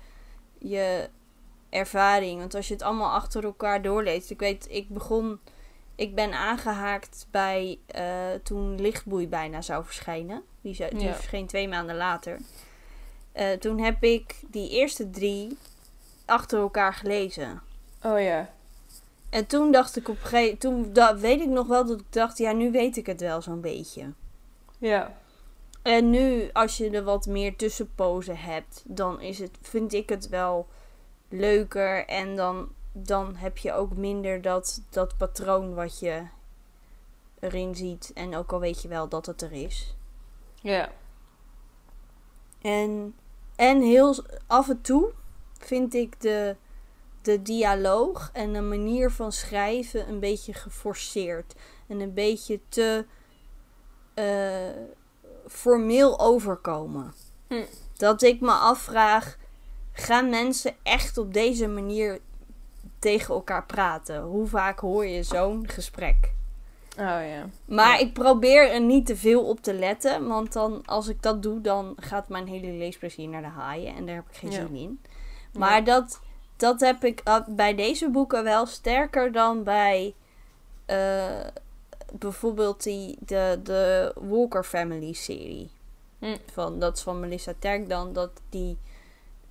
je 0.58 1.08
ervaring. 1.70 2.38
Want 2.38 2.54
als 2.54 2.68
je 2.68 2.74
het 2.74 2.82
allemaal 2.82 3.10
achter 3.10 3.44
elkaar 3.44 3.82
doorleest. 3.82 4.30
Ik 4.30 4.38
weet, 4.38 4.66
ik 4.70 4.88
begon. 4.88 5.40
Ik 5.94 6.14
ben 6.14 6.32
aangehaakt 6.32 7.26
bij 7.30 7.78
eh, 7.86 8.04
toen 8.42 8.80
Lichtboei 8.80 9.28
bijna 9.28 9.60
zou 9.62 9.84
verschijnen. 9.84 10.42
Die, 10.60 10.74
zou, 10.74 10.90
die 10.90 11.06
Ja. 11.06 11.14
verscheen 11.14 11.46
twee 11.46 11.68
maanden 11.68 11.96
later. 11.96 12.38
Eh, 13.32 13.50
toen 13.52 13.78
heb 13.80 14.02
ik 14.02 14.34
die 14.50 14.70
eerste 14.70 15.10
drie 15.10 15.58
achter 16.24 16.58
elkaar 16.60 16.94
gelezen. 16.94 17.62
oh 18.02 18.20
ja. 18.20 18.50
En 19.30 19.46
toen 19.46 19.72
dacht 19.72 19.96
ik 19.96 20.08
op 20.08 20.14
een 20.16 20.22
gegeven 20.26 20.58
toen 20.58 20.92
da- 20.92 21.16
weet 21.16 21.40
ik 21.40 21.48
nog 21.48 21.66
wel 21.66 21.86
dat 21.86 22.00
ik 22.00 22.06
dacht, 22.12 22.38
ja, 22.38 22.52
nu 22.52 22.70
weet 22.70 22.96
ik 22.96 23.06
het 23.06 23.20
wel 23.20 23.42
zo'n 23.42 23.60
beetje. 23.60 24.12
Ja, 24.78 25.16
En 25.82 26.10
nu, 26.10 26.50
als 26.52 26.76
je 26.76 26.90
er 26.90 27.02
wat 27.04 27.26
meer 27.26 27.56
tussenpozen 27.56 28.36
hebt, 28.36 28.82
dan 28.86 29.20
is 29.20 29.38
het, 29.38 29.50
vind 29.62 29.92
ik 29.92 30.08
het 30.08 30.28
wel 30.28 30.66
leuker. 31.28 32.06
En 32.06 32.36
dan, 32.36 32.68
dan 32.92 33.36
heb 33.36 33.58
je 33.58 33.72
ook 33.72 33.96
minder 33.96 34.42
dat, 34.42 34.82
dat 34.90 35.16
patroon 35.16 35.74
wat 35.74 35.98
je 35.98 36.22
erin 37.40 37.74
ziet. 37.74 38.10
En 38.14 38.36
ook 38.36 38.52
al 38.52 38.60
weet 38.60 38.82
je 38.82 38.88
wel 38.88 39.08
dat 39.08 39.26
het 39.26 39.42
er 39.42 39.52
is. 39.52 39.96
ja, 40.54 40.92
En, 42.60 43.14
en 43.56 43.80
heel 43.82 44.14
af 44.46 44.68
en 44.68 44.80
toe 44.80 45.12
vind 45.58 45.94
ik 45.94 46.20
de, 46.20 46.56
de 47.22 47.42
dialoog 47.42 48.30
en 48.32 48.52
de 48.52 48.60
manier 48.60 49.10
van 49.10 49.32
schrijven 49.32 50.08
een 50.08 50.20
beetje 50.20 50.52
geforceerd. 50.52 51.54
En 51.86 52.00
een 52.00 52.14
beetje 52.14 52.60
te 52.68 53.06
eh, 54.14 54.70
formeel 55.46 56.20
overkomen. 56.20 57.14
Hm. 57.48 57.64
Dat 57.96 58.22
ik 58.22 58.40
me 58.40 58.50
afvraag, 58.50 59.36
gaan 59.92 60.30
mensen 60.30 60.74
echt 60.82 61.18
op 61.18 61.32
deze 61.32 61.68
manier 61.68 62.20
tegen 63.02 63.34
elkaar 63.34 63.66
praten? 63.66 64.20
Hoe 64.22 64.46
vaak 64.46 64.78
hoor 64.78 65.06
je 65.06 65.22
zo'n 65.22 65.68
gesprek? 65.68 66.32
oh 66.92 66.98
ja. 67.06 67.46
Maar 67.64 67.98
Ja. 67.98 67.98
ik 68.06 68.12
probeer 68.12 68.70
er 68.70 68.80
niet 68.80 69.06
te 69.06 69.16
veel 69.16 69.48
op 69.48 69.60
te 69.60 69.74
letten. 69.74 70.26
Want 70.28 70.52
dan, 70.52 70.82
als 70.86 71.08
ik 71.08 71.22
dat 71.22 71.42
doe, 71.42 71.60
dan 71.60 71.92
gaat 71.96 72.28
mijn 72.28 72.46
hele 72.46 72.70
leesplezier 72.72 73.28
naar 73.28 73.42
de 73.42 73.48
haaien. 73.48 73.94
En 73.94 74.06
daar 74.06 74.14
heb 74.14 74.24
ik 74.30 74.36
geen 74.36 74.50
Ja. 74.50 74.56
zin 74.66 74.74
in. 74.74 75.00
Maar 75.52 75.84
dat, 75.84 76.20
dat 76.56 76.80
heb 76.80 77.04
ik 77.04 77.20
uh, 77.28 77.36
bij 77.48 77.74
deze 77.74 78.10
boeken 78.10 78.44
wel 78.44 78.66
sterker 78.66 79.32
dan 79.32 79.62
bij 79.62 80.14
eh, 80.86 81.40
bijvoorbeeld 82.12 82.82
die, 82.82 83.16
de, 83.20 83.60
de 83.62 84.12
Walker 84.20 84.64
Family 84.64 85.12
serie. 85.12 85.70
Hm. 86.18 86.36
Van, 86.52 86.78
dat 86.78 86.96
is 86.96 87.02
van 87.02 87.20
Melissa 87.20 87.52
Terk 87.58 87.88
dan. 87.88 88.12
Dat 88.12 88.30
die, 88.48 88.78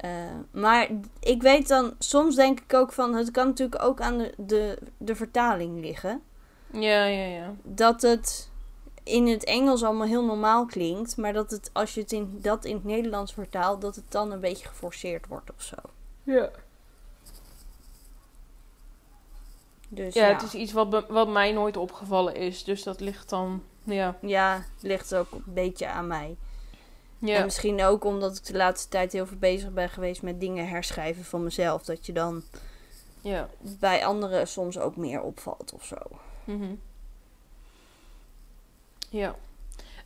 eh, 0.01 0.09
maar 0.51 0.87
ik 1.19 1.41
weet 1.41 1.67
dan, 1.67 1.93
soms 1.99 2.35
denk 2.35 2.59
ik 2.59 2.73
ook 2.73 2.91
van, 2.91 3.15
het 3.15 3.31
kan 3.31 3.47
natuurlijk 3.47 3.83
ook 3.83 4.01
aan 4.01 4.17
de, 4.17 4.33
de, 4.37 4.77
de 4.97 5.15
vertaling 5.15 5.79
liggen 5.79 6.21
Ja, 6.71 7.05
ja, 7.05 7.25
ja. 7.25 7.53
dat 7.63 8.01
het 8.01 8.49
in 9.03 9.27
het 9.27 9.43
Engels 9.43 9.83
allemaal 9.83 10.07
heel 10.07 10.25
normaal 10.25 10.65
klinkt, 10.65 11.17
maar 11.17 11.33
dat 11.33 11.51
het 11.51 11.69
als 11.73 11.93
je 11.93 12.01
het 12.01 12.11
in, 12.11 12.39
dat 12.41 12.65
in 12.65 12.75
het 12.75 12.83
Nederlands 12.83 13.33
vertaalt, 13.33 13.81
dat 13.81 13.95
het 13.95 14.11
dan 14.11 14.31
een 14.31 14.39
beetje 14.39 14.67
geforceerd 14.67 15.27
wordt 15.27 15.51
of 15.55 15.61
zo. 15.61 15.75
Ja. 16.23 16.49
Dus 19.89 20.13
Ja, 20.13 20.27
ja, 20.27 20.33
het 20.33 20.41
is 20.41 20.53
iets 20.53 20.71
wat, 20.71 21.05
wat 21.07 21.27
mij 21.27 21.51
nooit 21.51 21.77
opgevallen 21.77 22.35
is. 22.35 22.63
Dus 22.63 22.83
dat 22.83 22.99
ligt 22.99 23.29
dan, 23.29 23.63
ja. 23.83 24.17
ja, 24.21 24.63
ligt 24.79 25.15
ook 25.15 25.31
een 25.31 25.43
beetje 25.45 25.87
aan 25.87 26.07
mij. 26.07 26.35
En 27.21 27.27
Ja, 27.27 27.43
misschien 27.43 27.83
ook 27.83 28.03
omdat 28.03 28.37
ik 28.37 28.45
de 28.45 28.55
laatste 28.57 28.89
tijd 28.89 29.11
heel 29.11 29.25
veel 29.25 29.37
bezig 29.37 29.71
ben 29.71 29.89
geweest 29.89 30.21
met 30.21 30.39
dingen 30.39 30.67
herschrijven 30.67 31.23
van 31.25 31.43
mezelf, 31.43 31.83
dat 31.83 32.05
je 32.05 32.13
dan 32.13 32.43
ja. 33.21 33.49
bij 33.61 34.05
anderen 34.05 34.47
soms 34.47 34.79
ook 34.79 34.95
meer 34.95 35.21
opvalt 35.21 35.73
of 35.73 35.85
zo. 35.85 35.95
Mhm. 36.43 36.73
Ja. 39.09 39.27
Eh, 39.27 39.35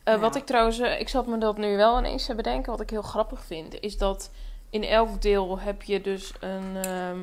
Nou 0.04 0.20
Wat 0.20 0.36
ik 0.36 0.46
trouwens, 0.46 0.78
eh, 0.78 1.00
ik 1.00 1.08
zat 1.08 1.26
me 1.26 1.38
dat 1.38 1.56
nu 1.56 1.76
wel 1.76 1.98
ineens 1.98 2.26
te 2.26 2.34
bedenken, 2.34 2.70
wat 2.70 2.80
ik 2.80 2.90
heel 2.90 3.02
grappig 3.02 3.44
vind, 3.44 3.80
is 3.80 3.98
dat 3.98 4.30
in 4.70 4.84
elk 4.84 5.22
deel 5.22 5.58
heb 5.58 5.82
je 5.82 6.00
dus 6.00 6.32
een, 6.40 6.76
ehm, 6.84 7.18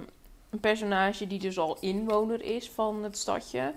een 0.49 0.59
personage 0.59 1.27
die 1.27 1.39
dus 1.39 1.57
al 1.59 1.77
inwoner 1.79 2.41
is 2.41 2.69
van 2.69 3.03
het 3.03 3.17
stadje. 3.17 3.73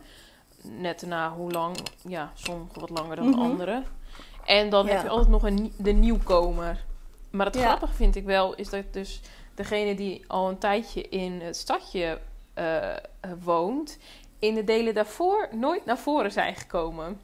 Net 0.63 1.03
na 1.07 1.33
hoe 1.33 1.53
lang, 1.53 1.77
ja, 2.09 2.33
sommige 2.35 2.81
wat 2.81 2.91
langer 2.91 3.17
dan 3.17 3.29
Mhm. 3.29 3.41
andere. 3.41 3.83
En 4.47 4.71
dan 4.71 4.87
heb 4.89 5.03
je 5.03 5.09
altijd 5.09 5.29
nog 5.29 5.43
een, 5.43 5.73
de 5.77 5.93
nieuwkomer. 5.93 6.85
Maar 7.31 7.47
het 7.47 7.55
Ja. 7.55 7.67
grappige 7.67 7.93
vind 7.95 8.17
ik 8.17 8.25
wel, 8.25 8.55
is 8.55 8.69
dat 8.71 8.85
dus 8.93 9.21
degene 9.55 9.95
die 9.95 10.25
al 10.27 10.49
een 10.49 10.59
tijdje 10.59 11.09
in 11.09 11.41
het 11.41 11.57
stadje 11.57 12.19
eh, 12.55 12.95
woont, 13.43 13.99
in 14.39 14.55
de 14.55 14.65
delen 14.65 14.95
daarvoor 14.95 15.49
nooit 15.51 15.85
naar 15.85 15.99
voren 15.99 16.33
zijn 16.33 16.55
gekomen. 16.55 17.21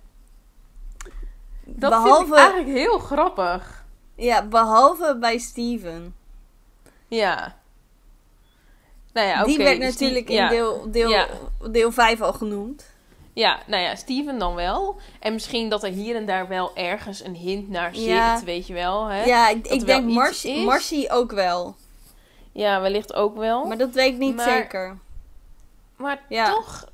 Dat 1.64 1.92
vind 1.92 2.02
behalve, 2.02 2.32
ik 2.32 2.38
eigenlijk 2.38 2.68
heel 2.78 2.98
grappig. 2.98 3.84
ja, 4.14 4.46
behalve 4.46 5.16
bij 5.20 5.38
Steven. 5.38 6.14
Ja. 7.08 7.60
Nou 9.12 9.26
ja. 9.26 9.44
Die 9.44 9.58
werd 9.58 9.80
dus 9.80 9.90
natuurlijk 9.92 10.28
in 10.28 10.34
ja. 10.34 10.48
deel, 10.48 10.90
deel, 10.90 11.08
Ja. 11.10 11.28
deel 11.70 11.92
5 11.92 12.20
al 12.20 12.32
genoemd. 12.32 12.91
Ja, 13.34 13.58
nou 13.66 13.82
ja, 13.82 13.94
Steven 13.94 14.38
dan 14.38 14.54
wel. 14.54 14.96
En 15.20 15.32
misschien 15.32 15.68
dat 15.68 15.82
er 15.84 15.90
hier 15.90 16.16
en 16.16 16.26
daar 16.26 16.48
wel 16.48 16.76
ergens 16.76 17.24
een 17.24 17.34
hint 17.34 17.68
naar 17.68 17.94
zit, 17.94 18.04
Ja. 18.04 18.40
weet 18.44 18.66
je 18.66 18.72
wel. 18.74 19.06
Hè? 19.06 19.24
Ja, 19.24 19.48
ik, 19.48 19.86
denk 19.86 20.06
Marcy, 20.64 21.06
ook 21.10 21.32
wel. 21.32 21.74
Ja, 22.52 22.80
wellicht 22.80 23.14
ook 23.14 23.36
wel. 23.36 23.64
Maar 23.64 23.78
dat 23.78 23.94
weet 23.94 24.12
ik 24.12 24.18
niet 24.18 24.36
Maar- 24.36 24.48
zeker. 24.48 24.98
Maar 25.96 26.20
Ja. 26.28 26.50
toch, 26.50 26.88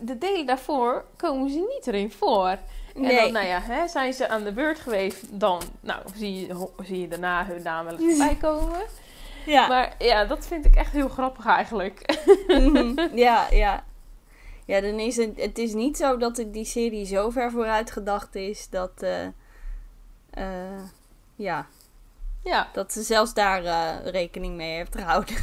de 0.00 0.18
delen 0.18 0.46
daarvoor 0.46 1.04
komen 1.16 1.50
ze 1.50 1.58
niet 1.76 1.86
erin 1.86 2.12
voor. 2.12 2.48
En 2.94 3.00
Nee. 3.00 3.16
dan, 3.20 3.32
nou 3.32 3.46
ja, 3.46 3.60
hè, 3.62 3.88
zijn 3.88 4.12
ze 4.12 4.28
aan 4.28 4.42
de 4.44 4.52
beurt 4.52 4.80
geweest, 4.80 5.24
dan 5.30 5.60
nou, 5.80 6.00
zie, 6.16 6.46
je, 6.46 6.68
zie 6.84 7.00
je 7.00 7.08
daarna 7.08 7.44
hun 7.46 7.62
naam 7.62 7.84
wel 7.84 7.98
eens 7.98 8.16
voorbij 8.16 8.36
komen. 8.50 8.80
Ja. 9.46 9.66
Maar 9.68 9.94
ja, 9.98 10.24
dat 10.24 10.46
vind 10.46 10.64
ik 10.64 10.74
echt 10.74 10.92
heel 10.92 11.08
grappig 11.08 11.46
eigenlijk. 11.46 12.16
Mhm. 12.46 13.08
ja, 13.16 13.46
ja. 13.50 13.84
Ja, 14.68 14.80
dan 14.80 14.98
is 14.98 15.16
het, 15.16 15.40
het 15.40 15.58
is 15.58 15.72
niet 15.74 15.96
zo 15.96 16.16
dat 16.16 16.44
die 16.46 16.64
serie 16.64 17.04
zo 17.06 17.30
ver 17.30 17.50
vooruit 17.50 17.90
gedacht 17.90 18.34
is 18.34 18.68
dat, 18.70 18.90
eh, 19.02 19.24
eh, 20.30 20.82
ja, 21.34 21.66
ja, 22.44 22.68
dat 22.72 22.92
ze 22.92 23.02
zelfs 23.02 23.34
daar 23.34 23.64
eh, 23.64 24.10
rekening 24.12 24.56
mee 24.56 24.76
heeft 24.76 24.96
gehouden. 24.96 25.34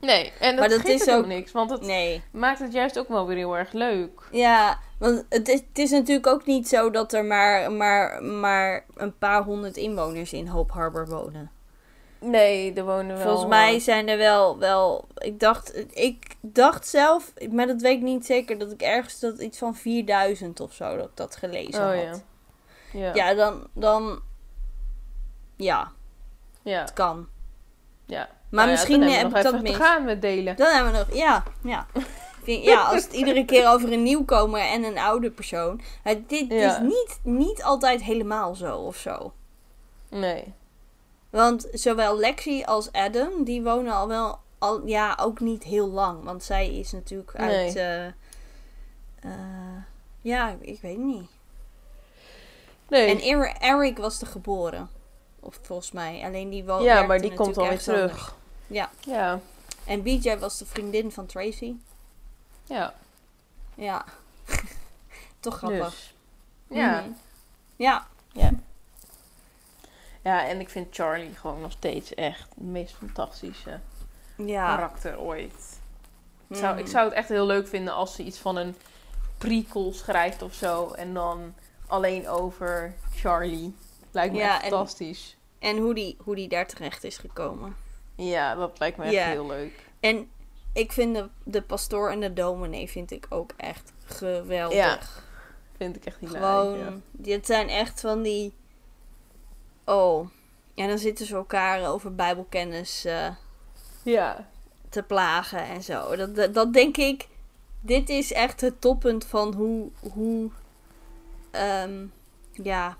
nee, 0.00 0.32
en 0.40 0.50
dat, 0.56 0.58
Maar 0.68 0.78
dat 0.78 0.88
is 0.88 1.08
ook 1.08 1.18
ook- 1.18 1.26
niks, 1.26 1.52
want 1.52 1.70
het 1.70 1.80
Nee. 1.80 2.22
maakt 2.30 2.58
het 2.58 2.72
juist 2.72 2.98
ook 2.98 3.08
wel 3.08 3.26
weer 3.26 3.36
heel 3.36 3.56
erg 3.56 3.72
leuk. 3.72 4.20
Ja, 4.32 4.78
want 4.98 5.24
het 5.28 5.48
is, 5.48 5.60
het 5.68 5.78
is 5.78 5.90
natuurlijk 5.90 6.26
ook 6.26 6.46
niet 6.46 6.68
zo 6.68 6.90
dat 6.90 7.12
er 7.12 7.24
maar, 7.24 7.72
maar, 7.72 8.22
maar 8.22 8.84
een 8.94 9.18
paar 9.18 9.42
honderd 9.42 9.76
inwoners 9.76 10.32
in 10.32 10.46
Hope 10.46 10.72
Harbor 10.72 11.08
wonen. 11.08 11.50
Nee, 12.22 12.72
er 12.72 12.84
wonen 12.84 13.16
wel... 13.16 13.26
Volgens 13.26 13.48
mij 13.48 13.78
zijn 13.78 14.08
er 14.08 14.16
wel, 14.18 14.58
wel 14.58 15.04
ik, 15.14 15.40
dacht, 15.40 15.84
ik 15.98 16.34
dacht 16.40 16.88
zelf, 16.88 17.32
maar 17.50 17.66
dat 17.66 17.80
weet 17.80 17.96
ik 17.96 18.02
niet 18.02 18.26
zeker, 18.26 18.58
dat 18.58 18.72
ik 18.72 18.82
ergens 18.82 19.20
dat 19.20 19.38
iets 19.40 19.58
van 19.58 19.74
4000 19.76 20.60
of 20.60 20.72
zo, 20.72 20.96
dat 20.96 21.04
ik 21.06 21.16
dat 21.16 21.36
gelezen 21.36 21.80
Oh 21.80 21.86
had. 21.86 22.22
ja. 22.92 23.00
Ja. 23.00 23.14
Ja, 23.14 23.34
dan, 23.34 23.66
dan, 23.72 24.20
ja, 25.56 25.92
ja. 26.62 26.80
het 26.80 26.92
kan. 26.92 27.28
ja. 28.06 28.18
Maar 28.18 28.66
Nou 28.66 28.66
ja, 28.66 28.72
misschien 28.72 29.02
heb 29.02 29.26
ik 29.28 29.32
we 29.36 29.42
dat 29.42 29.62
mis. 29.62 29.76
gaan 29.76 30.04
met 30.04 30.22
delen. 30.22 30.56
Dan 30.56 30.72
hebben 30.74 30.92
we 30.92 30.98
nog, 30.98 31.14
ja, 31.14 31.42
ja. 31.62 31.86
Ja, 32.44 32.82
als 32.82 33.02
het 33.04 33.12
iedere 33.12 33.44
keer 33.44 33.68
over 33.68 33.92
een 33.92 34.02
nieuwkomer 34.02 34.60
en 34.60 34.84
een 34.84 34.98
oude 34.98 35.30
persoon. 35.30 35.80
Dit 36.26 36.44
Ja. 36.48 36.72
is 36.72 36.78
niet, 36.80 37.18
niet 37.22 37.62
altijd 37.62 38.02
helemaal 38.02 38.54
zo 38.54 38.76
of 38.76 38.96
zo. 38.96 39.32
Nee. 40.10 40.52
Want 41.32 41.68
zowel 41.72 42.18
Lexi 42.18 42.64
als 42.64 42.92
Adam, 42.92 43.44
die 43.44 43.62
wonen 43.62 43.92
al 43.92 44.08
wel, 44.08 44.38
al, 44.58 44.86
ja, 44.86 45.18
ook 45.20 45.40
niet 45.40 45.62
heel 45.62 45.88
lang. 45.88 46.24
Want 46.24 46.42
zij 46.42 46.78
is 46.78 46.92
natuurlijk 46.92 47.34
uit, 47.34 47.76
eh, 47.76 48.06
eh, 48.06 49.82
ja, 50.20 50.56
ik 50.60 50.80
weet 50.80 50.98
niet. 50.98 51.30
Nee. 52.88 53.20
En 53.20 53.58
Eric, 53.60 53.98
was 53.98 54.20
er 54.20 54.26
geboren. 54.26 54.88
Of 55.40 55.58
volgens 55.62 55.92
mij. 55.92 56.22
Alleen 56.24 56.50
die 56.50 56.64
woont. 56.64 56.84
ja, 56.84 57.02
maar 57.02 57.20
die 57.20 57.34
komt 57.34 57.58
alweer 57.58 57.78
terug. 57.78 58.34
Ja. 58.66 58.90
Ja. 59.00 59.40
En 59.84 60.02
BJ 60.02 60.38
was 60.38 60.58
de 60.58 60.66
vriendin 60.66 61.12
van 61.12 61.26
Tracy. 61.26 61.74
Ja. 62.64 62.94
Ja. 63.74 64.04
Toch 65.40 65.56
grappig. 65.56 65.88
Dus. 65.88 66.14
Ja. 66.78 67.04
Ja. 67.76 68.06
Ja, 68.32 68.52
en 70.22 70.60
ik 70.60 70.68
vind 70.68 70.94
Charlie 70.94 71.34
gewoon 71.34 71.60
nog 71.60 71.72
steeds 71.72 72.14
echt 72.14 72.48
het 72.54 72.64
meest 72.64 72.94
fantastische 72.94 73.80
Ja. 74.36 74.74
karakter 74.74 75.18
ooit. 75.20 75.80
Ik 76.48 76.56
zou, 76.56 76.76
ik 76.76 76.82
Mhm. 76.82 76.90
zou 76.92 77.04
het 77.04 77.14
echt 77.14 77.28
heel 77.28 77.46
leuk 77.46 77.68
vinden 77.68 77.94
als 77.94 78.14
ze 78.14 78.22
iets 78.22 78.38
van 78.38 78.56
een 78.56 78.76
prequel 79.38 79.92
schrijft 79.92 80.42
of 80.42 80.54
zo. 80.54 80.90
En 80.90 81.14
dan 81.14 81.54
alleen 81.86 82.28
over 82.28 82.94
Charlie. 83.14 83.74
Lijkt 84.10 84.32
me 84.34 84.38
Ja, 84.40 84.52
echt 84.54 84.60
fantastisch. 84.62 85.36
En 85.58 85.76
hoe 85.78 85.94
die, 85.94 86.16
hoe 86.24 86.34
die 86.34 86.48
daar 86.48 86.66
terecht 86.66 87.04
is 87.04 87.18
gekomen. 87.18 87.76
Ja, 88.14 88.54
dat 88.54 88.78
lijkt 88.78 88.96
me 88.96 89.04
echt 89.04 89.12
Ja. 89.14 89.24
heel 89.26 89.46
leuk. 89.46 89.86
En 90.00 90.30
ik 90.72 90.92
vind 90.92 91.14
de, 91.14 91.28
de 91.44 91.62
pastoor 91.62 92.10
en 92.10 92.20
de 92.20 92.32
dominee 92.32 92.88
vind 92.90 93.10
ik 93.10 93.26
ook 93.28 93.52
echt 93.56 93.92
geweldig. 94.04 94.76
Ja, 94.76 94.98
Vind 95.76 95.96
ik 95.96 96.04
echt 96.04 96.16
hilarisch. 96.18 96.42
Gewoon, 96.44 96.78
ja. 96.78 96.92
dit 97.10 97.46
zijn 97.46 97.68
echt 97.68 98.00
van 98.00 98.22
die... 98.22 98.52
Oh. 99.84 100.28
En 100.74 100.88
dan 100.88 100.98
zitten 100.98 101.26
ze 101.26 101.34
elkaar 101.34 101.88
over 101.88 102.14
bijbelkennis 102.14 103.04
eh, 103.04 103.28
Ja. 104.02 104.48
te 104.88 105.02
plagen 105.02 105.62
en 105.64 105.82
zo. 105.82 106.16
Dat, 106.16 106.34
dat, 106.36 106.54
dat 106.54 106.72
denk 106.72 106.96
ik... 106.96 107.28
Dit 107.84 108.08
is 108.08 108.32
echt 108.32 108.60
het 108.60 108.80
toppunt 108.80 109.24
van 109.24 109.54
hoe... 109.54 109.90
hoe 110.12 110.50
ehm, 111.50 112.06
ja... 112.52 112.96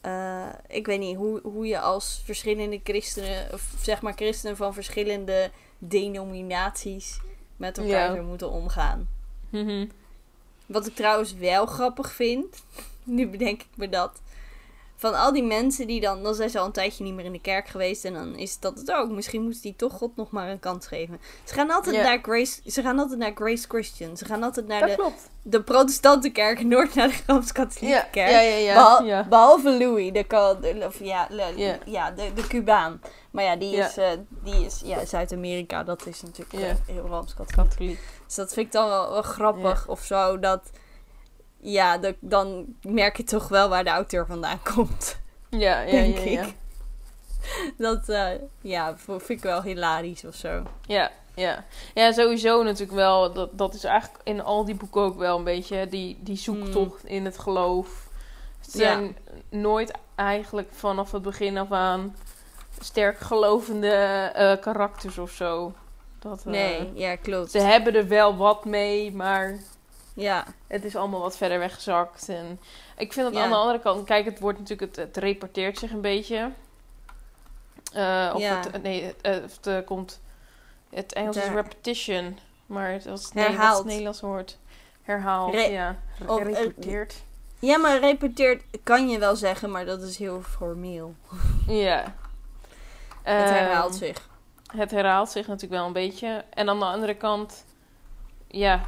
Eh, 0.00 0.48
ik 0.68 0.86
weet 0.86 0.98
niet, 0.98 1.16
hoe, 1.16 1.40
hoe 1.42 1.66
je 1.66 1.80
als 1.80 2.22
verschillende 2.24 2.80
christenen... 2.84 3.52
Of 3.52 3.72
zeg 3.82 4.02
maar 4.02 4.12
christenen 4.12 4.56
van 4.56 4.74
verschillende 4.74 5.50
denominaties... 5.78 7.20
met 7.56 7.78
elkaar 7.78 8.08
Ja. 8.08 8.14
zou 8.14 8.26
moeten 8.26 8.50
omgaan. 8.50 9.08
Mhm. 9.50 9.86
Wat 10.66 10.86
ik 10.86 10.94
trouwens 10.94 11.34
wel 11.34 11.66
grappig 11.66 12.12
vind, 12.12 12.64
nu 13.02 13.28
bedenk 13.28 13.60
ik 13.62 13.76
me 13.76 13.88
dat. 13.88 14.20
Van 14.98 15.14
al 15.14 15.32
die 15.32 15.42
mensen 15.42 15.86
die 15.86 16.00
dan, 16.00 16.22
dan 16.22 16.34
zijn 16.34 16.50
ze 16.50 16.58
al 16.58 16.66
een 16.66 16.72
tijdje 16.72 17.04
niet 17.04 17.14
meer 17.14 17.24
in 17.24 17.32
de 17.32 17.40
kerk 17.40 17.68
geweest. 17.68 18.04
En 18.04 18.12
dan 18.14 18.34
is 18.36 18.58
dat 18.60 18.78
het 18.78 18.92
ook. 18.92 19.10
Misschien 19.10 19.42
moeten 19.42 19.62
die 19.62 19.76
toch 19.76 19.92
God 19.92 20.16
nog 20.16 20.30
maar 20.30 20.48
een 20.50 20.58
kans 20.58 20.86
geven. 20.86 21.20
Ze 21.44 21.54
gaan 21.54 21.70
altijd, 21.70 21.94
Ja. 21.96 22.02
naar, 22.02 22.18
Grace, 22.22 22.60
ze 22.66 22.82
gaan 22.82 22.98
altijd 22.98 23.18
naar 23.18 23.32
Grace 23.34 23.64
Christian. 23.68 24.16
Ze 24.16 24.24
gaan 24.24 24.42
altijd 24.42 24.66
naar 24.66 24.80
Dat 24.80 24.88
de, 24.88 24.94
klopt. 24.96 25.30
de 25.42 25.62
protestante 25.62 26.30
kerk, 26.30 26.64
nooit 26.64 26.94
naar 26.94 27.08
de 27.08 27.18
Rooms-Katholieke 27.26 27.86
Ja, 27.96 28.08
kerk. 28.10 28.30
ja, 28.30 28.40
ja, 28.40 28.56
ja. 28.56 28.74
Behal- 28.74 29.04
ja. 29.04 29.24
Behalve 29.28 29.70
Louis, 29.78 30.12
de, 30.12 30.82
of 30.86 30.98
ja, 30.98 31.26
le- 31.30 31.52
Ja. 31.56 31.78
ja, 31.84 32.10
de, 32.10 32.32
de 32.34 32.46
Cubaan. 32.46 33.00
Maar 33.30 33.44
ja, 33.44 33.56
die 33.56 33.70
Ja. 33.70 33.86
is, 33.88 33.96
eh, 33.96 34.08
die 34.44 34.64
is 34.64 34.82
ja, 34.84 35.04
Zuid-Amerika. 35.04 35.84
Dat 35.84 36.06
is 36.06 36.22
natuurlijk 36.22 36.52
Ja. 36.52 36.68
eh, 36.68 36.74
heel 36.86 37.06
Rooms-Katholiek. 37.06 37.68
Katholiek. 37.70 37.98
Dus 38.26 38.34
dat 38.34 38.52
vind 38.52 38.66
ik 38.66 38.72
dan 38.72 38.88
wel, 38.88 39.10
wel 39.10 39.22
grappig 39.22 39.88
of 39.88 40.00
zo. 40.00 40.38
Dat, 40.38 40.70
ja, 41.66 42.00
dan 42.20 42.64
merk 42.82 43.16
je 43.16 43.24
toch 43.24 43.48
wel 43.48 43.68
waar 43.68 43.84
de 43.84 43.90
auteur 43.90 44.26
vandaan 44.26 44.62
komt. 44.74 45.18
Ja, 45.48 45.80
ja, 45.80 45.90
Denk 45.90 46.18
ja, 46.18 46.30
ja. 46.30 46.42
ik. 46.42 46.54
Dat, 47.76 48.08
eh, 48.08 48.28
ja, 48.60 48.96
vind 48.96 49.28
ik 49.28 49.40
wel 49.40 49.62
hilarisch 49.62 50.24
of 50.24 50.34
zo. 50.34 50.62
Ja, 50.86 51.10
ja. 51.34 51.64
Ja, 51.94 52.12
sowieso 52.12 52.62
natuurlijk 52.62 52.92
wel. 52.92 53.32
Dat, 53.32 53.58
dat 53.58 53.74
is 53.74 53.84
eigenlijk 53.84 54.20
in 54.24 54.42
al 54.42 54.64
die 54.64 54.74
boeken 54.74 55.00
ook 55.02 55.18
wel 55.18 55.38
een 55.38 55.44
beetje 55.44 55.88
die, 55.88 56.18
die 56.20 56.36
zoektocht 56.36 57.04
in 57.04 57.24
het 57.24 57.38
geloof. 57.38 58.08
Ja. 58.60 58.70
zijn 58.70 59.16
nooit 59.48 59.92
eigenlijk 60.14 60.68
vanaf 60.72 61.12
het 61.12 61.22
begin 61.22 61.58
af 61.58 61.72
aan 61.72 62.16
sterk 62.80 63.18
gelovende 63.18 63.90
eh, 64.34 64.60
karakters 64.60 65.18
of 65.18 65.30
zo. 65.30 65.72
Dat, 66.18 66.38
eh, 66.38 66.52
Nee, 66.52 66.90
ja, 66.94 67.16
klopt. 67.16 67.50
Ze 67.50 67.58
hebben 67.58 67.94
er 67.94 68.08
wel 68.08 68.36
wat 68.36 68.64
mee, 68.64 69.12
maar 69.14 69.58
Ja, 70.16 70.44
het 70.66 70.84
is 70.84 70.96
allemaal 70.96 71.20
wat 71.20 71.36
verder 71.36 71.58
weggezakt. 71.58 72.28
En 72.28 72.60
ik 72.96 73.12
vind 73.12 73.26
dat 73.26 73.34
Ja. 73.36 73.42
aan 73.44 73.50
de 73.50 73.56
andere 73.56 73.80
kant, 73.80 74.04
kijk, 74.06 74.24
het 74.24 74.40
wordt 74.40 74.58
natuurlijk, 74.58 74.96
het, 74.96 75.06
het 75.06 75.16
reparteert 75.16 75.78
zich 75.78 75.90
een 75.92 76.00
beetje. 76.00 76.50
Eh, 77.92 78.30
of 78.34 78.40
Ja. 78.40 78.60
het, 78.60 78.82
nee, 78.82 79.04
het, 79.04 79.20
eh, 79.20 79.44
of 79.44 79.56
het 79.56 79.66
eh, 79.66 79.76
komt, 79.84 80.20
het 80.90 81.12
Engels 81.12 81.36
is 81.36 81.48
repetition, 81.48 82.38
maar 82.66 82.90
het 82.92 83.06
als 83.06 83.24
het, 83.24 83.34
nee, 83.34 83.56
Nederlands 83.84 84.20
woord? 84.20 84.58
Herhaald, 85.02 85.54
Re- 85.54 85.60
ja. 85.60 85.96
Of, 86.26 86.38
eh, 86.40 86.44
repeteert. 86.52 87.14
ja 87.58 87.78
maar 87.78 87.98
repeteert 87.98 88.62
kan 88.82 89.08
je 89.08 89.18
wel 89.18 89.36
zeggen, 89.36 89.70
maar 89.70 89.84
dat 89.84 90.02
is 90.02 90.18
heel 90.18 90.42
formeel. 90.42 91.14
ja. 91.66 92.02
Het 93.22 93.44
Ehm, 93.48 93.52
herhaalt 93.54 93.94
zich. 93.94 94.28
Het 94.76 94.90
herhaalt 94.90 95.30
zich 95.30 95.46
natuurlijk 95.46 95.72
wel 95.80 95.86
een 95.86 95.92
beetje. 95.92 96.44
En 96.50 96.68
aan 96.68 96.78
de 96.78 96.84
andere 96.84 97.14
kant, 97.14 97.64
ja, 98.46 98.80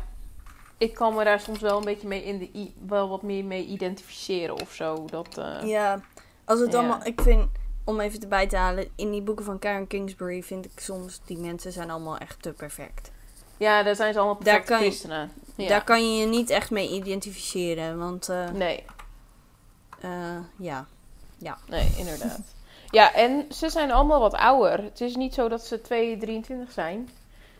ik 0.79 0.95
kan 0.95 1.14
me 1.14 1.24
daar 1.24 1.41
soms 1.41 1.61
wel 1.61 1.79
een 1.79 1.85
beetje 1.85 2.09
mee 2.09 2.24
in 2.24 2.39
de 2.39 2.49
i- 2.55 2.74
wel 2.87 3.09
wat 3.09 3.22
meer 3.22 3.45
mee 3.45 3.64
identificeren 3.66 4.61
of 4.61 4.72
zo. 4.72 5.05
Dat, 5.11 5.39
eh, 5.39 5.62
Ja, 5.68 6.01
als 6.45 6.61
het 6.61 6.72
ja. 6.72 6.79
allemaal, 6.79 7.01
ik 7.05 7.20
vind, 7.20 7.47
om 7.85 8.01
even 8.01 8.20
erbij 8.20 8.47
te 8.47 8.57
halen, 8.57 8.89
in 8.97 9.11
die 9.11 9.22
boeken 9.22 9.45
van 9.45 9.59
Karen 9.59 9.87
Kingsbury 9.87 10.43
vind 10.43 10.64
ik 10.64 10.81
soms 10.81 11.20
die 11.24 11.39
mensen 11.39 11.72
zijn 11.72 11.91
allemaal 11.91 12.18
echt 12.18 12.43
te 12.43 12.53
perfect. 12.53 13.11
Ja, 13.57 13.83
daar 13.83 13.97
zijn 13.97 14.12
ze 14.12 14.18
allemaal 14.18 14.37
Daar 14.43 14.45
perfecte 14.45 14.72
kan 14.72 14.83
je- 14.83 14.89
christenen. 14.91 15.31
Ja. 15.55 15.68
Daar 15.68 15.85
kan 15.85 16.12
je 16.12 16.18
je 16.20 16.26
niet 16.26 16.51
echt 16.51 16.70
mee 16.70 16.91
identificeren, 16.91 17.99
want 17.99 18.29
eh, 18.29 18.51
Nee, 18.51 18.85
eh, 20.01 20.11
ja. 20.57 20.87
nee, 21.68 21.89
inderdaad. 21.97 22.41
ja, 22.91 23.14
en 23.14 23.47
ze 23.51 23.68
zijn 23.70 23.91
allemaal 23.93 24.20
wat 24.20 24.35
ouder. 24.35 24.83
Het 24.83 25.01
is 25.01 25.16
niet 25.16 25.35
zo 25.35 25.49
dat 25.49 25.64
ze 25.66 25.81
2, 25.81 26.16
23 26.18 26.72
zijn. 26.72 27.09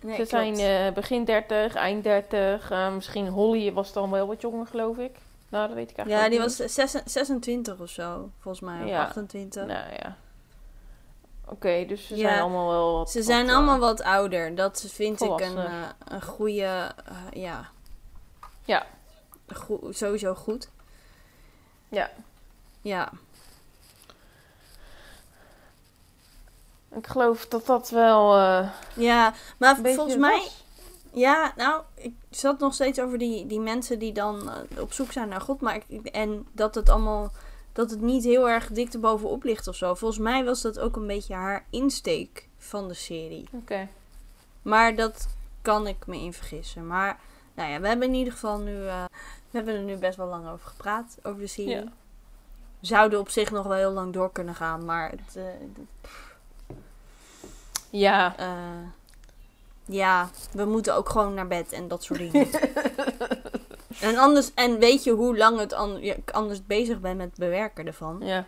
Nee, 0.01 0.17
ze 0.17 0.25
zijn 0.25 0.55
eh, 0.59 0.93
begin 0.93 1.25
30, 1.25 1.75
eind 1.75 2.05
30. 2.05 2.71
eh, 2.71 2.95
misschien 2.95 3.29
Holly 3.29 3.73
was 3.73 3.93
dan 3.93 4.11
wel 4.11 4.27
wat 4.27 4.41
jonger, 4.41 4.67
gelf 4.67 4.99
ik. 4.99 5.17
Nou, 5.49 5.67
dat 5.67 5.77
weet 5.77 5.91
ik 5.91 5.97
eigenlijk 5.97 6.25
ja, 6.27 6.31
die 6.39 6.47
niet. 6.47 6.59
was 6.59 6.75
zes- 6.75 7.03
26 7.13 7.81
of 7.81 7.89
zo, 7.91 8.31
volgens 8.39 8.65
mij. 8.65 8.87
Ja. 8.87 9.05
28. 9.05 9.67
Nou 9.67 9.93
ja. 10.03 10.17
Oké, 11.49 11.85
dus 11.87 12.07
ze 12.07 12.17
Ja, 12.17 12.29
zijn 12.29 12.41
allemaal 12.41 12.69
wel 12.69 12.93
wat... 12.93 13.11
Ze 13.11 13.23
zijn 13.23 13.47
wat, 13.47 13.55
allemaal 13.55 13.75
eh, 13.75 13.81
wat 13.81 14.03
ouder. 14.03 14.55
Dat 14.55 14.85
vind 14.89 15.21
ik 15.21 15.41
een, 15.41 15.59
een 16.05 16.23
goede, 16.23 16.93
ja. 17.31 17.69
Ja. 18.65 18.87
Sowieso 19.91 20.35
goed. 20.35 20.71
Ja. 21.89 22.11
Ja. 22.81 23.11
Ik 26.95 27.07
geloof 27.07 27.47
dat 27.47 27.67
dat 27.67 27.91
wel 27.91 28.37
eh, 28.37 28.71
Ja, 28.95 29.35
maar 29.59 29.77
volgens 29.77 30.17
mij, 30.17 30.39
was. 30.39 30.65
ja, 31.13 31.53
nou, 31.57 31.83
ik 31.95 32.15
zat 32.31 32.59
nog 32.59 32.75
steeds 32.75 33.01
over 33.01 33.19
die, 33.19 33.47
die 33.47 33.61
mensen 33.61 33.99
die 33.99 34.13
dan 34.13 34.51
eh, 34.51 34.83
op 34.83 34.93
zoek 34.93 35.13
zijn 35.13 35.29
naar 35.29 35.41
God. 35.41 35.61
Maar 35.61 35.81
ik, 35.87 36.07
en 36.07 36.47
dat 36.53 36.75
het 36.75 36.89
allemaal, 36.89 37.33
dat 37.73 37.91
het 37.91 38.01
niet 38.01 38.25
heel 38.25 38.49
erg 38.49 38.69
dik 38.69 39.01
bovenop 39.01 39.45
ligt 39.45 39.69
of 39.69 39.77
zo. 39.77 39.95
Volgens 39.95 40.21
mij 40.21 40.45
was 40.45 40.63
dat 40.63 40.79
ook 40.79 40.97
een 40.97 41.07
beetje 41.07 41.35
haar 41.35 41.65
insteek 41.71 42.49
van 42.59 42.89
de 42.89 42.95
serie. 42.95 43.49
Oké. 43.53 43.89
Maar 44.63 44.95
dat 44.95 45.29
kan 45.63 45.87
ik 45.87 46.07
me 46.07 46.17
in 46.17 46.33
vergissen. 46.33 46.87
Maar, 46.87 47.21
nou 47.55 47.71
ja, 47.71 47.81
we 47.81 47.89
hebben 47.89 48.09
in 48.09 48.15
ieder 48.15 48.33
geval 48.33 48.59
nu, 48.59 48.87
eh, 48.87 49.05
we 49.51 49.57
hebben 49.57 49.75
er 49.75 49.83
nu 49.83 49.97
best 49.97 50.17
wel 50.17 50.29
lang 50.29 50.49
over 50.49 50.67
gepraat, 50.67 51.19
over 51.23 51.41
de 51.41 51.47
serie. 51.47 51.71
Ja. 51.71 51.93
We 52.81 52.87
zouden 52.87 53.19
op 53.19 53.29
zich 53.29 53.51
nog 53.51 53.67
wel 53.67 53.77
heel 53.77 53.93
lang 53.93 54.13
door 54.13 54.33
kunnen 54.33 54.55
gaan, 54.55 54.85
maar 54.85 55.11
het, 55.11 55.39
Ja. 57.91 58.37
eh, 58.37 58.89
ja, 59.85 60.31
we 60.53 60.65
moeten 60.65 60.95
ook 60.95 61.09
gewoon 61.09 61.35
naar 61.35 61.47
bed 61.47 61.73
en 61.73 61.89
dat 61.89 62.03
soort 62.03 62.19
dingen. 62.19 62.49
en, 64.01 64.17
anders, 64.17 64.55
en 64.55 64.79
weet 64.79 65.05
je 65.05 65.13
hoe 65.13 65.37
lang 65.37 65.59
het 65.59 65.73
an- 65.73 66.01
je 66.03 66.17
anders 66.33 66.67
bezig 66.67 67.01
bent 67.01 67.17
met 67.17 67.27
het 67.27 67.39
bewerken 67.39 67.87
ervan. 67.87 68.21
Ja. 68.21 68.45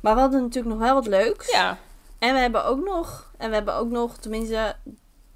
Maar 0.00 0.14
we 0.14 0.20
hadden 0.20 0.40
natuurlijk 0.42 0.74
nog 0.74 0.84
wel 0.84 0.94
wat 0.94 1.06
leuks. 1.06 1.50
Ja. 1.52 1.78
En 2.18 2.34
we 2.34 2.40
hebben 2.40 2.64
ook 2.64 2.84
nog, 2.84 3.30
en 3.36 3.48
we 3.48 3.54
hebben 3.54 3.74
ook 3.74 3.90
nog, 3.90 4.16
tenminste, 4.16 4.76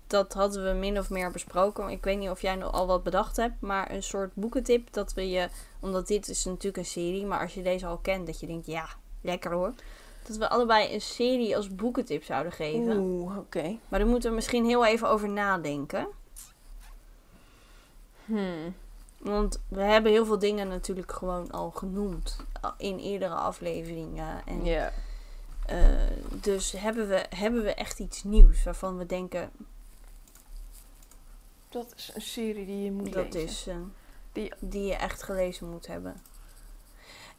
dat 0.06 0.32
hadden 0.32 0.64
we 0.64 0.78
min 0.78 0.98
of 0.98 1.10
meer 1.10 1.30
besproken. 1.30 1.88
Ik 1.88 2.04
weet 2.04 2.18
niet 2.18 2.30
of 2.30 2.42
jij 2.42 2.54
nog 2.54 2.72
al 2.72 2.86
wat 2.86 3.02
bedacht 3.02 3.36
hebt, 3.36 3.60
maar 3.60 3.90
een 3.90 4.02
soort 4.02 4.34
boekentip 4.34 4.92
dat 4.92 5.14
we 5.14 5.30
je, 5.30 5.48
omdat 5.80 6.06
dit 6.06 6.28
is 6.28 6.44
natuurlijk 6.44 6.76
een 6.76 6.84
serie, 6.84 7.26
maar 7.26 7.40
als 7.40 7.54
je 7.54 7.62
deze 7.62 7.86
al 7.86 7.96
kent, 7.98 8.26
dat 8.26 8.40
je 8.40 8.46
denkt, 8.46 8.66
ja, 8.66 8.86
lekker 9.20 9.52
hoor. 9.52 9.72
Dat 10.26 10.36
we 10.36 10.48
allebei 10.48 10.94
een 10.94 11.00
serie 11.00 11.56
als 11.56 11.74
boekentip 11.74 12.24
zouden 12.24 12.52
geven. 12.52 12.96
Oeh, 12.96 13.38
oké. 13.38 13.78
Maar 13.88 13.98
daar 13.98 14.08
moeten 14.08 14.28
we 14.30 14.34
misschien 14.34 14.64
heel 14.64 14.84
even 14.86 15.08
over 15.08 15.28
nadenken. 15.28 16.08
Hmm. 18.24 18.74
Want 19.18 19.60
we 19.68 19.82
hebben 19.82 20.12
heel 20.12 20.26
veel 20.26 20.38
dingen 20.38 20.68
natuurlijk 20.68 21.12
gewoon 21.12 21.50
al 21.50 21.70
genoemd 21.70 22.36
in 22.78 22.98
eerdere 22.98 23.34
afleveringen. 23.34 24.42
En, 24.46 24.64
Ja. 24.64 24.92
eh, 25.66 25.78
dus 26.40 26.72
hebben 26.72 27.08
we, 27.08 27.26
hebben 27.36 27.62
we 27.62 27.74
echt 27.74 27.98
iets 27.98 28.24
nieuws 28.24 28.62
waarvan 28.64 28.98
we 28.98 29.06
denken, 29.06 29.50
Dat 31.68 31.92
is 31.96 32.10
een 32.14 32.20
serie 32.22 32.66
die 32.66 32.82
je 32.84 32.92
moet 32.92 33.12
Dat 33.12 33.24
lezen. 33.34 33.40
is 33.48 33.66
eh, 33.66 33.76
Die- 34.32 34.52
die... 34.60 34.84
je 34.86 34.94
echt 34.94 35.22
gelezen 35.22 35.70
moet 35.70 35.86
hebben. 35.86 36.22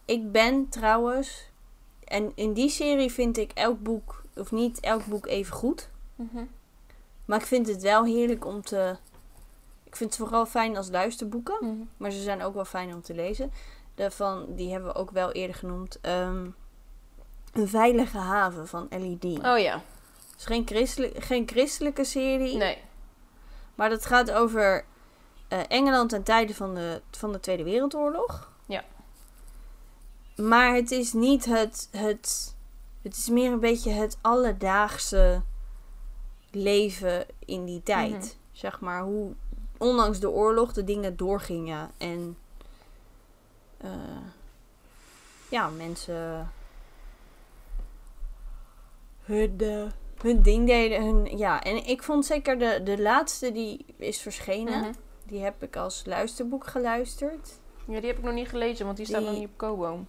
Ik 0.05 0.31
ben 0.31 0.69
trouwens, 0.69 1.49
en 2.13 2.31
in 2.35 2.53
die 2.53 2.69
serie 2.69 3.11
vind 3.11 3.37
ik 3.37 3.51
elk 3.53 3.83
boek, 3.83 4.21
of 4.35 4.51
niet 4.51 4.79
elk 4.79 5.05
boek 5.05 5.25
even 5.27 5.53
goed. 5.55 5.89
Mhm. 6.15 6.43
Maar 7.25 7.39
ik 7.39 7.45
vind 7.45 7.67
het 7.67 7.81
wel 7.81 8.05
heerlijk 8.05 8.45
om 8.45 8.61
te. 8.61 8.95
Ik 9.83 9.95
vind 9.95 10.09
het 10.09 10.19
vooral 10.19 10.45
fijn 10.45 10.77
als 10.77 10.89
luisterboeken, 10.89 11.55
Mhm. 11.61 11.73
maar 11.97 12.11
ze 12.11 12.21
zijn 12.21 12.41
ook 12.43 12.53
wel 12.53 12.65
fijn 12.65 12.93
om 12.93 13.01
te 13.01 13.13
lezen. 13.13 13.51
Daarvan, 13.95 14.45
die 14.55 14.71
hebben 14.71 14.89
we 14.93 14.99
ook 14.99 15.11
wel 15.11 15.31
eerder 15.31 15.55
genoemd. 15.55 15.97
ehm, 16.01 16.47
een 17.53 17.67
veilige 17.67 18.17
haven 18.17 18.67
van 18.67 18.89
Ellie 18.89 19.17
Dean. 19.17 19.45
Oh 19.53 19.59
ja. 19.59 19.73
Het 19.73 20.39
is 20.39 20.45
geen, 20.45 20.67
christelijk, 20.67 21.23
geen 21.23 21.47
christelijke 21.47 22.03
serie. 22.03 22.57
Nee. 22.57 22.77
Maar 23.75 23.89
dat 23.89 24.05
gaat 24.05 24.31
over 24.31 24.85
eh, 25.47 25.59
Engeland 25.67 26.09
ten 26.09 26.23
tijde 26.23 26.53
van 26.55 26.75
de, 26.75 27.01
van 27.11 27.31
de 27.31 27.39
Tweede 27.39 27.63
Wereldoorlog. 27.63 28.51
Ja. 28.65 28.83
Maar 30.35 30.75
het 30.75 30.91
is 30.91 31.13
niet 31.13 31.45
het, 31.45 31.87
het. 31.91 32.55
Het 33.01 33.15
is 33.17 33.29
meer 33.29 33.51
een 33.51 33.59
beetje 33.59 33.91
het 33.91 34.17
alledaagse 34.21 35.41
leven 36.51 37.25
in 37.45 37.65
die 37.65 37.83
tijd. 37.83 38.11
Mhm. 38.11 38.25
Zeg 38.51 38.79
maar 38.79 39.01
hoe, 39.03 39.33
ondanks 39.77 40.19
de 40.19 40.29
oorlog, 40.29 40.73
de 40.73 40.83
dingen 40.83 41.17
doorgingen. 41.17 41.91
En. 41.97 42.37
eh, 43.77 43.89
ja, 45.49 45.69
mensen. 45.69 46.51
Hun, 49.23 49.59
hun 50.21 50.41
ding 50.41 50.67
deden. 50.67 51.03
Hun, 51.05 51.37
ja, 51.37 51.61
en 51.63 51.85
ik 51.85 52.03
vond 52.03 52.25
zeker 52.25 52.59
de, 52.59 52.81
de 52.83 53.01
laatste 53.01 53.51
die 53.51 53.85
is 53.97 54.21
verschenen. 54.21 54.79
Mhm. 54.79 54.91
Die 55.25 55.41
heb 55.41 55.63
ik 55.63 55.75
als 55.75 56.01
luisterboek 56.05 56.67
geluisterd. 56.67 57.59
Ja, 57.87 57.99
die 57.99 58.09
heb 58.09 58.17
ik 58.17 58.23
nog 58.23 58.33
niet 58.33 58.49
gelezen, 58.49 58.85
want 58.85 58.97
die, 58.97 59.05
staat 59.05 59.19
Die- 59.19 59.29
nog 59.29 59.39
niet 59.39 59.47
op 59.47 59.57
Kobo. 59.57 60.05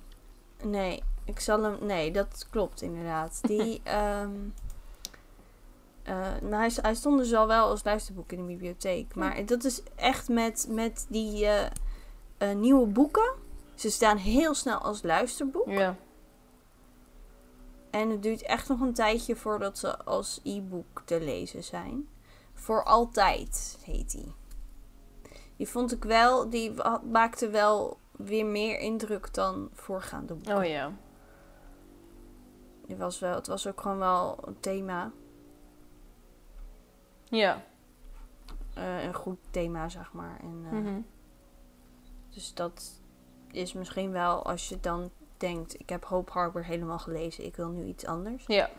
Nee, 0.64 1.02
ik 1.24 1.40
zal 1.40 1.62
hem. 1.62 1.76
Nee, 1.80 2.12
dat 2.12 2.46
klopt 2.50 2.82
inderdaad. 2.82 3.38
Die. 3.42 3.82
nou, 6.40 6.54
hij, 6.54 6.70
hij 6.74 6.94
stond 6.94 7.18
dus 7.18 7.34
al 7.34 7.46
wel 7.46 7.68
als 7.68 7.84
luisterboek 7.84 8.32
in 8.32 8.38
de 8.38 8.44
bibliotheek. 8.46 9.14
Maar 9.14 9.46
dat 9.46 9.64
is 9.64 9.82
echt 9.94 10.28
met, 10.28 10.66
met 10.70 11.06
die 11.08 11.46
eh, 11.46 11.66
eh, 12.38 12.56
nieuwe 12.56 12.86
boeken. 12.86 13.32
Ze 13.74 13.90
staan 13.90 14.16
heel 14.16 14.54
snel 14.54 14.78
als 14.78 15.02
luisterboek. 15.02 15.68
Ja. 15.68 15.96
En 17.90 18.10
het 18.10 18.22
duurt 18.22 18.42
echt 18.42 18.68
nog 18.68 18.80
een 18.80 18.94
tijdje 18.94 19.36
voordat 19.36 19.78
ze 19.78 19.98
als 19.98 20.40
e-book 20.44 21.02
te 21.04 21.20
lezen 21.20 21.64
zijn. 21.64 22.08
Voor 22.54 22.84
altijd 22.84 23.78
heet 23.84 24.10
die. 24.10 24.32
Die 25.56 25.68
vond 25.68 25.92
ik 25.92 26.04
wel, 26.04 26.50
die 26.50 26.72
maakte 27.10 27.48
wel 27.48 27.98
weer 28.24 28.46
meer 28.46 28.78
indruk 28.78 29.34
dan 29.34 29.68
voorgaande 29.72 30.34
boeken. 30.34 30.56
Oh 30.56 30.64
ja. 30.64 30.92
Het 32.88 32.98
was, 32.98 33.18
wel, 33.18 33.34
het 33.34 33.46
was 33.46 33.66
ook 33.66 33.80
gewoon 33.80 33.98
wel 33.98 34.38
een 34.46 34.60
thema. 34.60 35.10
Ja. 37.24 37.62
eh, 38.74 39.04
een 39.04 39.14
goed 39.14 39.38
thema, 39.50 39.88
zeg 39.88 40.12
maar. 40.12 40.40
En, 40.40 40.64
eh, 40.66 40.72
Mhm. 40.72 41.00
Dus 42.30 42.54
dat 42.54 43.00
is 43.50 43.72
misschien 43.72 44.10
wel 44.10 44.44
als 44.44 44.68
je 44.68 44.80
dan 44.80 45.10
denkt: 45.36 45.80
ik 45.80 45.88
heb 45.88 46.04
Hope 46.04 46.32
Harbor 46.32 46.64
helemaal 46.64 46.98
gelezen, 46.98 47.44
ik 47.44 47.56
wil 47.56 47.68
nu 47.68 47.84
iets 47.84 48.06
anders. 48.06 48.44
Ja. 48.46 48.70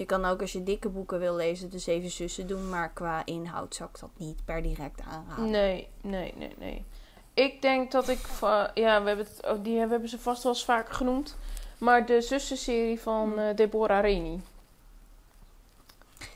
Je 0.00 0.06
kan 0.06 0.24
ook 0.24 0.40
als 0.40 0.52
je 0.52 0.62
dikke 0.62 0.88
boeken 0.88 1.18
wil 1.18 1.34
lezen, 1.36 1.70
de 1.70 1.78
Zeven 1.78 2.10
Zussen 2.10 2.46
doen, 2.46 2.68
maar 2.68 2.90
qua 2.92 3.22
inhoud 3.26 3.74
zou 3.74 3.88
ik 3.92 4.00
dat 4.00 4.10
niet 4.16 4.44
per 4.44 4.62
direct 4.62 5.00
aanraden. 5.00 5.50
Nee, 5.50 5.88
nee, 6.00 6.34
nee, 6.36 6.54
nee. 6.58 6.84
Ik 7.34 7.62
denk 7.62 7.90
dat 7.92 8.08
ik... 8.08 8.18
Ja, 8.74 9.02
we 9.02 9.08
hebben, 9.08 9.16
het, 9.26 9.40
oh, 9.46 9.58
die 9.64 9.78
hebben 9.78 10.08
ze 10.08 10.18
vast 10.18 10.42
wel 10.42 10.52
eens 10.52 10.64
vaker 10.64 10.94
genoemd. 10.94 11.36
Maar 11.78 12.06
de 12.06 12.20
zussenserie 12.20 13.00
van 13.00 13.38
eh, 13.38 13.56
Deborah 13.56 14.00
Rainey. 14.02 14.40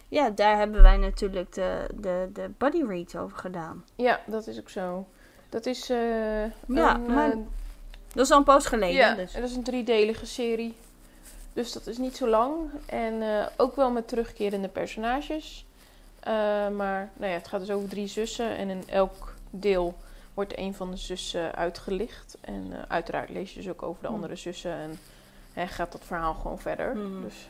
Ja, 0.08 0.30
daar 0.30 0.56
hebben 0.56 0.82
wij 0.82 0.96
natuurlijk 0.96 1.52
de, 1.52 1.86
de, 1.94 2.28
de 2.32 2.50
body 2.58 2.82
reads 2.82 3.16
over 3.16 3.38
gedaan. 3.38 3.84
Ja, 3.96 4.20
dat 4.26 4.46
is 4.46 4.58
ook 4.58 4.68
zo. 4.70 5.06
Dat 5.48 5.66
is... 5.66 5.90
eh, 5.90 6.44
Ja, 6.68 6.94
een, 6.94 7.06
maar- 7.14 7.30
eh, 7.30 7.36
Dat 8.14 8.24
is 8.24 8.30
al 8.30 8.38
een 8.38 8.44
poos 8.44 8.66
geleden. 8.66 8.96
ja, 8.96 9.14
dus. 9.14 9.32
dat 9.32 9.42
is 9.42 9.56
een 9.56 9.62
driedelige 9.64 10.26
serie. 10.26 10.74
Dus 11.54 11.72
dat 11.72 11.86
is 11.86 11.98
niet 11.98 12.16
zo 12.16 12.28
lang. 12.28 12.70
En 12.86 13.22
eh, 13.22 13.46
ook 13.56 13.76
wel 13.76 13.90
met 13.90 14.08
terugkerende 14.08 14.68
personages. 14.68 15.66
Eh, 16.20 16.32
maar 16.68 17.10
nou 17.16 17.30
ja, 17.30 17.36
het 17.38 17.48
gaat 17.48 17.60
dus 17.60 17.70
over 17.70 17.88
drie 17.88 18.06
zussen. 18.06 18.56
En 18.56 18.70
in 18.70 18.82
elk 18.88 19.34
deel 19.50 19.94
wordt 20.34 20.58
een 20.58 20.74
van 20.74 20.90
de 20.90 20.96
zussen 20.96 21.54
uitgelicht. 21.54 22.36
En 22.40 22.66
eh, 22.72 22.78
uiteraard 22.88 23.30
lees 23.30 23.54
je 23.54 23.60
dus 23.60 23.70
ook 23.70 23.82
over 23.82 24.02
de 24.02 24.08
andere 24.08 24.36
zussen. 24.36 24.72
En 24.72 24.98
hè, 25.52 25.66
gaat 25.66 25.92
dat 25.92 26.04
verhaal 26.04 26.34
gewoon 26.34 26.58
verder. 26.58 26.92
Hmm. 26.92 27.22
Dus 27.22 27.46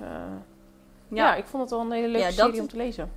ja. 1.08 1.24
Ja, 1.24 1.34
ik 1.34 1.44
vond 1.44 1.62
het 1.62 1.70
wel 1.70 1.80
een 1.80 1.92
hele 1.92 2.08
leuke 2.08 2.26
Ja, 2.26 2.30
serie 2.30 2.60
om 2.60 2.68
te 2.68 2.76
lezen. 2.76 3.10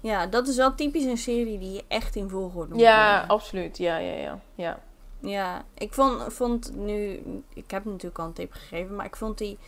ja, 0.00 0.26
dat 0.26 0.48
is 0.48 0.56
wel 0.56 0.74
typisch 0.74 1.04
een 1.04 1.18
serie 1.18 1.58
die 1.58 1.72
je 1.72 1.84
echt 1.88 2.16
in 2.16 2.28
volgorde 2.28 2.72
moet 2.72 2.80
Ja, 2.80 3.24
absoluut. 3.26 3.78
Ja, 3.78 3.96
ja, 3.96 4.14
ja. 4.14 4.38
ja. 4.54 4.78
Ja, 5.22 5.64
ik 5.74 5.92
vond, 5.94 6.32
vond 6.32 6.76
nu... 6.76 7.20
Ik 7.54 7.70
heb 7.70 7.84
natuurlijk 7.84 8.18
al 8.18 8.26
een 8.26 8.32
tip 8.32 8.52
gegeven, 8.52 8.96
maar 8.96 9.06
ik 9.06 9.16
vond 9.16 9.38
die, 9.38 9.58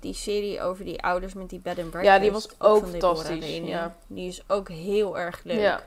die 0.00 0.14
serie 0.14 0.62
over 0.62 0.84
die 0.84 1.02
ouders 1.02 1.34
met 1.34 1.50
die 1.50 1.58
bed 1.60 1.78
and 1.78 1.90
breakfast... 1.90 2.16
Ja, 2.16 2.22
die 2.22 2.32
was 2.32 2.60
ook 2.60 2.84
Deborah 2.84 3.16
fantastisch, 3.16 3.56
ja. 3.56 3.96
Die 4.06 4.28
is 4.28 4.42
ook 4.48 4.68
heel 4.68 5.18
erg 5.18 5.40
leuk. 5.44 5.60
Ja. 5.60 5.82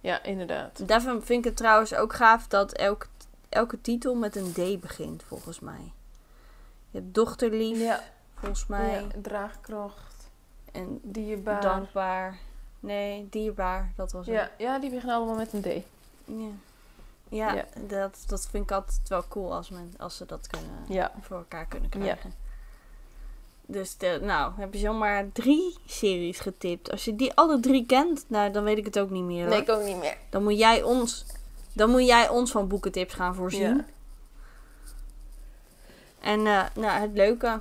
Ja, 0.00 0.22
inderdaad. 0.22 0.88
Daarvan 0.88 1.22
vind 1.22 1.38
ik 1.38 1.44
het 1.44 1.56
trouwens 1.56 1.94
ook 1.94 2.12
gaaf 2.12 2.46
dat 2.46 2.72
elke, 2.72 3.06
elke 3.48 3.80
titel 3.80 4.14
met 4.14 4.36
een 4.36 4.52
D 4.52 4.80
begint, 4.80 5.22
volgens 5.22 5.60
mij. 5.60 5.92
Je 6.90 6.98
hebt 6.98 7.14
dochterlief, 7.14 7.78
Ja, 7.78 8.00
volgens 8.34 8.66
mij. 8.66 8.92
ja, 8.92 9.06
draagkracht, 9.22 10.30
En 10.72 10.98
dierbaar. 11.02 11.60
dankbaar. 11.60 12.38
Nee, 12.80 13.26
dierbaar, 13.30 13.92
dat 13.96 14.12
was 14.12 14.26
het. 14.26 14.34
Ja, 14.34 14.50
ja, 14.58 14.78
die 14.78 14.90
beginnen 14.90 15.16
allemaal 15.16 15.36
met 15.36 15.52
een 15.52 15.60
D. 15.62 15.66
Ja, 16.24 16.48
ja, 17.34 17.54
Ja. 17.54 17.64
Dat, 17.88 18.24
dat 18.26 18.48
vind 18.50 18.64
ik 18.64 18.70
altijd 18.72 19.08
wel 19.08 19.24
cool 19.28 19.54
als, 19.54 19.68
men, 19.68 19.94
als 19.98 20.16
ze 20.16 20.26
dat 20.26 20.46
kunnen, 20.46 20.70
Ja. 20.88 21.12
voor 21.20 21.36
elkaar 21.36 21.66
kunnen 21.66 21.90
krijgen. 21.90 22.34
Dus 23.66 23.96
de, 23.96 24.18
nou, 24.22 24.52
heb 24.56 24.72
je 24.72 24.78
zomaar 24.78 25.32
drie 25.32 25.76
series 25.86 26.40
getipt. 26.40 26.90
Als 26.90 27.04
je 27.04 27.16
die 27.16 27.34
alle 27.34 27.60
drie 27.60 27.86
kent, 27.86 28.24
nou, 28.28 28.50
dan 28.50 28.64
weet 28.64 28.78
ik 28.78 28.84
het 28.84 28.98
ook 28.98 29.10
niet 29.10 29.24
meer. 29.24 29.44
Nee, 29.46 29.52
hoor. 29.52 29.62
ik 29.62 29.68
ook 29.68 29.84
niet 29.84 29.96
meer. 29.98 30.16
Dan 30.30 30.42
moet 30.42 30.58
jij 30.58 30.82
ons, 30.82 31.26
dan 31.72 31.90
moet 31.90 32.06
jij 32.06 32.28
ons 32.28 32.50
van 32.50 32.68
boekentips 32.68 33.14
gaan 33.14 33.34
voorzien. 33.34 33.76
Ja. 33.76 33.84
En 36.20 36.46
eh, 36.46 36.64
nou, 36.74 37.00
het 37.00 37.10
leuke, 37.12 37.60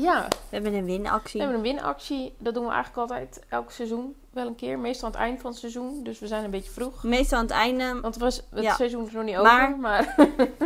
ja, 0.00 0.28
we 0.28 0.36
hebben 0.56 0.74
een 0.74 0.84
winactie. 0.84 1.40
we 1.40 1.46
hebben 1.46 1.66
een 1.66 1.74
winactie. 1.76 2.34
Dat 2.38 2.54
doen 2.54 2.64
we 2.66 2.70
eigenlijk 2.72 3.10
altijd 3.10 3.44
elk 3.48 3.70
seizoen 3.70 4.14
wel 4.30 4.46
een 4.46 4.54
keer. 4.54 4.78
Meestal 4.78 5.06
aan 5.06 5.12
het 5.14 5.20
eind 5.22 5.40
van 5.40 5.50
het 5.50 5.58
seizoen. 5.60 6.02
Dus 6.02 6.18
we 6.18 6.26
zijn 6.26 6.44
een 6.44 6.50
beetje 6.50 6.70
vroeg. 6.70 7.02
Meestal 7.02 7.38
aan 7.38 7.44
het 7.44 7.52
einde. 7.54 8.00
Want 8.00 8.14
het, 8.14 8.18
was, 8.22 8.42
het 8.50 8.62
Ja. 8.64 8.74
seizoen 8.74 9.06
is 9.06 9.12
nog 9.12 9.24
niet 9.24 9.42
Maar- 9.42 9.66
over. 9.68 9.78
Maar 9.78 10.14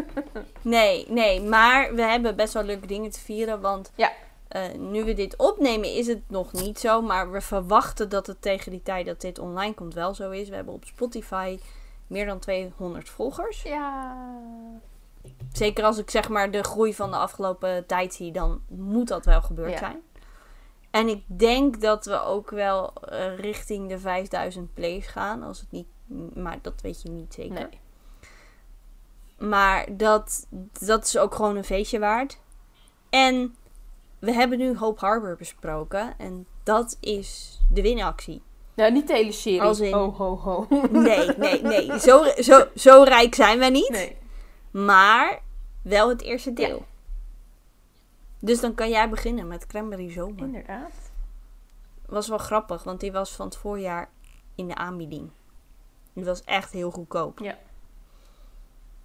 Nee, 0.63 1.07
nee, 1.09 1.41
maar 1.41 1.95
we 1.95 2.03
hebben 2.03 2.37
best 2.37 2.53
wel 2.53 2.63
leuke 2.63 2.87
dingen 2.87 3.11
te 3.11 3.21
vieren. 3.21 3.61
Want 3.61 3.91
Ja. 3.95 4.11
eh, 4.49 4.63
nu 4.79 5.05
we 5.05 5.15
dit 5.15 5.37
opnemen 5.37 5.95
is 5.95 6.07
het 6.07 6.23
nog 6.27 6.53
niet 6.53 6.79
zo. 6.81 7.03
Maar 7.03 7.31
we 7.33 7.41
verwachten 7.41 8.09
dat 8.09 8.27
het 8.27 8.43
tegen 8.43 8.71
die 8.71 8.83
tijd 8.83 9.07
dat 9.07 9.21
dit 9.21 9.39
online 9.39 9.75
komt 9.75 9.95
wel 9.95 10.15
zo 10.15 10.31
is. 10.31 10.49
We 10.49 10.55
hebben 10.55 10.75
op 10.75 10.85
Spotify 10.85 11.59
meer 12.07 12.27
dan 12.27 12.39
200 12.39 13.09
volgers. 13.09 13.63
ja. 13.63 14.17
Zeker 15.53 15.85
als 15.85 15.99
ik 15.99 16.11
zeg 16.11 16.29
maar 16.29 16.51
de 16.51 16.63
groei 16.63 16.95
van 16.95 17.11
de 17.11 17.17
afgelopen 17.17 17.87
tijd 17.87 18.15
zie, 18.15 18.33
dan 18.33 18.61
moet 18.69 19.09
dat 19.09 19.25
wel 19.25 19.43
gebeurd 19.43 19.71
Ja. 19.73 19.79
zijn. 19.79 20.01
En 20.91 21.09
ik 21.09 21.23
denk 21.27 21.81
dat 21.81 22.05
we 22.05 22.21
ook 22.23 22.51
wel 22.51 22.93
eh, 22.95 23.39
richting 23.39 23.89
de 23.89 23.99
5000 23.99 24.75
plays 24.75 25.07
gaan. 25.07 25.43
Als 25.43 25.61
het 25.61 25.71
niet, 25.71 25.87
maar 26.35 26.59
dat 26.63 26.81
weet 26.81 27.03
je 27.03 27.09
niet 27.11 27.35
zeker. 27.35 27.53
Nee. 27.55 27.81
Maar 29.49 29.97
dat, 29.97 30.47
dat 30.81 31.05
is 31.05 31.19
ook 31.19 31.35
gewoon 31.35 31.57
een 31.57 31.65
feestje 31.65 31.99
waard. 31.99 32.39
En 33.11 33.55
we 34.19 34.33
hebben 34.33 34.59
nu 34.59 34.77
Hope 34.77 35.05
Harbor 35.07 35.37
besproken. 35.37 36.15
En 36.19 36.47
dat 36.63 36.97
is 37.01 37.61
de 37.71 37.83
winactie. 37.83 38.43
Ja, 38.75 38.89
niet 38.89 39.07
de 39.09 39.15
hele 39.15 39.33
serie. 39.33 39.63
Als 39.63 39.81
in- 39.81 39.93
Ho, 39.93 40.11
ho, 40.13 40.37
ho. 40.39 40.67
Nee, 40.91 41.29
nee, 41.37 41.63
nee. 41.63 41.99
Zo, 42.09 42.25
zo, 42.37 42.67
zo 42.75 43.03
rijk 43.03 43.35
zijn 43.35 43.59
wij 43.59 43.71
niet. 43.71 43.89
Nee. 43.91 44.17
Maar 44.73 45.43
wel 45.83 46.09
het 46.09 46.23
eerste 46.23 46.53
deel. 46.53 46.87
Dus 48.39 48.61
dan 48.61 48.75
kan 48.75 48.91
jij 48.91 49.09
beginnen 49.09 49.47
met 49.47 49.67
Cranberry 49.67 50.11
Zomer. 50.11 50.45
Inderdaad. 50.45 51.11
Was 52.07 52.29
wel 52.29 52.39
grappig, 52.39 52.83
want 52.83 53.01
die 53.01 53.13
was 53.13 53.33
van 53.33 53.47
het 53.47 53.57
voorjaar 53.57 54.11
in 54.55 54.69
de 54.69 54.75
aanbieding. 54.75 55.31
Die 56.13 56.25
was 56.25 56.45
echt 56.45 56.73
heel 56.73 56.91
goedkoop. 56.91 57.39
Ja. 57.39 57.59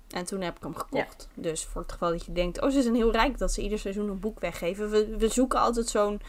En 0.07 0.26
toen 0.26 0.41
heb 0.41 0.55
ik 0.57 0.63
hem 0.63 0.76
gekocht. 0.76 1.28
Dus 1.34 1.65
voor 1.65 1.82
het 1.82 1.91
geval 1.91 2.09
dat 2.09 2.26
je 2.26 2.32
denkt, 2.32 2.61
oh 2.61 2.70
ze 2.70 2.82
zijn 2.82 2.95
heel 2.95 3.11
rijk 3.11 3.38
dat 3.38 3.53
ze 3.53 3.61
ieder 3.61 3.80
seizoen 3.80 4.09
een 4.09 4.20
boek 4.20 4.39
weggeven. 4.39 4.89
We, 4.89 5.18
we 5.18 5.28
zoeken 5.28 5.59
altijd 5.59 5.88
zo'n 5.88 6.22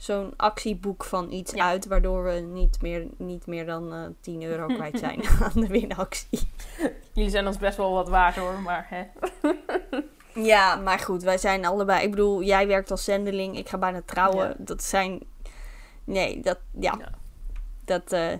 zo'n 0.00 0.32
actieboek 0.36 1.04
van 1.04 1.30
iets 1.32 1.52
Ja. 1.52 1.64
uit, 1.64 1.86
waardoor 1.86 2.24
we 2.24 2.30
niet 2.32 2.82
meer, 2.82 3.06
niet 3.16 3.46
meer 3.46 3.66
dan 3.66 3.92
eh 3.94 4.00
10 4.20 4.42
euro 4.42 4.66
kwijt 4.76 4.98
zijn 4.98 5.22
aan 5.42 5.60
de 5.60 5.66
winactie. 5.66 6.48
Jullie 7.12 7.30
zijn 7.30 7.46
ons 7.46 7.58
best 7.58 7.76
wel 7.76 7.92
wat 7.92 8.08
waard 8.08 8.36
hoor, 8.36 8.60
maar 8.60 8.86
hè. 8.90 9.04
Ja, 10.34 10.76
maar 10.76 10.98
goed, 10.98 11.22
wij 11.22 11.38
zijn 11.38 11.64
allebei. 11.64 12.02
Ik 12.04 12.10
bedoel, 12.10 12.42
jij 12.42 12.66
werkt 12.66 12.90
als 12.90 13.04
zendeling, 13.04 13.58
ik 13.58 13.68
ga 13.68 13.78
bijna 13.78 14.02
trouwen. 14.04 14.48
Ja. 14.48 14.54
Dat 14.58 14.82
zijn. 14.82 15.20
Nee, 16.04 16.40
dat. 16.40 16.58
Ja. 16.78 16.94
Ja. 16.98 17.08
Dat. 17.84 18.12
eh, 18.12 18.30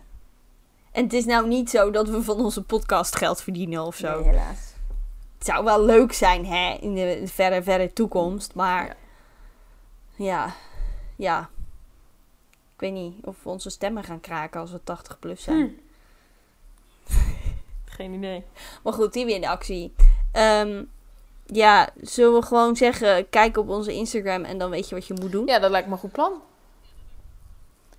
En 0.93 1.05
het 1.05 1.13
is 1.13 1.25
nou 1.25 1.49
niet 1.49 1.71
zo 1.71 1.91
dat 1.91 2.09
we 2.09 2.23
van 2.23 2.37
onze 2.41 2.63
podcast 2.63 3.17
geld 3.17 3.41
verdienen 3.43 3.83
of 3.85 3.97
zo. 3.97 4.15
Nee, 4.21 4.29
helaas. 4.29 4.73
Het 5.39 5.47
zou 5.47 5.65
wel 5.65 5.85
leuk 5.85 6.13
zijn, 6.13 6.47
hè, 6.47 6.77
in 6.81 6.95
de 6.95 7.23
verre, 7.27 7.63
verre 7.63 7.93
toekomst. 7.93 8.55
Maar. 8.55 8.97
Ja. 10.17 10.55
Ja. 11.21 11.49
Ik 12.75 12.81
weet 12.81 12.93
niet 12.93 13.15
of 13.25 13.37
we 13.43 13.49
onze 13.49 13.71
stemmen 13.71 14.05
gaan 14.05 14.21
kraken 14.21 14.61
als 14.61 14.71
we 14.73 14.81
80 14.85 15.19
plus 15.19 15.43
zijn. 15.43 15.79
Hm. 17.07 17.13
Geen 17.97 18.13
idee. 18.13 18.45
Maar 18.83 18.93
goed, 18.93 19.13
die 19.13 19.25
winactie. 19.25 19.95
Ehm 20.33 20.83
ja, 21.47 21.89
zullen 22.01 22.41
we 22.41 22.47
gewoon 22.47 22.77
zeggen, 22.77 23.29
kijk 23.29 23.57
op 23.57 23.69
onze 23.69 23.93
Instagram 23.95 24.45
en 24.45 24.59
dan 24.59 24.71
weet 24.71 24.89
je 24.89 24.95
wat 24.95 25.07
je 25.07 25.15
moet 25.21 25.33
doen? 25.33 25.47
Ja, 25.47 25.59
dat 25.59 25.71
lijkt 25.71 25.87
me 25.87 25.93
een 25.93 25.99
goed 25.99 26.13
plan. 26.13 26.33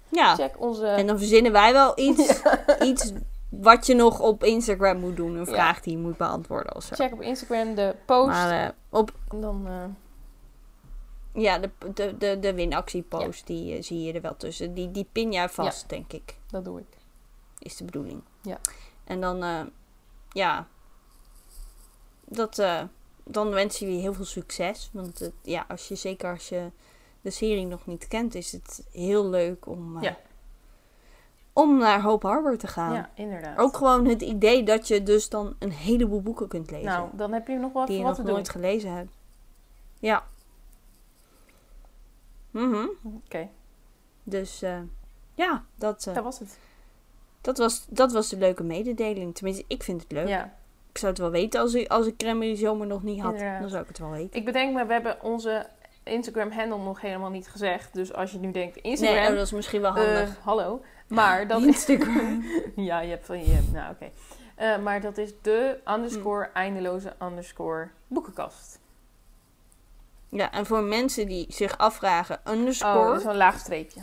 Ja. 0.10 0.36
Check 0.36 0.60
onze... 0.62 0.86
En 0.88 1.08
dan 1.08 1.18
verzinnen 1.18 1.52
wij 1.52 1.74
wel 1.74 2.00
iets, 2.00 2.42
iets 2.90 3.12
wat 3.50 3.86
je 3.86 3.94
nog 3.96 4.20
op 4.20 4.44
Instagram 4.44 4.98
moet 5.00 5.16
doen. 5.16 5.32
Een 5.36 5.46
Ja. 5.46 5.52
vraag 5.52 5.82
die 5.82 5.94
je 5.94 6.00
moet 6.04 6.18
beantwoorden 6.18 6.76
of 6.76 6.84
zo. 6.84 6.96
Check 6.96 7.14
op 7.14 7.22
Instagram 7.22 7.76
de 7.76 7.96
post. 8.06 8.28
Maar 8.28 8.64
eh, 8.66 8.70
op 8.90 9.12
En 9.30 9.42
dan... 9.42 9.64
eh, 9.68 9.84
ja, 11.34 11.60
de, 11.60 11.70
de, 11.94 12.18
de, 12.18 12.40
de 12.40 12.54
winactiepost, 12.54 13.48
die 13.48 13.76
eh, 13.76 13.84
zie 13.84 14.02
je 14.02 14.14
er 14.14 14.22
wel 14.22 14.38
tussen. 14.38 14.74
Die, 14.74 14.92
die 14.92 15.08
pin 15.12 15.32
jij 15.32 15.50
vast, 15.50 15.90
denk 15.90 16.14
ik. 16.14 16.38
dat 16.50 16.66
doe 16.66 16.80
ik. 16.80 16.98
Is 17.60 17.78
de 17.78 17.84
bedoeling. 17.84 18.22
Ja. 18.42 18.60
En 19.04 19.22
dan, 19.22 19.44
eh, 19.44 19.62
ja, 20.30 20.68
dat, 22.26 22.60
eh, 22.60 22.84
dan 23.24 23.50
wensen 23.50 23.88
we 23.88 23.94
je 23.94 24.00
heel 24.00 24.14
veel 24.14 24.26
succes. 24.26 24.90
Want 24.94 25.20
het, 25.20 25.34
ja, 25.42 25.66
als 25.68 25.88
je, 25.88 25.96
zeker 25.96 26.32
als 26.32 26.50
je 26.50 26.72
de 27.22 27.30
serie 27.30 27.66
nog 27.66 27.86
niet 27.86 28.08
kent, 28.08 28.36
is 28.36 28.52
het 28.52 28.84
heel 28.92 29.30
leuk 29.30 29.68
om, 29.68 30.02
Ja. 30.02 30.18
om 31.54 31.78
naar 31.78 32.02
Hope 32.02 32.28
Harbor 32.28 32.58
te 32.58 32.68
gaan. 32.68 32.94
Ja, 32.94 33.10
inderdaad. 33.16 33.58
Ook 33.58 33.78
gewoon 33.78 34.06
het 34.06 34.22
idee 34.22 34.64
dat 34.64 34.88
je 34.88 35.04
dus 35.04 35.30
dan 35.30 35.56
een 35.60 35.72
heleboel 35.72 36.22
boeken 36.22 36.48
kunt 36.48 36.72
lezen. 36.72 36.86
Nou, 36.86 37.10
dan 37.14 37.32
heb 37.34 37.48
je 37.48 37.58
nog 37.58 37.74
wat 37.74 37.88
die 37.88 37.98
je 37.98 38.02
wat 38.04 38.10
nog 38.12 38.20
te 38.20 38.26
doen. 38.26 38.34
nooit 38.34 38.50
gelezen 38.50 38.94
hebt. 38.94 39.12
Ja. 40.00 40.24
Mhm. 42.52 42.86
Oké, 43.26 43.48
Dus 44.24 44.62
eh, 44.62 44.80
ja, 45.36 45.64
dat, 45.76 46.06
eh, 46.08 46.14
dat 46.14 46.24
was 46.24 46.40
het. 46.40 46.58
dat, 47.42 47.58
was, 47.58 47.86
dat 47.90 48.12
was 48.12 48.30
de 48.30 48.38
leuke 48.38 48.64
mededeling. 48.64 49.36
Tenminste, 49.36 49.64
ik 49.68 49.84
vind 49.84 50.02
het 50.02 50.12
leuk. 50.12 50.28
Ja. 50.28 50.54
Ik 50.92 50.98
zou 50.98 51.12
het 51.12 51.22
wel 51.22 51.32
weten 51.32 51.60
als 51.62 51.74
ik, 51.74 51.88
als 51.88 52.08
ik 52.08 52.18
Cranberry 52.18 52.56
Zomer 52.56 52.88
nog 52.88 53.04
niet 53.04 53.22
had. 53.22 53.34
Inderdaad. 53.34 53.62
Dan 53.62 53.70
zou 53.70 53.82
ik 53.82 53.88
het 53.88 53.98
wel 54.00 54.10
weten. 54.10 54.40
Ik 54.40 54.46
bedenk 54.46 54.74
me, 54.76 54.86
we 54.86 54.94
hebben 54.94 55.24
onze 55.24 55.68
Instagram-handle 56.04 56.78
nog 56.78 57.02
helemaal 57.02 57.30
niet 57.30 57.48
gezegd. 57.48 57.94
Dus 57.94 58.14
als 58.14 58.32
je 58.32 58.40
nu 58.40 58.52
denkt, 58.52 58.76
Nee, 58.76 58.92
Instagram... 58.94 59.28
oh, 59.28 59.36
dat 59.36 59.46
is 59.46 59.52
misschien 59.52 59.82
wel 59.82 59.96
eh, 59.96 60.04
handig. 60.06 60.40
hallo. 60.44 60.82
Maar 61.08 61.48
dat 61.48 61.62
is... 61.62 61.66
Instagram. 61.68 62.44
ja, 62.76 63.00
je 63.00 63.10
hebt 63.10 63.26
van 63.26 63.40
je... 63.46 63.70
Nou, 63.74 63.92
oké. 63.94 64.10
Eh, 64.56 64.78
maar 64.78 65.02
dat 65.02 65.18
is 65.18 65.32
de 65.42 65.80
underscore 65.88 66.50
Hm. 66.52 66.58
eindeloze 66.58 67.14
underscore 67.22 67.90
boekenkast. 68.08 68.80
Ja, 70.32 70.52
en 70.52 70.66
voor 70.66 70.84
mensen 70.84 71.28
die 71.28 71.46
zich 71.50 71.78
afvragen, 71.78 72.40
underscore. 72.48 73.12
Oh, 73.12 73.20
zo'n 73.20 73.36
laag 73.38 73.60
streepje. 73.60 74.00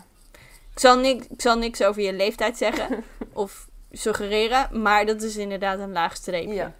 ik, 0.72 0.78
zal 0.78 0.98
niks, 0.98 1.26
ik 1.26 1.40
zal 1.40 1.58
niks 1.58 1.82
over 1.82 2.02
je 2.02 2.12
leeftijd 2.12 2.56
zeggen 2.56 3.04
of 3.32 3.68
suggereren, 3.90 4.82
maar 4.82 5.06
dat 5.06 5.22
is 5.22 5.36
inderdaad 5.36 5.78
een 5.78 5.92
laag 5.92 6.16
streepje. 6.16 6.54
Ja. 6.54 6.74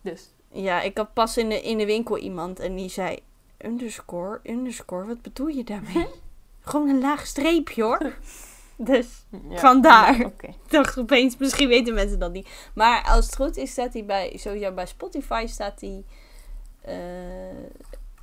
Dus. 0.00 0.28
Ja, 0.50 0.80
ik 0.80 0.96
had 0.96 1.12
pas 1.12 1.36
in 1.36 1.48
de, 1.48 1.60
in 1.62 1.78
de 1.78 1.86
winkel 1.86 2.18
iemand 2.18 2.60
en 2.60 2.74
die 2.74 2.88
zei: 2.88 3.18
Underscore, 3.64 4.40
underscore, 4.42 5.06
wat 5.06 5.22
bedoel 5.22 5.46
je 5.46 5.64
daarmee? 5.64 6.06
Gewoon 6.60 6.88
een 6.88 7.00
laag 7.00 7.26
streepje 7.26 7.82
hoor. 7.82 8.12
dus 8.76 9.06
Ja. 9.48 9.58
Vandaar. 9.58 10.18
Ja, 10.18 10.26
Oké. 10.26 10.46
ik 10.46 10.70
dacht 10.70 10.98
opeens, 10.98 11.36
misschien 11.36 11.68
weten 11.68 11.94
mensen 11.94 12.18
dat 12.18 12.32
niet. 12.32 12.48
Maar 12.74 13.02
als 13.02 13.24
het 13.26 13.36
goed 13.36 13.56
is, 13.56 13.70
staat 13.70 13.92
hij 13.92 14.04
bij, 14.04 14.36
sowieso 14.36 14.72
bij 14.72 14.86
Spotify, 14.86 15.44
staat 15.48 15.80
hij 15.80 16.04
eh, 16.80 16.96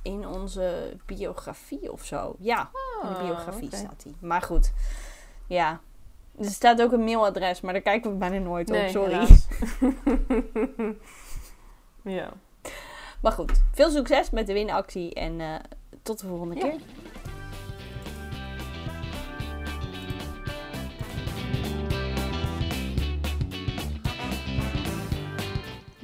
in 0.06 0.26
onze 0.28 0.96
biografie 1.06 1.92
of 1.92 2.04
zo. 2.04 2.36
Ja, 2.38 2.70
in 3.02 3.08
de 3.08 3.14
Ah, 3.14 3.22
biografie 3.24 3.68
staat 3.76 4.02
hij. 4.02 4.14
Maar 4.20 4.42
goed, 4.42 4.72
ja. 5.46 5.80
Er 6.38 6.44
staat 6.44 6.82
ook 6.82 6.92
een 6.92 7.04
mailadres, 7.04 7.60
maar 7.60 7.72
daar 7.72 7.82
kijken 7.82 8.10
we 8.10 8.16
bijna 8.16 8.38
nooit 8.38 8.70
op, 8.70 8.86
sorry. 8.88 9.26
ja. 12.18 12.28
Maar 13.22 13.32
goed, 13.32 13.62
veel 13.72 13.90
succes 13.90 14.30
met 14.30 14.46
de 14.46 14.52
winactie 14.52 15.14
en 15.14 15.40
eh, 15.40 15.54
tot 16.02 16.20
de 16.20 16.26
volgende 16.26 16.54
Ja. 16.54 16.60
keer. 16.60 16.80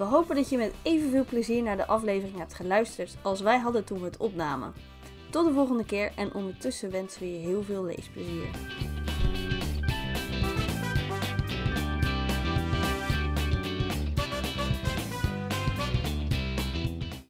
We 0.03 0.09
hopen 0.09 0.37
dat 0.37 0.49
je 0.49 0.57
met 0.57 0.75
evenveel 0.83 1.25
plezier 1.25 1.63
naar 1.63 1.77
de 1.77 1.87
aflevering 1.87 2.39
hebt 2.39 2.55
geluisterd 2.55 3.17
als 3.23 3.41
wij 3.41 3.59
hadden 3.59 3.85
toen 3.85 3.99
we 3.99 4.05
het 4.05 4.17
opnamen. 4.17 4.73
Tot 5.31 5.47
de 5.47 5.53
volgende 5.53 5.85
keer 5.85 6.13
en 6.17 6.35
ondertussen 6.35 6.91
wensen 6.91 7.21
we 7.21 7.33
je 7.33 7.39
heel 7.39 7.63
veel 7.63 7.85
leesplezier. 7.85 8.51